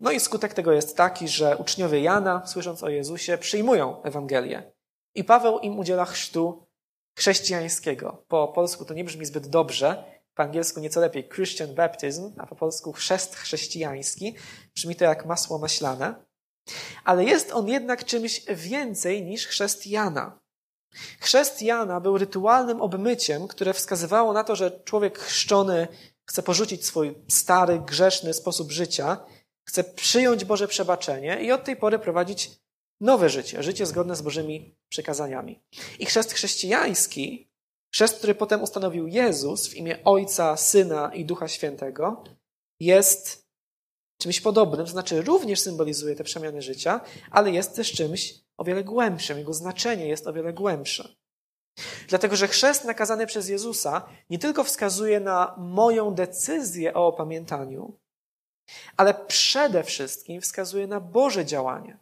No 0.00 0.10
i 0.10 0.20
skutek 0.20 0.54
tego 0.54 0.72
jest 0.72 0.96
taki, 0.96 1.28
że 1.28 1.56
uczniowie 1.56 2.00
Jana, 2.00 2.46
słysząc 2.46 2.82
o 2.82 2.88
Jezusie, 2.88 3.38
przyjmują 3.38 4.02
Ewangelię. 4.02 4.72
I 5.14 5.24
Paweł 5.24 5.58
im 5.58 5.78
udziela 5.78 6.04
chrztu 6.04 6.66
chrześcijańskiego. 7.14 8.24
Po 8.28 8.48
polsku 8.48 8.84
to 8.84 8.94
nie 8.94 9.04
brzmi 9.04 9.26
zbyt 9.26 9.48
dobrze, 9.48 10.04
po 10.34 10.42
angielsku 10.42 10.80
nieco 10.80 11.00
lepiej 11.00 11.28
Christian 11.28 11.74
baptism, 11.74 12.32
a 12.38 12.46
po 12.46 12.56
polsku 12.56 12.92
chrzest 12.92 13.36
chrześcijański. 13.36 14.36
Brzmi 14.74 14.96
to 14.96 15.04
jak 15.04 15.26
masło 15.26 15.58
maślane. 15.58 16.14
Ale 17.04 17.24
jest 17.24 17.52
on 17.52 17.68
jednak 17.68 18.04
czymś 18.04 18.42
więcej 18.48 19.22
niż 19.22 19.46
chrzest 19.46 19.86
Jana. 19.86 20.40
Chrzest 21.20 21.62
Jana 21.62 22.00
był 22.00 22.18
rytualnym 22.18 22.82
obmyciem, 22.82 23.48
które 23.48 23.74
wskazywało 23.74 24.32
na 24.32 24.44
to, 24.44 24.56
że 24.56 24.80
człowiek 24.84 25.18
chrzczony 25.18 25.88
chce 26.24 26.42
porzucić 26.42 26.86
swój 26.86 27.14
stary, 27.28 27.82
grzeszny 27.86 28.34
sposób 28.34 28.72
życia, 28.72 29.16
chce 29.64 29.84
przyjąć 29.84 30.44
Boże 30.44 30.68
przebaczenie 30.68 31.42
i 31.42 31.52
od 31.52 31.64
tej 31.64 31.76
pory 31.76 31.98
prowadzić 31.98 32.50
nowe 33.00 33.28
życie, 33.28 33.62
życie 33.62 33.86
zgodne 33.86 34.16
z 34.16 34.22
Bożymi 34.22 34.76
przykazaniami. 34.88 35.60
I 35.98 36.06
chrzest 36.06 36.32
chrześcijański, 36.32 37.50
chrzest, 37.92 38.18
który 38.18 38.34
potem 38.34 38.62
ustanowił 38.62 39.06
Jezus 39.06 39.68
w 39.68 39.74
imię 39.74 39.98
Ojca, 40.04 40.56
Syna 40.56 41.14
i 41.14 41.24
Ducha 41.24 41.48
Świętego, 41.48 42.24
jest 42.80 43.49
czymś 44.20 44.40
podobnym, 44.40 44.86
to 44.86 44.92
znaczy 44.92 45.22
również 45.22 45.60
symbolizuje 45.60 46.16
te 46.16 46.24
przemiany 46.24 46.62
życia, 46.62 47.00
ale 47.30 47.50
jest 47.50 47.76
też 47.76 47.92
czymś 47.92 48.34
o 48.56 48.64
wiele 48.64 48.84
głębszym. 48.84 49.38
Jego 49.38 49.54
znaczenie 49.54 50.08
jest 50.08 50.26
o 50.26 50.32
wiele 50.32 50.52
głębsze. 50.52 51.08
Dlatego, 52.08 52.36
że 52.36 52.48
chrzest 52.48 52.84
nakazany 52.84 53.26
przez 53.26 53.48
Jezusa 53.48 54.08
nie 54.30 54.38
tylko 54.38 54.64
wskazuje 54.64 55.20
na 55.20 55.54
moją 55.58 56.14
decyzję 56.14 56.94
o 56.94 57.06
opamiętaniu, 57.06 57.98
ale 58.96 59.14
przede 59.14 59.84
wszystkim 59.84 60.40
wskazuje 60.40 60.86
na 60.86 61.00
Boże 61.00 61.44
działanie. 61.44 61.98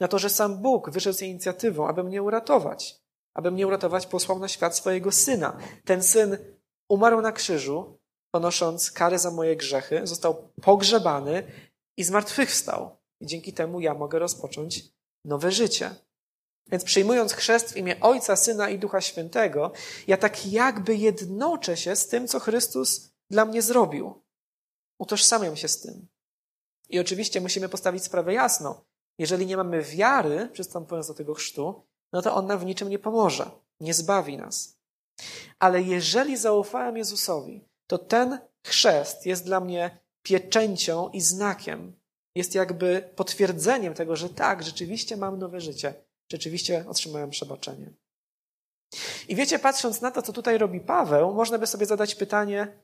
Na 0.00 0.08
to, 0.08 0.18
że 0.18 0.30
sam 0.30 0.58
Bóg 0.58 0.90
wyszedł 0.90 1.18
z 1.18 1.22
inicjatywą, 1.22 1.88
aby 1.88 2.04
mnie 2.04 2.22
uratować. 2.22 3.00
Aby 3.34 3.50
mnie 3.50 3.66
uratować, 3.66 4.06
posłał 4.06 4.38
na 4.38 4.48
świat 4.48 4.76
swojego 4.76 5.12
syna. 5.12 5.56
Ten 5.84 6.02
syn 6.02 6.38
umarł 6.88 7.20
na 7.20 7.32
krzyżu, 7.32 7.97
ponosząc 8.30 8.90
karę 8.90 9.18
za 9.18 9.30
moje 9.30 9.56
grzechy, 9.56 10.00
został 10.04 10.52
pogrzebany 10.62 11.42
i 11.96 12.04
zmartwychwstał. 12.04 12.98
I 13.20 13.26
dzięki 13.26 13.52
temu 13.52 13.80
ja 13.80 13.94
mogę 13.94 14.18
rozpocząć 14.18 14.84
nowe 15.24 15.52
życie. 15.52 15.94
Więc 16.70 16.84
przyjmując 16.84 17.32
chrzest 17.32 17.72
w 17.72 17.76
imię 17.76 18.00
Ojca, 18.00 18.36
Syna 18.36 18.70
i 18.70 18.78
Ducha 18.78 19.00
Świętego, 19.00 19.72
ja 20.06 20.16
tak 20.16 20.46
jakby 20.46 20.96
jednoczę 20.96 21.76
się 21.76 21.96
z 21.96 22.06
tym, 22.06 22.28
co 22.28 22.40
Chrystus 22.40 23.10
dla 23.30 23.44
mnie 23.44 23.62
zrobił. 23.62 24.22
Utożsamiam 24.98 25.56
się 25.56 25.68
z 25.68 25.80
tym. 25.80 26.08
I 26.88 26.98
oczywiście 26.98 27.40
musimy 27.40 27.68
postawić 27.68 28.04
sprawę 28.04 28.34
jasno. 28.34 28.84
Jeżeli 29.18 29.46
nie 29.46 29.56
mamy 29.56 29.82
wiary, 29.82 30.48
przystępując 30.52 31.08
do 31.08 31.14
tego 31.14 31.34
chrztu, 31.34 31.82
no 32.12 32.22
to 32.22 32.34
on 32.34 32.46
nam 32.46 32.58
w 32.58 32.64
niczym 32.64 32.88
nie 32.88 32.98
pomoże, 32.98 33.50
nie 33.80 33.94
zbawi 33.94 34.36
nas. 34.36 34.78
Ale 35.58 35.82
jeżeli 35.82 36.36
zaufałem 36.36 36.96
Jezusowi, 36.96 37.67
to 37.88 37.98
ten 37.98 38.38
chrzest 38.62 39.26
jest 39.26 39.44
dla 39.44 39.60
mnie 39.60 39.98
pieczęcią 40.22 41.08
i 41.08 41.20
znakiem. 41.20 41.92
Jest 42.34 42.54
jakby 42.54 43.10
potwierdzeniem 43.16 43.94
tego, 43.94 44.16
że 44.16 44.28
tak, 44.28 44.62
rzeczywiście 44.62 45.16
mam 45.16 45.38
nowe 45.38 45.60
życie, 45.60 45.94
rzeczywiście 46.32 46.84
otrzymałem 46.88 47.30
przebaczenie. 47.30 47.90
I 49.28 49.36
wiecie, 49.36 49.58
patrząc 49.58 50.00
na 50.00 50.10
to, 50.10 50.22
co 50.22 50.32
tutaj 50.32 50.58
robi 50.58 50.80
Paweł, 50.80 51.34
można 51.34 51.58
by 51.58 51.66
sobie 51.66 51.86
zadać 51.86 52.14
pytanie, 52.14 52.78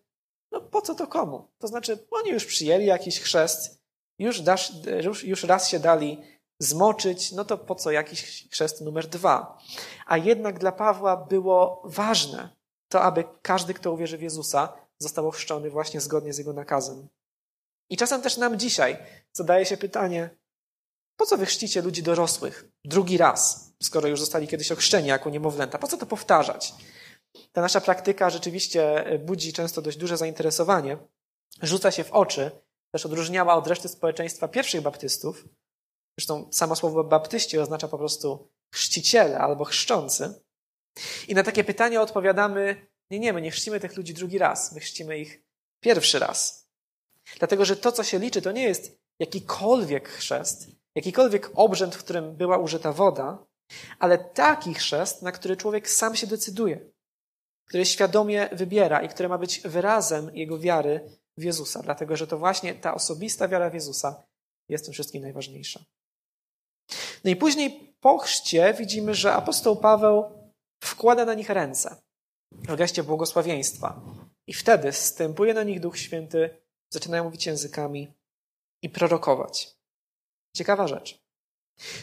no 0.52 0.60
po 0.60 0.80
co 0.82 0.94
to 0.94 1.06
komu? 1.06 1.48
To 1.58 1.68
znaczy, 1.68 1.98
oni 2.10 2.30
już 2.30 2.44
przyjęli 2.44 2.86
jakiś 2.86 3.20
chrzest, 3.20 3.82
już, 4.18 4.40
dasz, 4.40 4.72
już, 5.02 5.24
już 5.24 5.44
raz 5.44 5.68
się 5.68 5.78
dali 5.78 6.22
zmoczyć, 6.58 7.32
no 7.32 7.44
to 7.44 7.58
po 7.58 7.74
co 7.74 7.90
jakiś 7.90 8.48
chrzest 8.50 8.80
numer 8.80 9.06
dwa? 9.06 9.58
A 10.06 10.16
jednak 10.16 10.58
dla 10.58 10.72
Pawła 10.72 11.16
było 11.16 11.82
ważne 11.84 12.48
to, 12.88 13.02
aby 13.02 13.24
każdy, 13.42 13.74
kto 13.74 13.92
uwierzy 13.92 14.18
w 14.18 14.22
Jezusa, 14.22 14.72
został 15.04 15.28
ochrzczony 15.28 15.70
właśnie 15.70 16.00
zgodnie 16.00 16.32
z 16.32 16.38
jego 16.38 16.52
nakazem. 16.52 17.08
I 17.90 17.96
czasem 17.96 18.22
też 18.22 18.36
nam 18.36 18.58
dzisiaj 18.58 18.96
zadaje 19.32 19.66
się 19.66 19.76
pytanie, 19.76 20.30
po 21.16 21.26
co 21.26 21.36
wy 21.36 21.46
chrzcicie 21.46 21.82
ludzi 21.82 22.02
dorosłych 22.02 22.64
drugi 22.84 23.18
raz, 23.18 23.72
skoro 23.82 24.08
już 24.08 24.20
zostali 24.20 24.48
kiedyś 24.48 24.72
ochrzczeni 24.72 25.08
jako 25.08 25.30
niemowlęta? 25.30 25.78
Po 25.78 25.88
co 25.88 25.96
to 25.96 26.06
powtarzać? 26.06 26.74
Ta 27.52 27.60
nasza 27.60 27.80
praktyka 27.80 28.30
rzeczywiście 28.30 29.04
budzi 29.24 29.52
często 29.52 29.82
dość 29.82 29.96
duże 29.96 30.16
zainteresowanie, 30.16 30.98
rzuca 31.62 31.90
się 31.90 32.04
w 32.04 32.12
oczy, 32.12 32.50
też 32.92 33.06
odróżniała 33.06 33.54
od 33.54 33.66
reszty 33.66 33.88
społeczeństwa 33.88 34.48
pierwszych 34.48 34.80
baptystów. 34.80 35.44
Zresztą 36.18 36.48
samo 36.52 36.76
słowo 36.76 37.04
baptyści 37.04 37.58
oznacza 37.58 37.88
po 37.88 37.98
prostu 37.98 38.48
chrzciciele 38.74 39.38
albo 39.38 39.64
chrzczący. 39.64 40.42
I 41.28 41.34
na 41.34 41.42
takie 41.42 41.64
pytanie 41.64 42.00
odpowiadamy, 42.00 42.86
nie, 43.14 43.20
nie, 43.20 43.32
my 43.32 43.40
nie 43.40 43.50
chrzcimy 43.50 43.80
tych 43.80 43.96
ludzi 43.96 44.14
drugi 44.14 44.38
raz, 44.38 44.72
my 44.72 44.80
chrzcimy 44.80 45.18
ich 45.18 45.42
pierwszy 45.80 46.18
raz. 46.18 46.68
Dlatego, 47.38 47.64
że 47.64 47.76
to, 47.76 47.92
co 47.92 48.04
się 48.04 48.18
liczy, 48.18 48.42
to 48.42 48.52
nie 48.52 48.62
jest 48.62 48.98
jakikolwiek 49.18 50.08
chrzest, 50.08 50.66
jakikolwiek 50.94 51.50
obrzęd, 51.54 51.94
w 51.94 52.04
którym 52.04 52.36
była 52.36 52.58
użyta 52.58 52.92
woda, 52.92 53.46
ale 53.98 54.18
taki 54.18 54.74
chrzest, 54.74 55.22
na 55.22 55.32
który 55.32 55.56
człowiek 55.56 55.90
sam 55.90 56.16
się 56.16 56.26
decyduje, 56.26 56.90
który 57.68 57.86
świadomie 57.86 58.48
wybiera 58.52 59.02
i 59.02 59.08
który 59.08 59.28
ma 59.28 59.38
być 59.38 59.60
wyrazem 59.60 60.30
jego 60.34 60.58
wiary 60.58 61.18
w 61.36 61.42
Jezusa, 61.42 61.82
dlatego 61.82 62.16
że 62.16 62.26
to 62.26 62.38
właśnie 62.38 62.74
ta 62.74 62.94
osobista 62.94 63.48
wiara 63.48 63.70
w 63.70 63.74
Jezusa 63.74 64.22
jest 64.68 64.84
tym 64.84 64.94
wszystkim 64.94 65.22
najważniejsza. 65.22 65.84
No 67.24 67.30
i 67.30 67.36
później 67.36 67.94
po 68.00 68.18
chrzcie 68.18 68.74
widzimy, 68.74 69.14
że 69.14 69.32
apostoł 69.32 69.76
Paweł 69.76 70.24
wkłada 70.82 71.24
na 71.24 71.34
nich 71.34 71.50
ręce 71.50 71.96
w 72.62 72.76
geście 72.76 73.02
błogosławieństwa. 73.02 74.00
I 74.46 74.54
wtedy 74.54 74.92
stępuje 74.92 75.54
na 75.54 75.62
nich 75.62 75.80
Duch 75.80 75.98
Święty, 75.98 76.50
zaczynają 76.90 77.24
mówić 77.24 77.46
językami 77.46 78.14
i 78.82 78.90
prorokować. 78.90 79.76
Ciekawa 80.56 80.88
rzecz. 80.88 81.24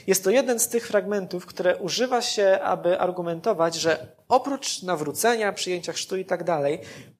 Jest 0.08 0.24
to 0.24 0.30
jeden 0.30 0.60
z 0.60 0.68
tych 0.68 0.88
fragmentów, 0.88 1.45
które 1.45 1.78
używa 1.78 2.22
się, 2.22 2.60
aby 2.64 2.99
argumentować, 2.99 3.76
że 3.76 4.16
oprócz 4.28 4.82
nawrócenia, 4.84 5.54
przyjęcia 5.54 5.93
chrztu 5.93 6.18
i 6.18 6.26
tak 6.26 6.43
dalej, 6.43 6.80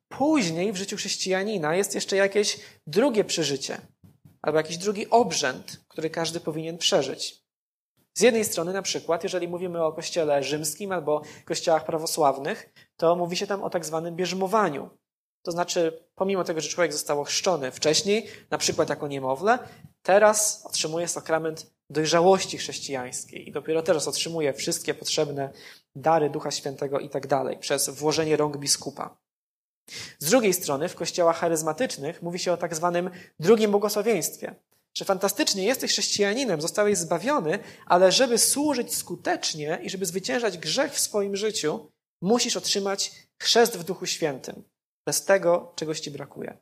później 0.10 0.74
w 0.74 0.78
życiu 0.78 0.98
chrześcijanina 0.98 1.76
jest 1.76 1.96
jeszcze 1.96 2.16
jakieś 2.16 2.60
drugie 2.88 3.24
przeżycie 3.24 3.82
albo 4.42 4.58
jakiś 4.58 4.78
drugi 4.78 5.10
obrzęd, 5.10 5.82
który 5.88 6.10
każdy 6.10 6.40
powinien 6.40 6.78
przeżyć. 6.78 7.42
Z 8.14 8.22
jednej 8.22 8.46
strony, 8.46 8.74
na 8.74 8.82
przykład, 8.82 9.24
jeżeli 9.24 9.48
mówimy 9.48 9.84
o 9.84 9.94
kościele 9.94 10.44
rzymskim 10.44 10.92
albo 10.92 11.22
kościołach 11.46 11.86
prawosławnych, 11.86 12.70
to 13.02 13.16
mówi 13.16 13.38
się 13.38 13.48
tam 13.48 13.64
o 13.64 13.70
tak 13.70 13.86
zwanym 13.86 14.16
bierzmowaniu. 14.16 14.90
To 15.42 15.52
znaczy, 15.52 16.04
pomimo 16.16 16.44
tego, 16.44 16.62
że 16.62 16.70
człowiek 16.70 16.94
został 16.94 17.22
ochrzczony 17.22 17.72
wcześniej, 17.72 18.28
na 18.50 18.58
przykład 18.58 18.90
jako 18.90 19.08
niemowlę, 19.08 19.60
teraz 20.04 20.66
otrzymuje 20.66 21.08
sakrament 21.08 21.72
dojrzałości 21.90 22.58
chrześcijańskiej 22.58 23.50
i 23.50 23.52
dopiero 23.52 23.82
teraz 23.82 24.08
otrzymuje 24.08 24.54
wszystkie 24.54 24.94
potrzebne 24.94 25.50
dary 25.96 26.30
Ducha 26.30 26.52
Świętego 26.52 27.00
i 27.00 27.10
tak 27.10 27.28
dalej 27.28 27.58
przez 27.58 27.90
włożenie 27.90 28.38
rąk 28.38 28.58
biskupa. 28.58 29.18
Z 30.20 30.30
drugiej 30.30 30.54
strony, 30.54 30.90
w 30.90 30.96
kościołach 30.96 31.38
charyzmatycznych 31.38 32.22
mówi 32.22 32.40
się 32.40 32.54
o 32.54 32.58
tak 32.58 32.76
zwanym 32.76 33.10
drugim 33.40 33.72
błogosławieństwie, 33.72 34.56
że 34.94 35.06
fantastycznie 35.06 35.66
jesteś 35.66 35.92
chrześcijaninem, 35.92 36.62
zostałeś 36.62 36.98
zbawiony, 36.98 37.60
ale 37.86 38.12
żeby 38.12 38.38
służyć 38.38 38.96
skutecznie 38.96 39.80
i 39.84 39.90
żeby 39.90 40.06
zwyciężać 40.06 40.58
grzech 40.58 40.94
w 40.94 41.00
swoim 41.00 41.36
życiu, 41.36 41.92
musisz 42.22 42.58
otrzymać 42.58 43.12
chrzest 43.42 43.78
w 43.78 43.84
Duchu 43.84 44.06
Świętym. 44.06 44.64
Bez 45.06 45.26
tego 45.26 45.74
czegoś 45.76 46.00
ci 46.00 46.12
brakuje. 46.12 46.58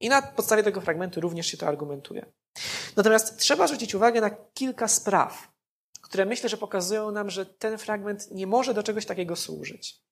I 0.00 0.08
na 0.08 0.22
podstawie 0.22 0.62
tego 0.62 0.80
fragmentu 0.80 1.20
również 1.20 1.46
się 1.46 1.56
to 1.56 1.66
argumentuje. 1.66 2.32
Natomiast 2.96 3.36
trzeba 3.38 3.66
zwrócić 3.66 3.94
uwagę 3.94 4.20
na 4.20 4.30
kilka 4.30 4.88
spraw, 4.88 5.52
które 6.00 6.24
myślę, 6.24 6.48
że 6.48 6.56
pokazują 6.56 7.10
nam, 7.10 7.30
że 7.30 7.46
ten 7.46 7.78
fragment 7.78 8.30
nie 8.30 8.46
może 8.46 8.74
do 8.74 8.82
czegoś 8.82 9.06
takiego 9.06 9.36
służyć. 9.36 10.02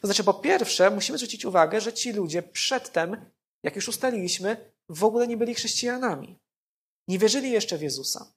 To 0.00 0.06
znaczy, 0.06 0.24
po 0.24 0.34
pierwsze, 0.34 0.90
musimy 0.90 1.18
zwrócić 1.18 1.44
uwagę, 1.44 1.80
że 1.80 1.92
ci 1.92 2.12
ludzie 2.12 2.42
przedtem, 2.42 3.30
jak 3.62 3.76
już 3.76 3.88
ustaliliśmy, 3.88 4.72
w 4.88 5.04
ogóle 5.04 5.28
nie 5.28 5.36
byli 5.36 5.54
chrześcijanami. 5.54 6.38
Nie 7.08 7.18
wierzyli 7.18 7.50
jeszcze 7.50 7.78
w 7.78 7.82
Jezusa. 7.82 8.32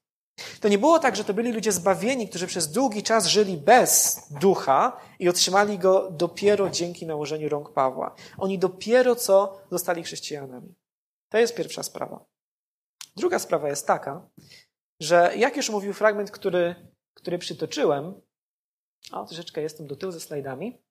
To 0.61 0.67
nie 0.67 0.77
było 0.77 0.99
tak, 0.99 1.15
że 1.15 1.23
to 1.23 1.33
byli 1.33 1.51
ludzie 1.51 1.71
zbawieni, 1.71 2.29
którzy 2.29 2.47
przez 2.47 2.71
długi 2.71 3.03
czas 3.03 3.25
żyli 3.25 3.57
bez 3.57 4.21
ducha 4.41 5.01
i 5.19 5.29
otrzymali 5.29 5.79
go 5.79 6.11
dopiero 6.11 6.69
dzięki 6.69 7.05
nałożeniu 7.05 7.49
rąk 7.49 7.73
Pawła. 7.73 8.15
Oni 8.37 8.59
dopiero 8.59 9.15
co 9.15 9.61
zostali 9.71 10.03
chrześcijanami. 10.03 10.75
To 11.29 11.37
jest 11.37 11.55
pierwsza 11.55 11.83
sprawa. 11.83 12.25
Druga 13.15 13.39
sprawa 13.39 13.69
jest 13.69 13.87
taka, 13.87 14.29
że 14.99 15.33
jak 15.37 15.57
już 15.57 15.69
mówił 15.69 15.93
fragment, 15.93 16.31
który, 16.31 16.75
który 17.13 17.37
przytoczyłem, 17.37 18.21
o, 19.11 19.25
troszeczkę 19.25 19.61
jestem 19.61 19.87
do 19.87 19.95
tyłu 19.95 20.11
ze 20.11 20.19
slajdami. 20.19 20.81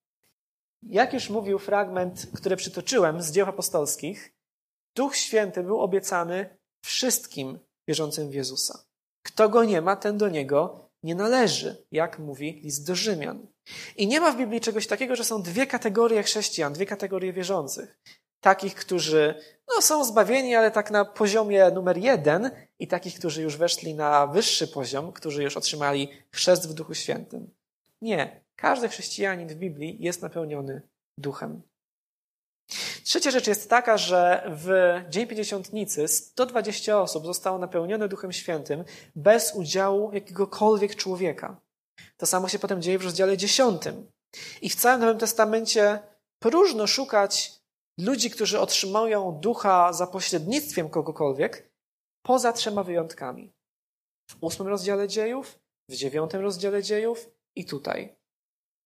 Jak 0.83 1.13
już 1.13 1.29
mówił 1.29 1.59
fragment, 1.59 2.27
który 2.35 2.55
przytoczyłem 2.55 3.21
z 3.21 3.31
dzieł 3.31 3.47
apostolskich, 3.47 4.35
Duch 4.95 5.15
Święty 5.15 5.63
był 5.63 5.79
obiecany 5.79 6.57
wszystkim 6.83 7.59
wierzącym 7.87 8.29
w 8.29 8.33
Jezusa. 8.33 8.85
Kto 9.25 9.49
go 9.49 9.63
nie 9.63 9.81
ma, 9.81 9.95
ten 9.95 10.17
do 10.17 10.29
niego 10.29 10.89
nie 11.03 11.15
należy, 11.15 11.85
jak 11.91 12.19
mówi 12.19 12.61
list 12.63 12.87
do 12.87 12.95
Rzymian. 12.95 13.47
I 13.97 14.07
nie 14.07 14.19
ma 14.19 14.31
w 14.31 14.37
Biblii 14.37 14.61
czegoś 14.61 14.87
takiego, 14.87 15.15
że 15.15 15.23
są 15.23 15.41
dwie 15.41 15.67
kategorie 15.67 16.23
chrześcijan, 16.23 16.73
dwie 16.73 16.85
kategorie 16.85 17.33
wierzących. 17.33 17.99
Takich, 18.41 18.75
którzy 18.75 19.41
no, 19.67 19.81
są 19.81 20.03
zbawieni, 20.03 20.55
ale 20.55 20.71
tak 20.71 20.91
na 20.91 21.05
poziomie 21.05 21.71
numer 21.71 21.97
jeden, 21.97 22.51
i 22.79 22.87
takich, 22.87 23.19
którzy 23.19 23.41
już 23.41 23.57
weszli 23.57 23.93
na 23.93 24.27
wyższy 24.27 24.67
poziom, 24.67 25.11
którzy 25.11 25.43
już 25.43 25.57
otrzymali 25.57 26.09
chrzest 26.31 26.69
w 26.69 26.73
Duchu 26.73 26.93
Świętym. 26.93 27.49
Nie. 28.01 28.45
Każdy 28.55 28.89
chrześcijanin 28.89 29.47
w 29.47 29.55
Biblii 29.55 29.97
jest 29.99 30.21
napełniony 30.21 30.81
duchem. 31.17 31.61
Trzecia 33.03 33.31
rzecz 33.31 33.47
jest 33.47 33.69
taka, 33.69 33.97
że 33.97 34.51
w 34.55 34.95
Dzień 35.09 35.27
Pięćdziesiątnicy 35.27 36.07
120 36.07 37.01
osób 37.01 37.25
zostało 37.25 37.57
napełnione 37.57 38.07
Duchem 38.07 38.31
Świętym 38.31 38.83
bez 39.15 39.55
udziału 39.55 40.13
jakiegokolwiek 40.13 40.95
człowieka. 40.95 41.61
To 42.17 42.25
samo 42.25 42.47
się 42.49 42.59
potem 42.59 42.81
dzieje 42.81 42.99
w 42.99 43.03
rozdziale 43.03 43.37
10. 43.37 43.81
I 44.61 44.69
w 44.69 44.75
całym 44.75 45.01
Nowym 45.01 45.17
Testamencie 45.17 45.99
próżno 46.39 46.87
szukać 46.87 47.61
ludzi, 47.99 48.29
którzy 48.29 48.59
otrzymują 48.59 49.31
ducha 49.31 49.93
za 49.93 50.07
pośrednictwem 50.07 50.89
kogokolwiek, 50.89 51.69
poza 52.25 52.53
trzema 52.53 52.83
wyjątkami. 52.83 53.53
W 54.31 54.35
ósmym 54.41 54.67
rozdziale 54.67 55.07
dziejów, 55.07 55.59
w 55.89 55.95
dziewiątym 55.95 56.41
rozdziale 56.41 56.83
dziejów 56.83 57.29
i 57.55 57.65
tutaj. 57.65 58.15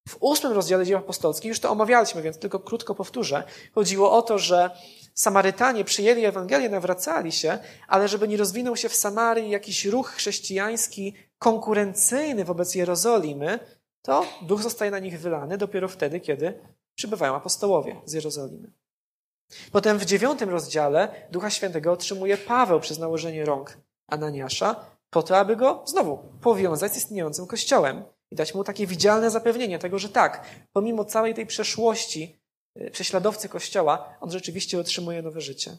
W 0.08 0.18
ósmym 0.20 0.54
rozdziale 0.54 0.86
dzieł 0.86 0.98
apostolskich, 0.98 1.50
już 1.50 1.60
to 1.60 1.72
omawialiśmy, 1.72 2.22
więc 2.22 2.38
tylko 2.38 2.60
krótko 2.60 2.96
powtórzę, 2.96 3.44
chodziło 3.76 4.12
o 4.12 4.22
to, 4.22 4.40
że 4.40 4.70
Samarytanie 5.14 5.84
przyjęli 5.86 6.26
Ewangelię, 6.26 6.70
nawracali 6.70 7.32
się, 7.32 7.60
ale 7.88 8.08
żeby 8.08 8.28
nie 8.28 8.38
rozwinął 8.38 8.76
się 8.76 8.90
w 8.90 8.96
Samarii 8.96 9.50
jakiś 9.50 9.86
ruch 9.86 10.10
chrześcijański 10.10 11.14
konkurencyjny 11.40 12.46
wobec 12.46 12.76
Jerozolimy, 12.76 13.60
to 14.02 14.26
duch 14.42 14.64
zostaje 14.64 14.92
na 14.92 15.00
nich 15.00 15.20
wylany 15.20 15.58
dopiero 15.58 15.88
wtedy, 15.88 16.20
kiedy 16.20 16.60
przybywają 16.96 17.36
apostołowie 17.36 18.02
z 18.06 18.14
Jerozolimy. 18.14 18.72
Potem 19.72 19.98
w 19.98 20.06
dziewiątym 20.06 20.50
rozdziale 20.50 21.28
Ducha 21.32 21.50
Świętego 21.50 21.92
otrzymuje 21.92 22.38
Paweł 22.38 22.80
przez 22.80 23.00
nałożenie 23.00 23.46
rąk 23.46 23.78
Ananiasza, 24.08 24.86
po 25.10 25.24
to, 25.24 25.38
aby 25.38 25.56
go 25.56 25.84
znowu 25.86 26.20
powiązać 26.42 26.94
z 26.94 26.98
istniejącym 26.98 27.48
kościołem 27.48 28.04
i 28.32 28.36
dać 28.36 28.56
mu 28.56 28.64
takie 28.64 28.88
widzialne 28.88 29.32
zapewnienie 29.32 29.80
tego, 29.80 30.00
że 30.00 30.10
tak, 30.10 30.46
pomimo 30.74 31.06
całej 31.06 31.34
tej 31.34 31.46
przeszłości 31.46 32.42
y, 32.82 32.92
prześladowcy 32.92 33.50
kościoła, 33.50 34.18
on 34.22 34.32
rzeczywiście 34.32 34.80
otrzymuje 34.80 35.22
nowe 35.22 35.42
życie. 35.42 35.78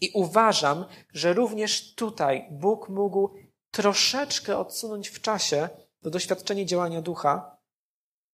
I 0.00 0.10
uważam, 0.14 0.84
że 1.12 1.32
również 1.32 1.94
tutaj 1.94 2.48
Bóg 2.50 2.88
mógł 2.88 3.34
troszeczkę 3.70 4.58
odsunąć 4.58 5.08
w 5.08 5.20
czasie 5.20 5.68
to 6.02 6.10
doświadczenie 6.10 6.66
działania 6.66 7.02
ducha, 7.02 7.58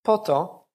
po 0.01 0.17
to, 0.17 0.67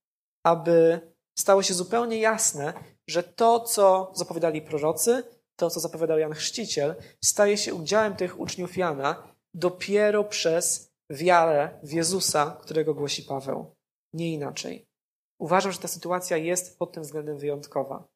aby 0.45 1.01
stało 1.39 1.63
się 1.63 1.75
zupełnie 1.75 2.19
jasne, 2.19 2.75
że 3.07 3.23
to, 3.23 3.61
co 3.61 4.13
zapowiadali 4.15 4.63
prorocy, 4.63 5.23
to, 5.57 5.71
co 5.71 5.81
zapowiadał 5.81 6.19
Jan 6.19 6.35
Chrzciciel, 6.35 6.95
staje 7.25 7.59
się 7.59 7.75
udziałem 7.75 8.17
tych 8.17 8.41
uczniów 8.41 8.77
Jana 8.77 9.35
dopiero 9.55 10.25
przez 10.25 10.88
wiarę 11.11 11.81
w 11.83 11.93
Jezusa, 11.93 12.59
którego 12.63 12.95
głosi 12.95 13.23
Paweł. 13.23 13.75
Nie 14.13 14.33
inaczej. 14.33 14.87
Uważam, 15.41 15.73
że 15.73 15.79
ta 15.79 15.89
sytuacja 15.89 16.37
jest 16.37 16.79
pod 16.79 16.93
tym 16.93 17.03
względem 17.03 17.39
wyjątkowa. 17.39 18.09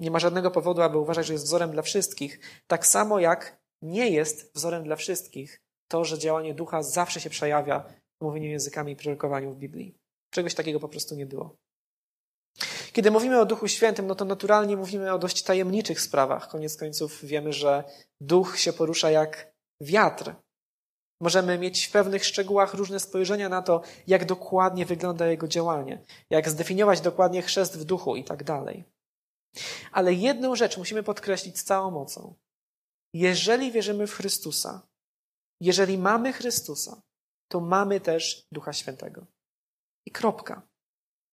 Nie 0.00 0.10
ma 0.10 0.18
żadnego 0.18 0.50
powodu, 0.50 0.82
aby 0.82 0.98
uważać, 0.98 1.26
że 1.26 1.32
jest 1.32 1.44
wzorem 1.44 1.70
dla 1.70 1.82
wszystkich, 1.82 2.40
tak 2.66 2.86
samo 2.86 3.20
jak 3.20 3.58
nie 3.82 4.10
jest 4.10 4.54
wzorem 4.54 4.84
dla 4.84 4.96
wszystkich 4.96 5.60
to, 5.88 6.04
że 6.04 6.18
działanie 6.18 6.54
ducha 6.54 6.82
zawsze 6.82 7.20
się 7.20 7.30
przejawia 7.30 7.84
w 8.20 8.24
mówieniu 8.24 8.48
językami 8.48 8.92
i 8.92 8.96
prorokowaniu 8.96 9.52
w 9.52 9.56
Biblii. 9.56 9.94
Czegoś 10.30 10.54
takiego 10.54 10.80
po 10.80 10.88
prostu 10.88 11.14
nie 11.14 11.26
było. 11.26 11.56
Kiedy 12.92 13.10
mówimy 13.10 13.40
o 13.40 13.46
Duchu 13.46 13.68
Świętym, 13.68 14.06
no 14.06 14.14
to 14.14 14.24
naturalnie 14.24 14.76
mówimy 14.76 15.12
o 15.12 15.18
dość 15.18 15.42
tajemniczych 15.42 16.00
sprawach. 16.00 16.48
Koniec 16.48 16.76
końców 16.76 17.24
wiemy, 17.24 17.52
że 17.52 17.84
Duch 18.20 18.58
się 18.58 18.72
porusza 18.72 19.10
jak 19.10 19.52
wiatr. 19.80 20.34
Możemy 21.20 21.58
mieć 21.58 21.84
w 21.84 21.90
pewnych 21.90 22.24
szczegółach 22.24 22.74
różne 22.74 23.00
spojrzenia 23.00 23.48
na 23.48 23.62
to, 23.62 23.82
jak 24.06 24.24
dokładnie 24.24 24.86
wygląda 24.86 25.26
jego 25.26 25.48
działanie, 25.48 26.04
jak 26.30 26.48
zdefiniować 26.48 27.00
dokładnie 27.00 27.42
chrzest 27.42 27.78
w 27.78 27.84
duchu 27.84 28.16
i 28.16 28.24
tak 28.24 28.44
dalej. 28.44 28.84
Ale 29.92 30.14
jedną 30.14 30.56
rzecz 30.56 30.76
musimy 30.76 31.02
podkreślić 31.02 31.58
z 31.58 31.64
całą 31.64 31.90
mocą. 31.90 32.34
Jeżeli 33.14 33.72
wierzymy 33.72 34.06
w 34.06 34.14
Chrystusa, 34.14 34.88
jeżeli 35.60 35.98
mamy 35.98 36.32
Chrystusa, 36.32 37.02
to 37.48 37.60
mamy 37.60 38.00
też 38.00 38.46
Ducha 38.52 38.72
Świętego. 38.72 39.26
I 40.06 40.10
kropka. 40.10 40.62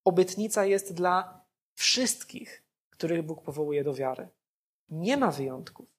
Obietnica 0.06 0.66
jest 0.66 0.94
dla 0.94 1.46
wszystkich, 1.76 2.64
których 2.90 3.24
Bóg 3.24 3.44
powołuje 3.44 3.84
do 3.84 3.94
wiary. 3.94 4.28
Nie 4.90 5.18
ma 5.18 5.32
wyjątków. 5.32 5.95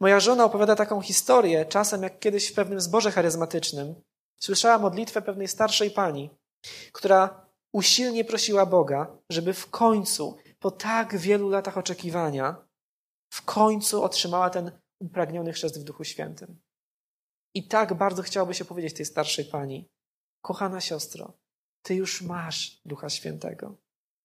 Moja 0.00 0.20
żona 0.20 0.44
opowiada 0.44 0.76
taką 0.76 1.00
historię, 1.00 1.66
czasem 1.66 2.02
jak 2.02 2.18
kiedyś 2.18 2.48
w 2.48 2.54
pewnym 2.54 2.80
zborze 2.80 3.10
charyzmatycznym. 3.10 3.94
Słyszała 4.42 4.78
modlitwę 4.78 5.22
pewnej 5.22 5.48
starszej 5.48 5.90
pani, 5.90 6.30
która 6.92 7.46
usilnie 7.72 8.24
prosiła 8.24 8.66
Boga, 8.66 9.18
żeby 9.30 9.54
w 9.54 9.70
końcu, 9.70 10.36
po 10.58 10.70
tak 10.70 11.16
wielu 11.16 11.48
latach 11.48 11.78
oczekiwania, 11.78 12.68
w 13.32 13.42
końcu 13.42 14.02
otrzymała 14.02 14.50
ten 14.50 14.78
upragniony 15.00 15.52
chrzest 15.52 15.80
w 15.80 15.84
Duchu 15.84 16.04
Świętym. 16.04 16.60
I 17.54 17.68
tak 17.68 17.94
bardzo 17.94 18.22
chciałoby 18.22 18.54
się 18.54 18.64
powiedzieć 18.64 18.94
tej 18.94 19.06
starszej 19.06 19.44
pani, 19.44 19.88
kochana 20.44 20.80
siostro, 20.80 21.38
ty 21.82 21.94
już 21.94 22.22
masz 22.22 22.80
Ducha 22.84 23.08
Świętego. 23.10 23.81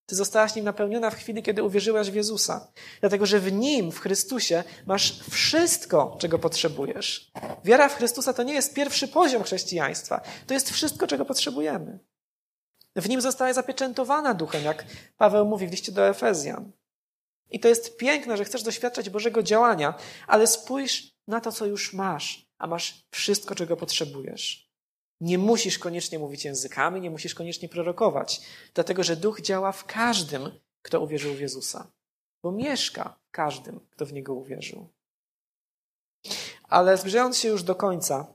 Ty 0.07 0.15
zostałaś 0.15 0.55
nim 0.55 0.65
napełniona 0.65 1.09
w 1.09 1.15
chwili, 1.15 1.43
kiedy 1.43 1.63
uwierzyłaś 1.63 2.11
w 2.11 2.15
Jezusa. 2.15 2.71
Dlatego, 2.99 3.25
że 3.25 3.39
w 3.39 3.51
nim, 3.51 3.91
w 3.91 3.99
Chrystusie, 3.99 4.63
masz 4.85 5.19
wszystko, 5.31 6.17
czego 6.19 6.39
potrzebujesz. 6.39 7.31
Wiara 7.63 7.89
w 7.89 7.95
Chrystusa 7.95 8.33
to 8.33 8.43
nie 8.43 8.53
jest 8.53 8.73
pierwszy 8.73 9.07
poziom 9.07 9.43
chrześcijaństwa. 9.43 10.21
To 10.47 10.53
jest 10.53 10.71
wszystko, 10.71 11.07
czego 11.07 11.25
potrzebujemy. 11.25 11.99
W 12.95 13.09
nim 13.09 13.21
została 13.21 13.53
zapieczętowana 13.53 14.33
duchem, 14.33 14.63
jak 14.63 14.85
Paweł 15.17 15.45
mówi 15.45 15.67
w 15.67 15.71
liście 15.71 15.91
do 15.91 16.07
Efezjan. 16.07 16.71
I 17.49 17.59
to 17.59 17.67
jest 17.67 17.97
piękne, 17.97 18.37
że 18.37 18.45
chcesz 18.45 18.63
doświadczać 18.63 19.09
Bożego 19.09 19.43
działania, 19.43 19.93
ale 20.27 20.47
spójrz 20.47 21.11
na 21.27 21.41
to, 21.41 21.51
co 21.51 21.65
już 21.65 21.93
masz, 21.93 22.47
a 22.57 22.67
masz 22.67 23.07
wszystko, 23.11 23.55
czego 23.55 23.77
potrzebujesz. 23.77 24.66
Nie 25.21 25.37
musisz 25.37 25.79
koniecznie 25.79 26.19
mówić 26.19 26.45
językami, 26.45 27.01
nie 27.01 27.09
musisz 27.09 27.35
koniecznie 27.35 27.69
prorokować, 27.69 28.41
dlatego 28.73 29.03
że 29.03 29.15
duch 29.15 29.41
działa 29.41 29.71
w 29.71 29.85
każdym, 29.85 30.59
kto 30.81 31.01
uwierzył 31.01 31.33
w 31.33 31.39
Jezusa, 31.39 31.91
bo 32.43 32.51
mieszka 32.51 33.19
w 33.27 33.31
każdym, 33.31 33.79
kto 33.89 34.05
w 34.05 34.13
niego 34.13 34.33
uwierzył. 34.33 34.89
Ale 36.63 36.97
zbliżając 36.97 37.37
się 37.37 37.47
już 37.47 37.63
do 37.63 37.75
końca, 37.75 38.33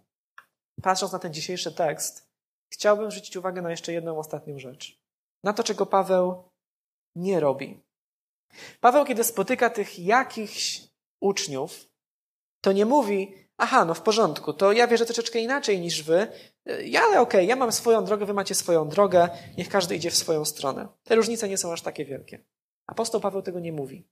patrząc 0.83 1.13
na 1.13 1.19
ten 1.19 1.35
dzisiejszy 1.35 1.73
tekst, 1.73 2.29
chciałbym 2.73 3.11
zwrócić 3.11 3.37
uwagę 3.37 3.63
na 3.63 3.71
jeszcze 3.71 3.93
jedną 3.93 4.19
ostatnią 4.19 4.59
rzecz. 4.59 5.01
Na 5.45 5.53
to, 5.53 5.65
czego 5.65 5.87
Paweł 5.87 6.45
nie 7.17 7.41
robi. 7.41 7.81
Paweł, 8.81 9.05
kiedy 9.05 9.25
spotyka 9.25 9.71
tych 9.71 9.99
jakichś 9.99 10.83
uczniów, 11.21 11.87
to 12.61 12.73
nie 12.73 12.87
mówi, 12.87 13.42
aha, 13.63 13.85
no 13.85 13.95
w 13.95 14.01
porządku, 14.01 14.53
to 14.53 14.73
ja 14.73 14.87
wierzę 14.87 15.07
troszeczkę 15.07 15.39
inaczej 15.39 15.81
niż 15.81 16.03
wy, 16.03 16.27
ja, 16.85 17.01
ale 17.01 17.21
okej, 17.21 17.41
okay, 17.41 17.45
ja 17.45 17.57
mam 17.57 17.73
swoją 17.73 18.05
drogę, 18.05 18.27
wy 18.27 18.35
macie 18.35 18.55
swoją 18.55 18.89
drogę, 18.89 19.29
niech 19.59 19.69
każdy 19.69 19.97
idzie 19.97 20.11
w 20.11 20.17
swoją 20.17 20.45
stronę. 20.45 20.89
Te 21.05 21.15
różnice 21.15 21.49
nie 21.49 21.59
są 21.59 21.73
aż 21.73 21.83
takie 21.83 22.05
wielkie. 22.05 22.45
Apostoł 22.87 23.21
Paweł 23.21 23.43
tego 23.43 23.61
nie 23.61 23.73
mówi. 23.73 24.09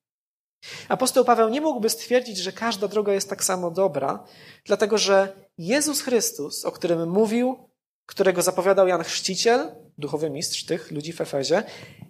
Apostoł 0.88 1.24
Paweł 1.24 1.48
nie 1.48 1.60
mógłby 1.60 1.90
stwierdzić, 1.90 2.38
że 2.38 2.52
każda 2.52 2.88
droga 2.88 3.12
jest 3.12 3.30
tak 3.30 3.44
samo 3.44 3.70
dobra, 3.70 4.24
dlatego 4.64 4.98
że 4.98 5.32
Jezus 5.58 6.00
Chrystus, 6.00 6.64
o 6.64 6.72
którym 6.72 7.10
mówił, 7.10 7.70
którego 8.06 8.42
zapowiadał 8.42 8.88
Jan 8.88 9.02
Chrzciciel, 9.02 9.72
duchowy 9.98 10.30
mistrz 10.30 10.64
tych 10.64 10.90
ludzi 10.90 11.12
w 11.12 11.20
Efezie, 11.20 11.62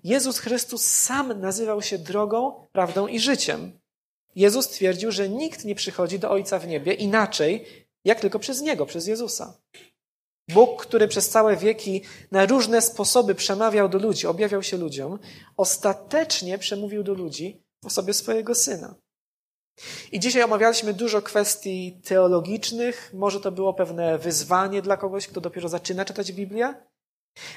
Jezus 0.04 0.38
Chrystus 0.38 0.86
sam 0.86 1.40
nazywał 1.40 1.82
się 1.82 1.98
drogą, 1.98 2.66
prawdą 2.72 3.06
i 3.06 3.20
życiem. 3.20 3.79
Jezus 4.36 4.68
twierdził, 4.68 5.12
że 5.12 5.28
nikt 5.28 5.64
nie 5.64 5.74
przychodzi 5.74 6.18
do 6.18 6.30
Ojca 6.30 6.58
w 6.58 6.66
niebie 6.66 6.92
inaczej, 6.92 7.66
jak 8.04 8.20
tylko 8.20 8.38
przez 8.38 8.60
Niego, 8.60 8.86
przez 8.86 9.06
Jezusa. 9.06 9.54
Bóg, 10.48 10.86
który 10.86 11.08
przez 11.08 11.28
całe 11.28 11.56
wieki 11.56 12.02
na 12.30 12.46
różne 12.46 12.82
sposoby 12.82 13.34
przemawiał 13.34 13.88
do 13.88 13.98
ludzi, 13.98 14.26
objawiał 14.26 14.62
się 14.62 14.76
ludziom, 14.76 15.18
ostatecznie 15.56 16.58
przemówił 16.58 17.02
do 17.02 17.14
ludzi 17.14 17.62
w 17.82 17.86
osobie 17.86 18.14
swojego 18.14 18.54
Syna. 18.54 18.94
I 20.12 20.20
dzisiaj 20.20 20.42
omawialiśmy 20.42 20.94
dużo 20.94 21.22
kwestii 21.22 22.00
teologicznych, 22.04 23.10
może 23.14 23.40
to 23.40 23.52
było 23.52 23.74
pewne 23.74 24.18
wyzwanie 24.18 24.82
dla 24.82 24.96
kogoś, 24.96 25.26
kto 25.26 25.40
dopiero 25.40 25.68
zaczyna 25.68 26.04
czytać 26.04 26.32
Biblię, 26.32 26.74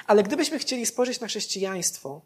ale 0.08 0.24
gdybyśmy 0.24 0.60
chcieli 0.60 0.86
spojrzeć 0.86 1.20
na 1.20 1.28
chrześcijaństwo, 1.28 2.22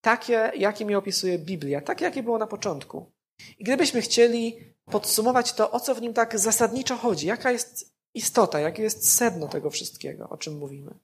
takie, 0.00 0.52
jakie 0.56 0.84
mi 0.84 0.94
opisuje 0.94 1.38
Biblia, 1.38 1.80
takie, 1.80 2.04
jakie 2.04 2.22
było 2.22 2.38
na 2.38 2.46
początku, 2.46 3.12
i 3.58 3.64
gdybyśmy 3.64 4.00
chcieli 4.00 4.74
podsumować 4.84 5.52
to, 5.52 5.70
o 5.70 5.80
co 5.80 5.94
w 5.94 6.02
nim 6.02 6.14
tak 6.14 6.38
zasadniczo 6.38 6.96
chodzi, 6.96 7.26
jaka 7.26 7.50
jest 7.50 7.94
istota, 8.14 8.60
jakie 8.60 8.82
jest 8.82 9.12
sedno 9.12 9.48
tego 9.48 9.70
wszystkiego, 9.70 10.28
o 10.28 10.36
czym 10.36 10.58
mówimy, 10.58 10.94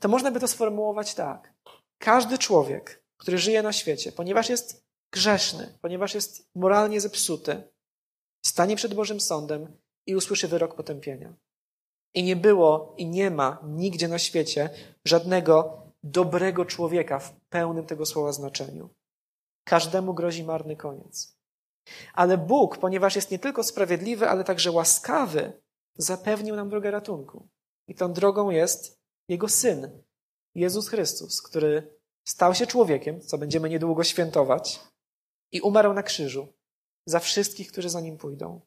to 0.00 0.08
można 0.08 0.30
by 0.30 0.40
to 0.40 0.48
sformułować 0.48 1.14
tak. 1.14 1.54
Każdy 1.98 2.38
człowiek, 2.38 3.02
który 3.16 3.38
żyje 3.38 3.62
na 3.62 3.72
świecie, 3.72 4.12
ponieważ 4.12 4.48
jest 4.48 4.84
grzeszny, 5.12 5.78
ponieważ 5.80 6.14
jest 6.14 6.48
moralnie 6.54 7.00
zepsuty, 7.00 7.62
stanie 8.46 8.76
przed 8.76 8.94
Bożym 8.94 9.20
Sądem 9.20 9.76
i 10.06 10.16
usłyszy 10.16 10.48
wyrok 10.48 10.74
potępienia. 10.74 11.34
I 12.14 12.22
nie 12.22 12.36
było 12.36 12.94
i 12.96 13.06
nie 13.06 13.30
ma 13.30 13.58
nigdzie 13.64 14.08
na 14.08 14.18
świecie 14.18 14.70
żadnego 15.04 15.82
dobrego 16.02 16.64
człowieka 16.64 17.18
w 17.18 17.32
pełnym 17.40 17.86
tego 17.86 18.06
słowa 18.06 18.32
znaczeniu. 18.32 18.88
Każdemu 19.64 20.14
grozi 20.14 20.44
marny 20.44 20.76
koniec. 20.76 21.39
Ale 22.14 22.38
Bóg, 22.38 22.78
ponieważ 22.78 23.16
jest 23.16 23.30
nie 23.30 23.38
tylko 23.38 23.62
sprawiedliwy, 23.62 24.28
ale 24.28 24.44
także 24.44 24.70
łaskawy, 24.70 25.62
zapewnił 25.96 26.56
nam 26.56 26.68
drogę 26.68 26.90
ratunku. 26.90 27.48
I 27.88 27.94
tą 27.94 28.12
drogą 28.12 28.50
jest 28.50 29.00
Jego 29.28 29.48
Syn, 29.48 30.02
Jezus 30.54 30.88
Chrystus, 30.88 31.42
który 31.42 32.00
stał 32.24 32.54
się 32.54 32.66
człowiekiem, 32.66 33.20
co 33.20 33.38
będziemy 33.38 33.68
niedługo 33.68 34.04
świętować, 34.04 34.80
i 35.52 35.60
umarł 35.60 35.92
na 35.92 36.02
krzyżu 36.02 36.52
za 37.06 37.20
wszystkich, 37.20 37.72
którzy 37.72 37.88
za 37.88 38.00
nim 38.00 38.18
pójdą. 38.18 38.60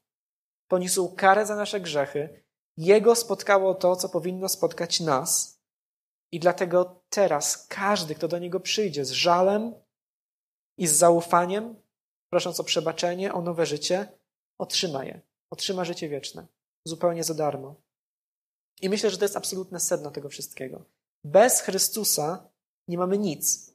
Poniósł 0.68 1.16
karę 1.16 1.46
za 1.46 1.56
nasze 1.56 1.80
grzechy. 1.80 2.44
Jego 2.78 3.16
spotkało 3.16 3.76
to, 3.76 3.96
co 3.96 4.10
powinno 4.10 4.50
spotkać 4.50 5.00
nas. 5.00 5.60
I 6.32 6.40
dlatego 6.40 7.04
teraz 7.10 7.68
każdy, 7.68 8.16
kto 8.16 8.28
do 8.28 8.40
niego 8.40 8.60
przyjdzie 8.60 9.06
z 9.06 9.12
żalem 9.12 9.74
i 10.78 10.88
z 10.88 10.92
zaufaniem, 10.92 11.76
prosząc 12.34 12.60
o 12.60 12.64
przebaczenie, 12.64 13.34
o 13.34 13.42
nowe 13.42 13.66
życie, 13.66 14.08
otrzyma 14.58 15.06
je. 15.06 15.22
Otrzyma 15.50 15.86
życie 15.86 16.10
wieczne. 16.10 16.48
Zupełnie 16.86 17.24
za 17.24 17.34
darmo. 17.34 17.76
I 18.82 18.90
myślę, 18.90 19.10
że 19.10 19.18
to 19.18 19.26
jest 19.26 19.38
absolutne 19.38 19.80
sedno 19.80 20.12
tego 20.12 20.30
wszystkiego. 20.30 20.86
Bez 21.24 21.62
Chrystusa 21.62 22.50
nie 22.88 22.98
mamy 22.98 23.18
nic, 23.18 23.74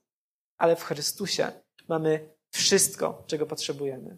ale 0.57 0.77
w 0.77 0.85
Chrystusie 0.85 1.53
mamy 1.89 2.35
wszystko, 2.51 3.25
czego 3.27 3.47
potrzebujemy. 3.47 4.17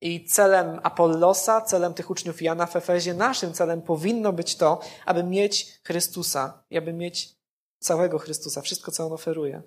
I 0.00 0.24
celem 0.24 0.80
Apollosa, 0.82 1.60
celem 1.60 1.94
tych 1.94 2.10
uczniów 2.10 2.42
Jana 2.42 2.66
w 2.66 2.76
Efezie, 2.76 3.14
naszym 3.14 3.52
celem 3.52 3.82
powinno 3.82 4.32
być 4.32 4.56
to, 4.56 4.80
aby 5.06 5.22
mieć 5.22 5.80
Chrystusa 5.84 6.64
i 6.70 6.78
aby 6.78 6.92
mieć 6.92 7.36
całego 7.78 8.18
Chrystusa, 8.18 8.60
wszystko, 8.60 8.92
co 8.92 9.06
on 9.06 9.12
oferuje. 9.12 9.62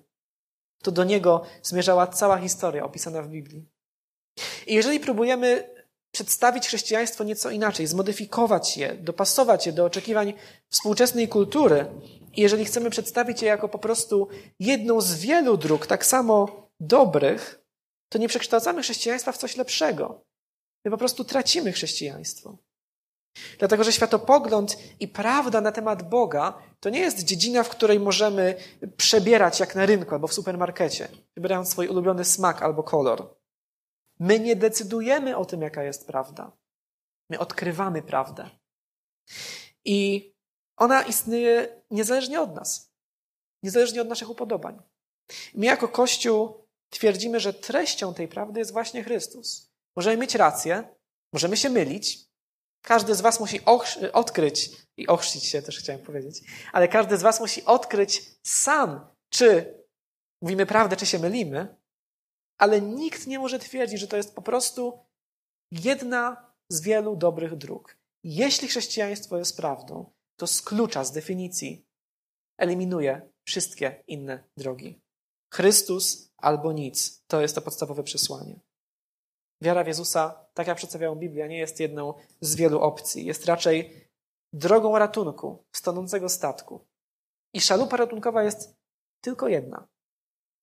To 0.82 0.90
do 0.90 1.04
niego 1.04 1.42
zmierzała 1.62 2.06
cała 2.06 2.38
historia 2.38 2.84
opisana 2.84 3.22
w 3.22 3.28
Biblii. 3.28 3.77
I 4.66 4.74
jeżeli 4.74 5.00
próbujemy 5.00 5.70
przedstawić 6.12 6.66
chrześcijaństwo 6.66 7.24
nieco 7.24 7.50
inaczej, 7.50 7.86
zmodyfikować 7.86 8.76
je, 8.76 8.94
dopasować 8.94 9.66
je 9.66 9.72
do 9.72 9.84
oczekiwań 9.84 10.34
współczesnej 10.68 11.28
kultury, 11.28 11.86
i 12.36 12.40
jeżeli 12.40 12.64
chcemy 12.64 12.90
przedstawić 12.90 13.42
je 13.42 13.48
jako 13.48 13.68
po 13.68 13.78
prostu 13.78 14.28
jedną 14.60 15.00
z 15.00 15.14
wielu 15.14 15.56
dróg, 15.56 15.86
tak 15.86 16.06
samo 16.06 16.68
dobrych, 16.80 17.60
to 18.08 18.18
nie 18.18 18.28
przekształcamy 18.28 18.82
chrześcijaństwa 18.82 19.32
w 19.32 19.38
coś 19.38 19.56
lepszego. 19.56 20.24
My 20.84 20.90
po 20.90 20.98
prostu 20.98 21.24
tracimy 21.24 21.72
chrześcijaństwo. 21.72 22.58
Dlatego, 23.58 23.84
że 23.84 23.92
światopogląd 23.92 24.76
i 25.00 25.08
prawda 25.08 25.60
na 25.60 25.72
temat 25.72 26.08
Boga 26.08 26.58
to 26.80 26.90
nie 26.90 27.00
jest 27.00 27.24
dziedzina, 27.24 27.62
w 27.62 27.68
której 27.68 28.00
możemy 28.00 28.54
przebierać 28.96 29.60
jak 29.60 29.74
na 29.74 29.86
rynku 29.86 30.14
albo 30.14 30.26
w 30.26 30.34
supermarkecie, 30.34 31.08
wybierając 31.36 31.70
swój 31.70 31.88
ulubiony 31.88 32.24
smak 32.24 32.62
albo 32.62 32.82
kolor. 32.82 33.34
My 34.18 34.40
nie 34.40 34.56
decydujemy 34.56 35.36
o 35.36 35.44
tym, 35.44 35.62
jaka 35.62 35.82
jest 35.82 36.06
prawda. 36.06 36.52
My 37.30 37.38
odkrywamy 37.38 38.02
prawdę. 38.02 38.50
I 39.84 40.32
ona 40.76 41.02
istnieje 41.02 41.82
niezależnie 41.90 42.40
od 42.40 42.54
nas, 42.54 42.92
niezależnie 43.62 44.02
od 44.02 44.08
naszych 44.08 44.30
upodobań. 44.30 44.82
My 45.54 45.66
jako 45.66 45.88
Kościół 45.88 46.66
twierdzimy, 46.90 47.40
że 47.40 47.54
treścią 47.54 48.14
tej 48.14 48.28
prawdy 48.28 48.60
jest 48.60 48.72
właśnie 48.72 49.04
Chrystus. 49.04 49.72
Możemy 49.96 50.16
mieć 50.16 50.34
rację, 50.34 50.88
możemy 51.32 51.56
się 51.56 51.70
mylić. 51.70 52.28
Każdy 52.82 53.14
z 53.14 53.20
Was 53.20 53.40
musi 53.40 53.60
odkryć 54.12 54.70
i 54.96 55.06
ochrzcić 55.06 55.44
się, 55.44 55.62
też 55.62 55.78
chciałem 55.78 56.02
powiedzieć, 56.02 56.40
ale 56.72 56.88
każdy 56.88 57.16
z 57.16 57.22
Was 57.22 57.40
musi 57.40 57.64
odkryć 57.64 58.22
sam, 58.42 59.14
czy 59.30 59.78
mówimy 60.42 60.66
prawdę, 60.66 60.96
czy 60.96 61.06
się 61.06 61.18
mylimy, 61.18 61.77
ale 62.58 62.80
nikt 62.80 63.26
nie 63.26 63.38
może 63.38 63.58
twierdzić, 63.58 64.00
że 64.00 64.08
to 64.08 64.16
jest 64.16 64.34
po 64.34 64.42
prostu 64.42 64.98
jedna 65.70 66.52
z 66.68 66.80
wielu 66.80 67.16
dobrych 67.16 67.56
dróg. 67.56 67.96
Jeśli 68.24 68.68
chrześcijaństwo 68.68 69.38
jest 69.38 69.56
prawdą, 69.56 70.10
to 70.36 70.46
z 70.46 70.62
klucza, 70.62 71.04
z 71.04 71.12
definicji 71.12 71.86
eliminuje 72.58 73.30
wszystkie 73.44 74.04
inne 74.06 74.44
drogi. 74.56 75.00
Chrystus 75.54 76.32
albo 76.36 76.72
nic. 76.72 77.22
To 77.26 77.40
jest 77.40 77.54
to 77.54 77.62
podstawowe 77.62 78.02
przesłanie. 78.02 78.60
Wiara 79.62 79.84
w 79.84 79.86
Jezusa, 79.86 80.46
tak 80.54 80.66
jak 80.66 80.76
przedstawiała 80.76 81.16
Biblia, 81.16 81.46
nie 81.46 81.58
jest 81.58 81.80
jedną 81.80 82.14
z 82.40 82.56
wielu 82.56 82.80
opcji. 82.80 83.26
Jest 83.26 83.46
raczej 83.46 84.08
drogą 84.52 84.98
ratunku 84.98 85.64
stanącego 85.72 86.28
statku. 86.28 86.80
I 87.54 87.60
szalupa 87.60 87.96
ratunkowa 87.96 88.42
jest 88.42 88.76
tylko 89.20 89.48
jedna. 89.48 89.88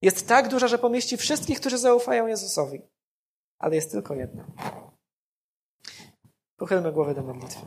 Jest 0.02 0.28
tak 0.28 0.48
duża, 0.48 0.68
że 0.68 0.78
pomieści 0.78 1.16
wszystkich, 1.16 1.60
którzy 1.60 1.78
zaufają 1.78 2.26
Jezusowi. 2.26 2.82
Ale 3.58 3.74
jest 3.74 3.90
tylko 3.90 4.14
jedna. 4.14 4.46
Pochylmy 6.56 6.92
głowę 6.92 7.14
do 7.14 7.22
modlitwy. 7.22 7.66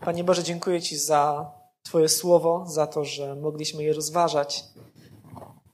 Panie 0.00 0.24
Boże, 0.24 0.42
dziękuję 0.42 0.82
Ci 0.82 0.96
za 0.96 1.52
Twoje 1.82 2.08
słowo, 2.08 2.64
za 2.66 2.86
to, 2.86 3.04
że 3.04 3.34
mogliśmy 3.34 3.84
je 3.84 3.92
rozważać. 3.92 4.64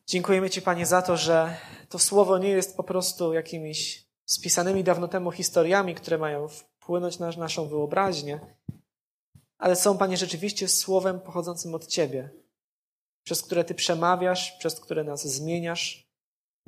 Dziękujemy 0.07 0.51
Ci, 0.51 0.63
Panie, 0.63 0.87
za 0.87 1.03
to, 1.03 1.17
że 1.17 1.57
to 1.89 1.99
słowo 1.99 2.39
nie 2.39 2.49
jest 2.49 2.77
po 2.77 2.83
prostu 2.83 3.33
jakimiś 3.33 4.09
spisanymi 4.27 4.85
dawno 4.85 5.09
temu 5.09 5.31
historiami, 5.31 5.95
które 5.95 6.19
mają 6.19 6.49
wpłynąć 6.49 7.19
na 7.19 7.31
naszą 7.31 7.69
wyobraźnię, 7.69 8.41
ale 9.63 9.77
są, 9.77 9.99
Panie, 9.99 10.17
rzeczywiście 10.17 10.69
słowem 10.69 11.21
pochodzącym 11.21 11.75
od 11.75 11.87
Ciebie, 11.87 12.31
przez 13.25 13.43
które 13.43 13.65
Ty 13.65 13.75
przemawiasz, 13.75 14.53
przez 14.59 14.81
które 14.81 15.05
nas 15.05 15.27
zmieniasz, 15.27 16.09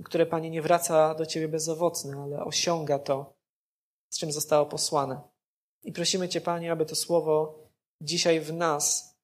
które, 0.04 0.26
Panie, 0.26 0.50
nie 0.50 0.62
wraca 0.62 1.14
do 1.14 1.26
Ciebie 1.26 1.48
bezowocne, 1.48 2.16
ale 2.22 2.44
osiąga 2.44 2.98
to, 2.98 3.34
z 4.10 4.18
czym 4.18 4.32
zostało 4.32 4.66
posłane. 4.66 5.20
I 5.82 5.92
prosimy 5.92 6.28
Cię, 6.28 6.40
Panie, 6.40 6.72
aby 6.72 6.86
to 6.86 6.94
słowo 6.94 7.58
dzisiaj 8.00 8.40
w 8.40 8.52
nas 8.52 9.16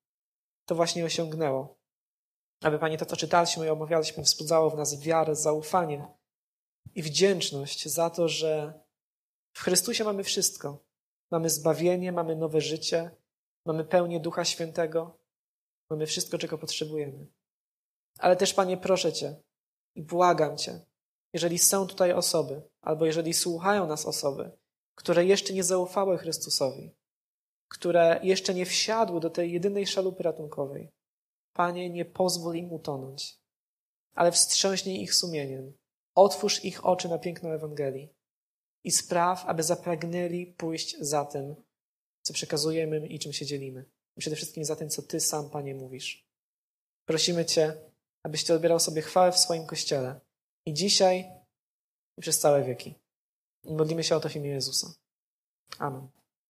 to 0.64 0.74
właśnie 0.74 1.04
osiągnęło. 1.04 1.78
Aby, 2.60 2.78
Panie, 2.78 2.98
to, 2.98 3.06
co 3.06 3.16
czytaliśmy 3.16 3.66
i 3.66 3.70
omawialiśmy, 3.70 4.22
wzbudzało 4.22 4.70
w 4.70 4.76
nas 4.76 5.00
wiarę, 5.00 5.36
zaufanie 5.36 6.08
i 6.94 7.02
wdzięczność 7.02 7.88
za 7.88 8.10
to, 8.10 8.28
że 8.28 8.80
w 9.52 9.60
Chrystusie 9.60 10.04
mamy 10.04 10.24
wszystko. 10.24 10.78
Mamy 11.30 11.50
zbawienie, 11.50 12.12
mamy 12.12 12.36
nowe 12.36 12.60
życie, 12.60 13.19
mamy 13.66 13.84
pełnię 13.84 14.20
Ducha 14.20 14.44
Świętego, 14.44 15.18
mamy 15.90 16.06
wszystko, 16.06 16.38
czego 16.38 16.58
potrzebujemy. 16.58 17.26
Ale 18.18 18.36
też, 18.36 18.54
Panie, 18.54 18.76
proszę 18.76 19.12
Cię 19.12 19.36
i 19.94 20.02
błagam 20.02 20.56
Cię, 20.56 20.80
jeżeli 21.32 21.58
są 21.58 21.86
tutaj 21.86 22.12
osoby, 22.12 22.62
albo 22.80 23.06
jeżeli 23.06 23.34
słuchają 23.34 23.86
nas 23.86 24.06
osoby, 24.06 24.50
które 24.94 25.24
jeszcze 25.24 25.52
nie 25.52 25.64
zaufały 25.64 26.18
Chrystusowi, 26.18 26.94
które 27.68 28.20
jeszcze 28.22 28.54
nie 28.54 28.66
wsiadły 28.66 29.20
do 29.20 29.30
tej 29.30 29.52
jedynej 29.52 29.86
szalupy 29.86 30.22
ratunkowej, 30.22 30.92
Panie, 31.52 31.90
nie 31.90 32.04
pozwól 32.04 32.56
im 32.56 32.72
utonąć, 32.72 33.40
ale 34.14 34.32
wstrząśnij 34.32 35.02
ich 35.02 35.14
sumieniem, 35.14 35.72
otwórz 36.14 36.64
ich 36.64 36.86
oczy 36.86 37.08
na 37.08 37.18
piękno 37.18 37.54
Ewangelii 37.54 38.14
i 38.84 38.90
spraw, 38.90 39.44
aby 39.46 39.62
zapragnęli 39.62 40.46
pójść 40.46 40.96
za 41.00 41.24
tym, 41.24 41.56
co 42.22 42.32
przekazujemy 42.32 43.06
i 43.06 43.18
czym 43.18 43.32
się 43.32 43.46
dzielimy. 43.46 43.84
Przede 44.18 44.36
wszystkim 44.36 44.64
za 44.64 44.76
tym, 44.76 44.90
co 44.90 45.02
Ty 45.02 45.20
sam, 45.20 45.50
Panie, 45.50 45.74
mówisz. 45.74 46.26
Prosimy 47.04 47.44
Cię, 47.44 47.76
abyś 48.22 48.44
Ty 48.44 48.54
odbierał 48.54 48.80
sobie 48.80 49.02
chwałę 49.02 49.32
w 49.32 49.38
swoim 49.38 49.66
Kościele 49.66 50.20
i 50.66 50.74
dzisiaj 50.74 51.30
i 52.18 52.20
przez 52.20 52.38
całe 52.38 52.64
wieki. 52.64 52.94
Modlimy 53.64 54.04
się 54.04 54.16
o 54.16 54.20
to 54.20 54.28
w 54.28 54.36
imię 54.36 54.50
Jezusa. 54.50 54.94
Amen. 55.78 56.19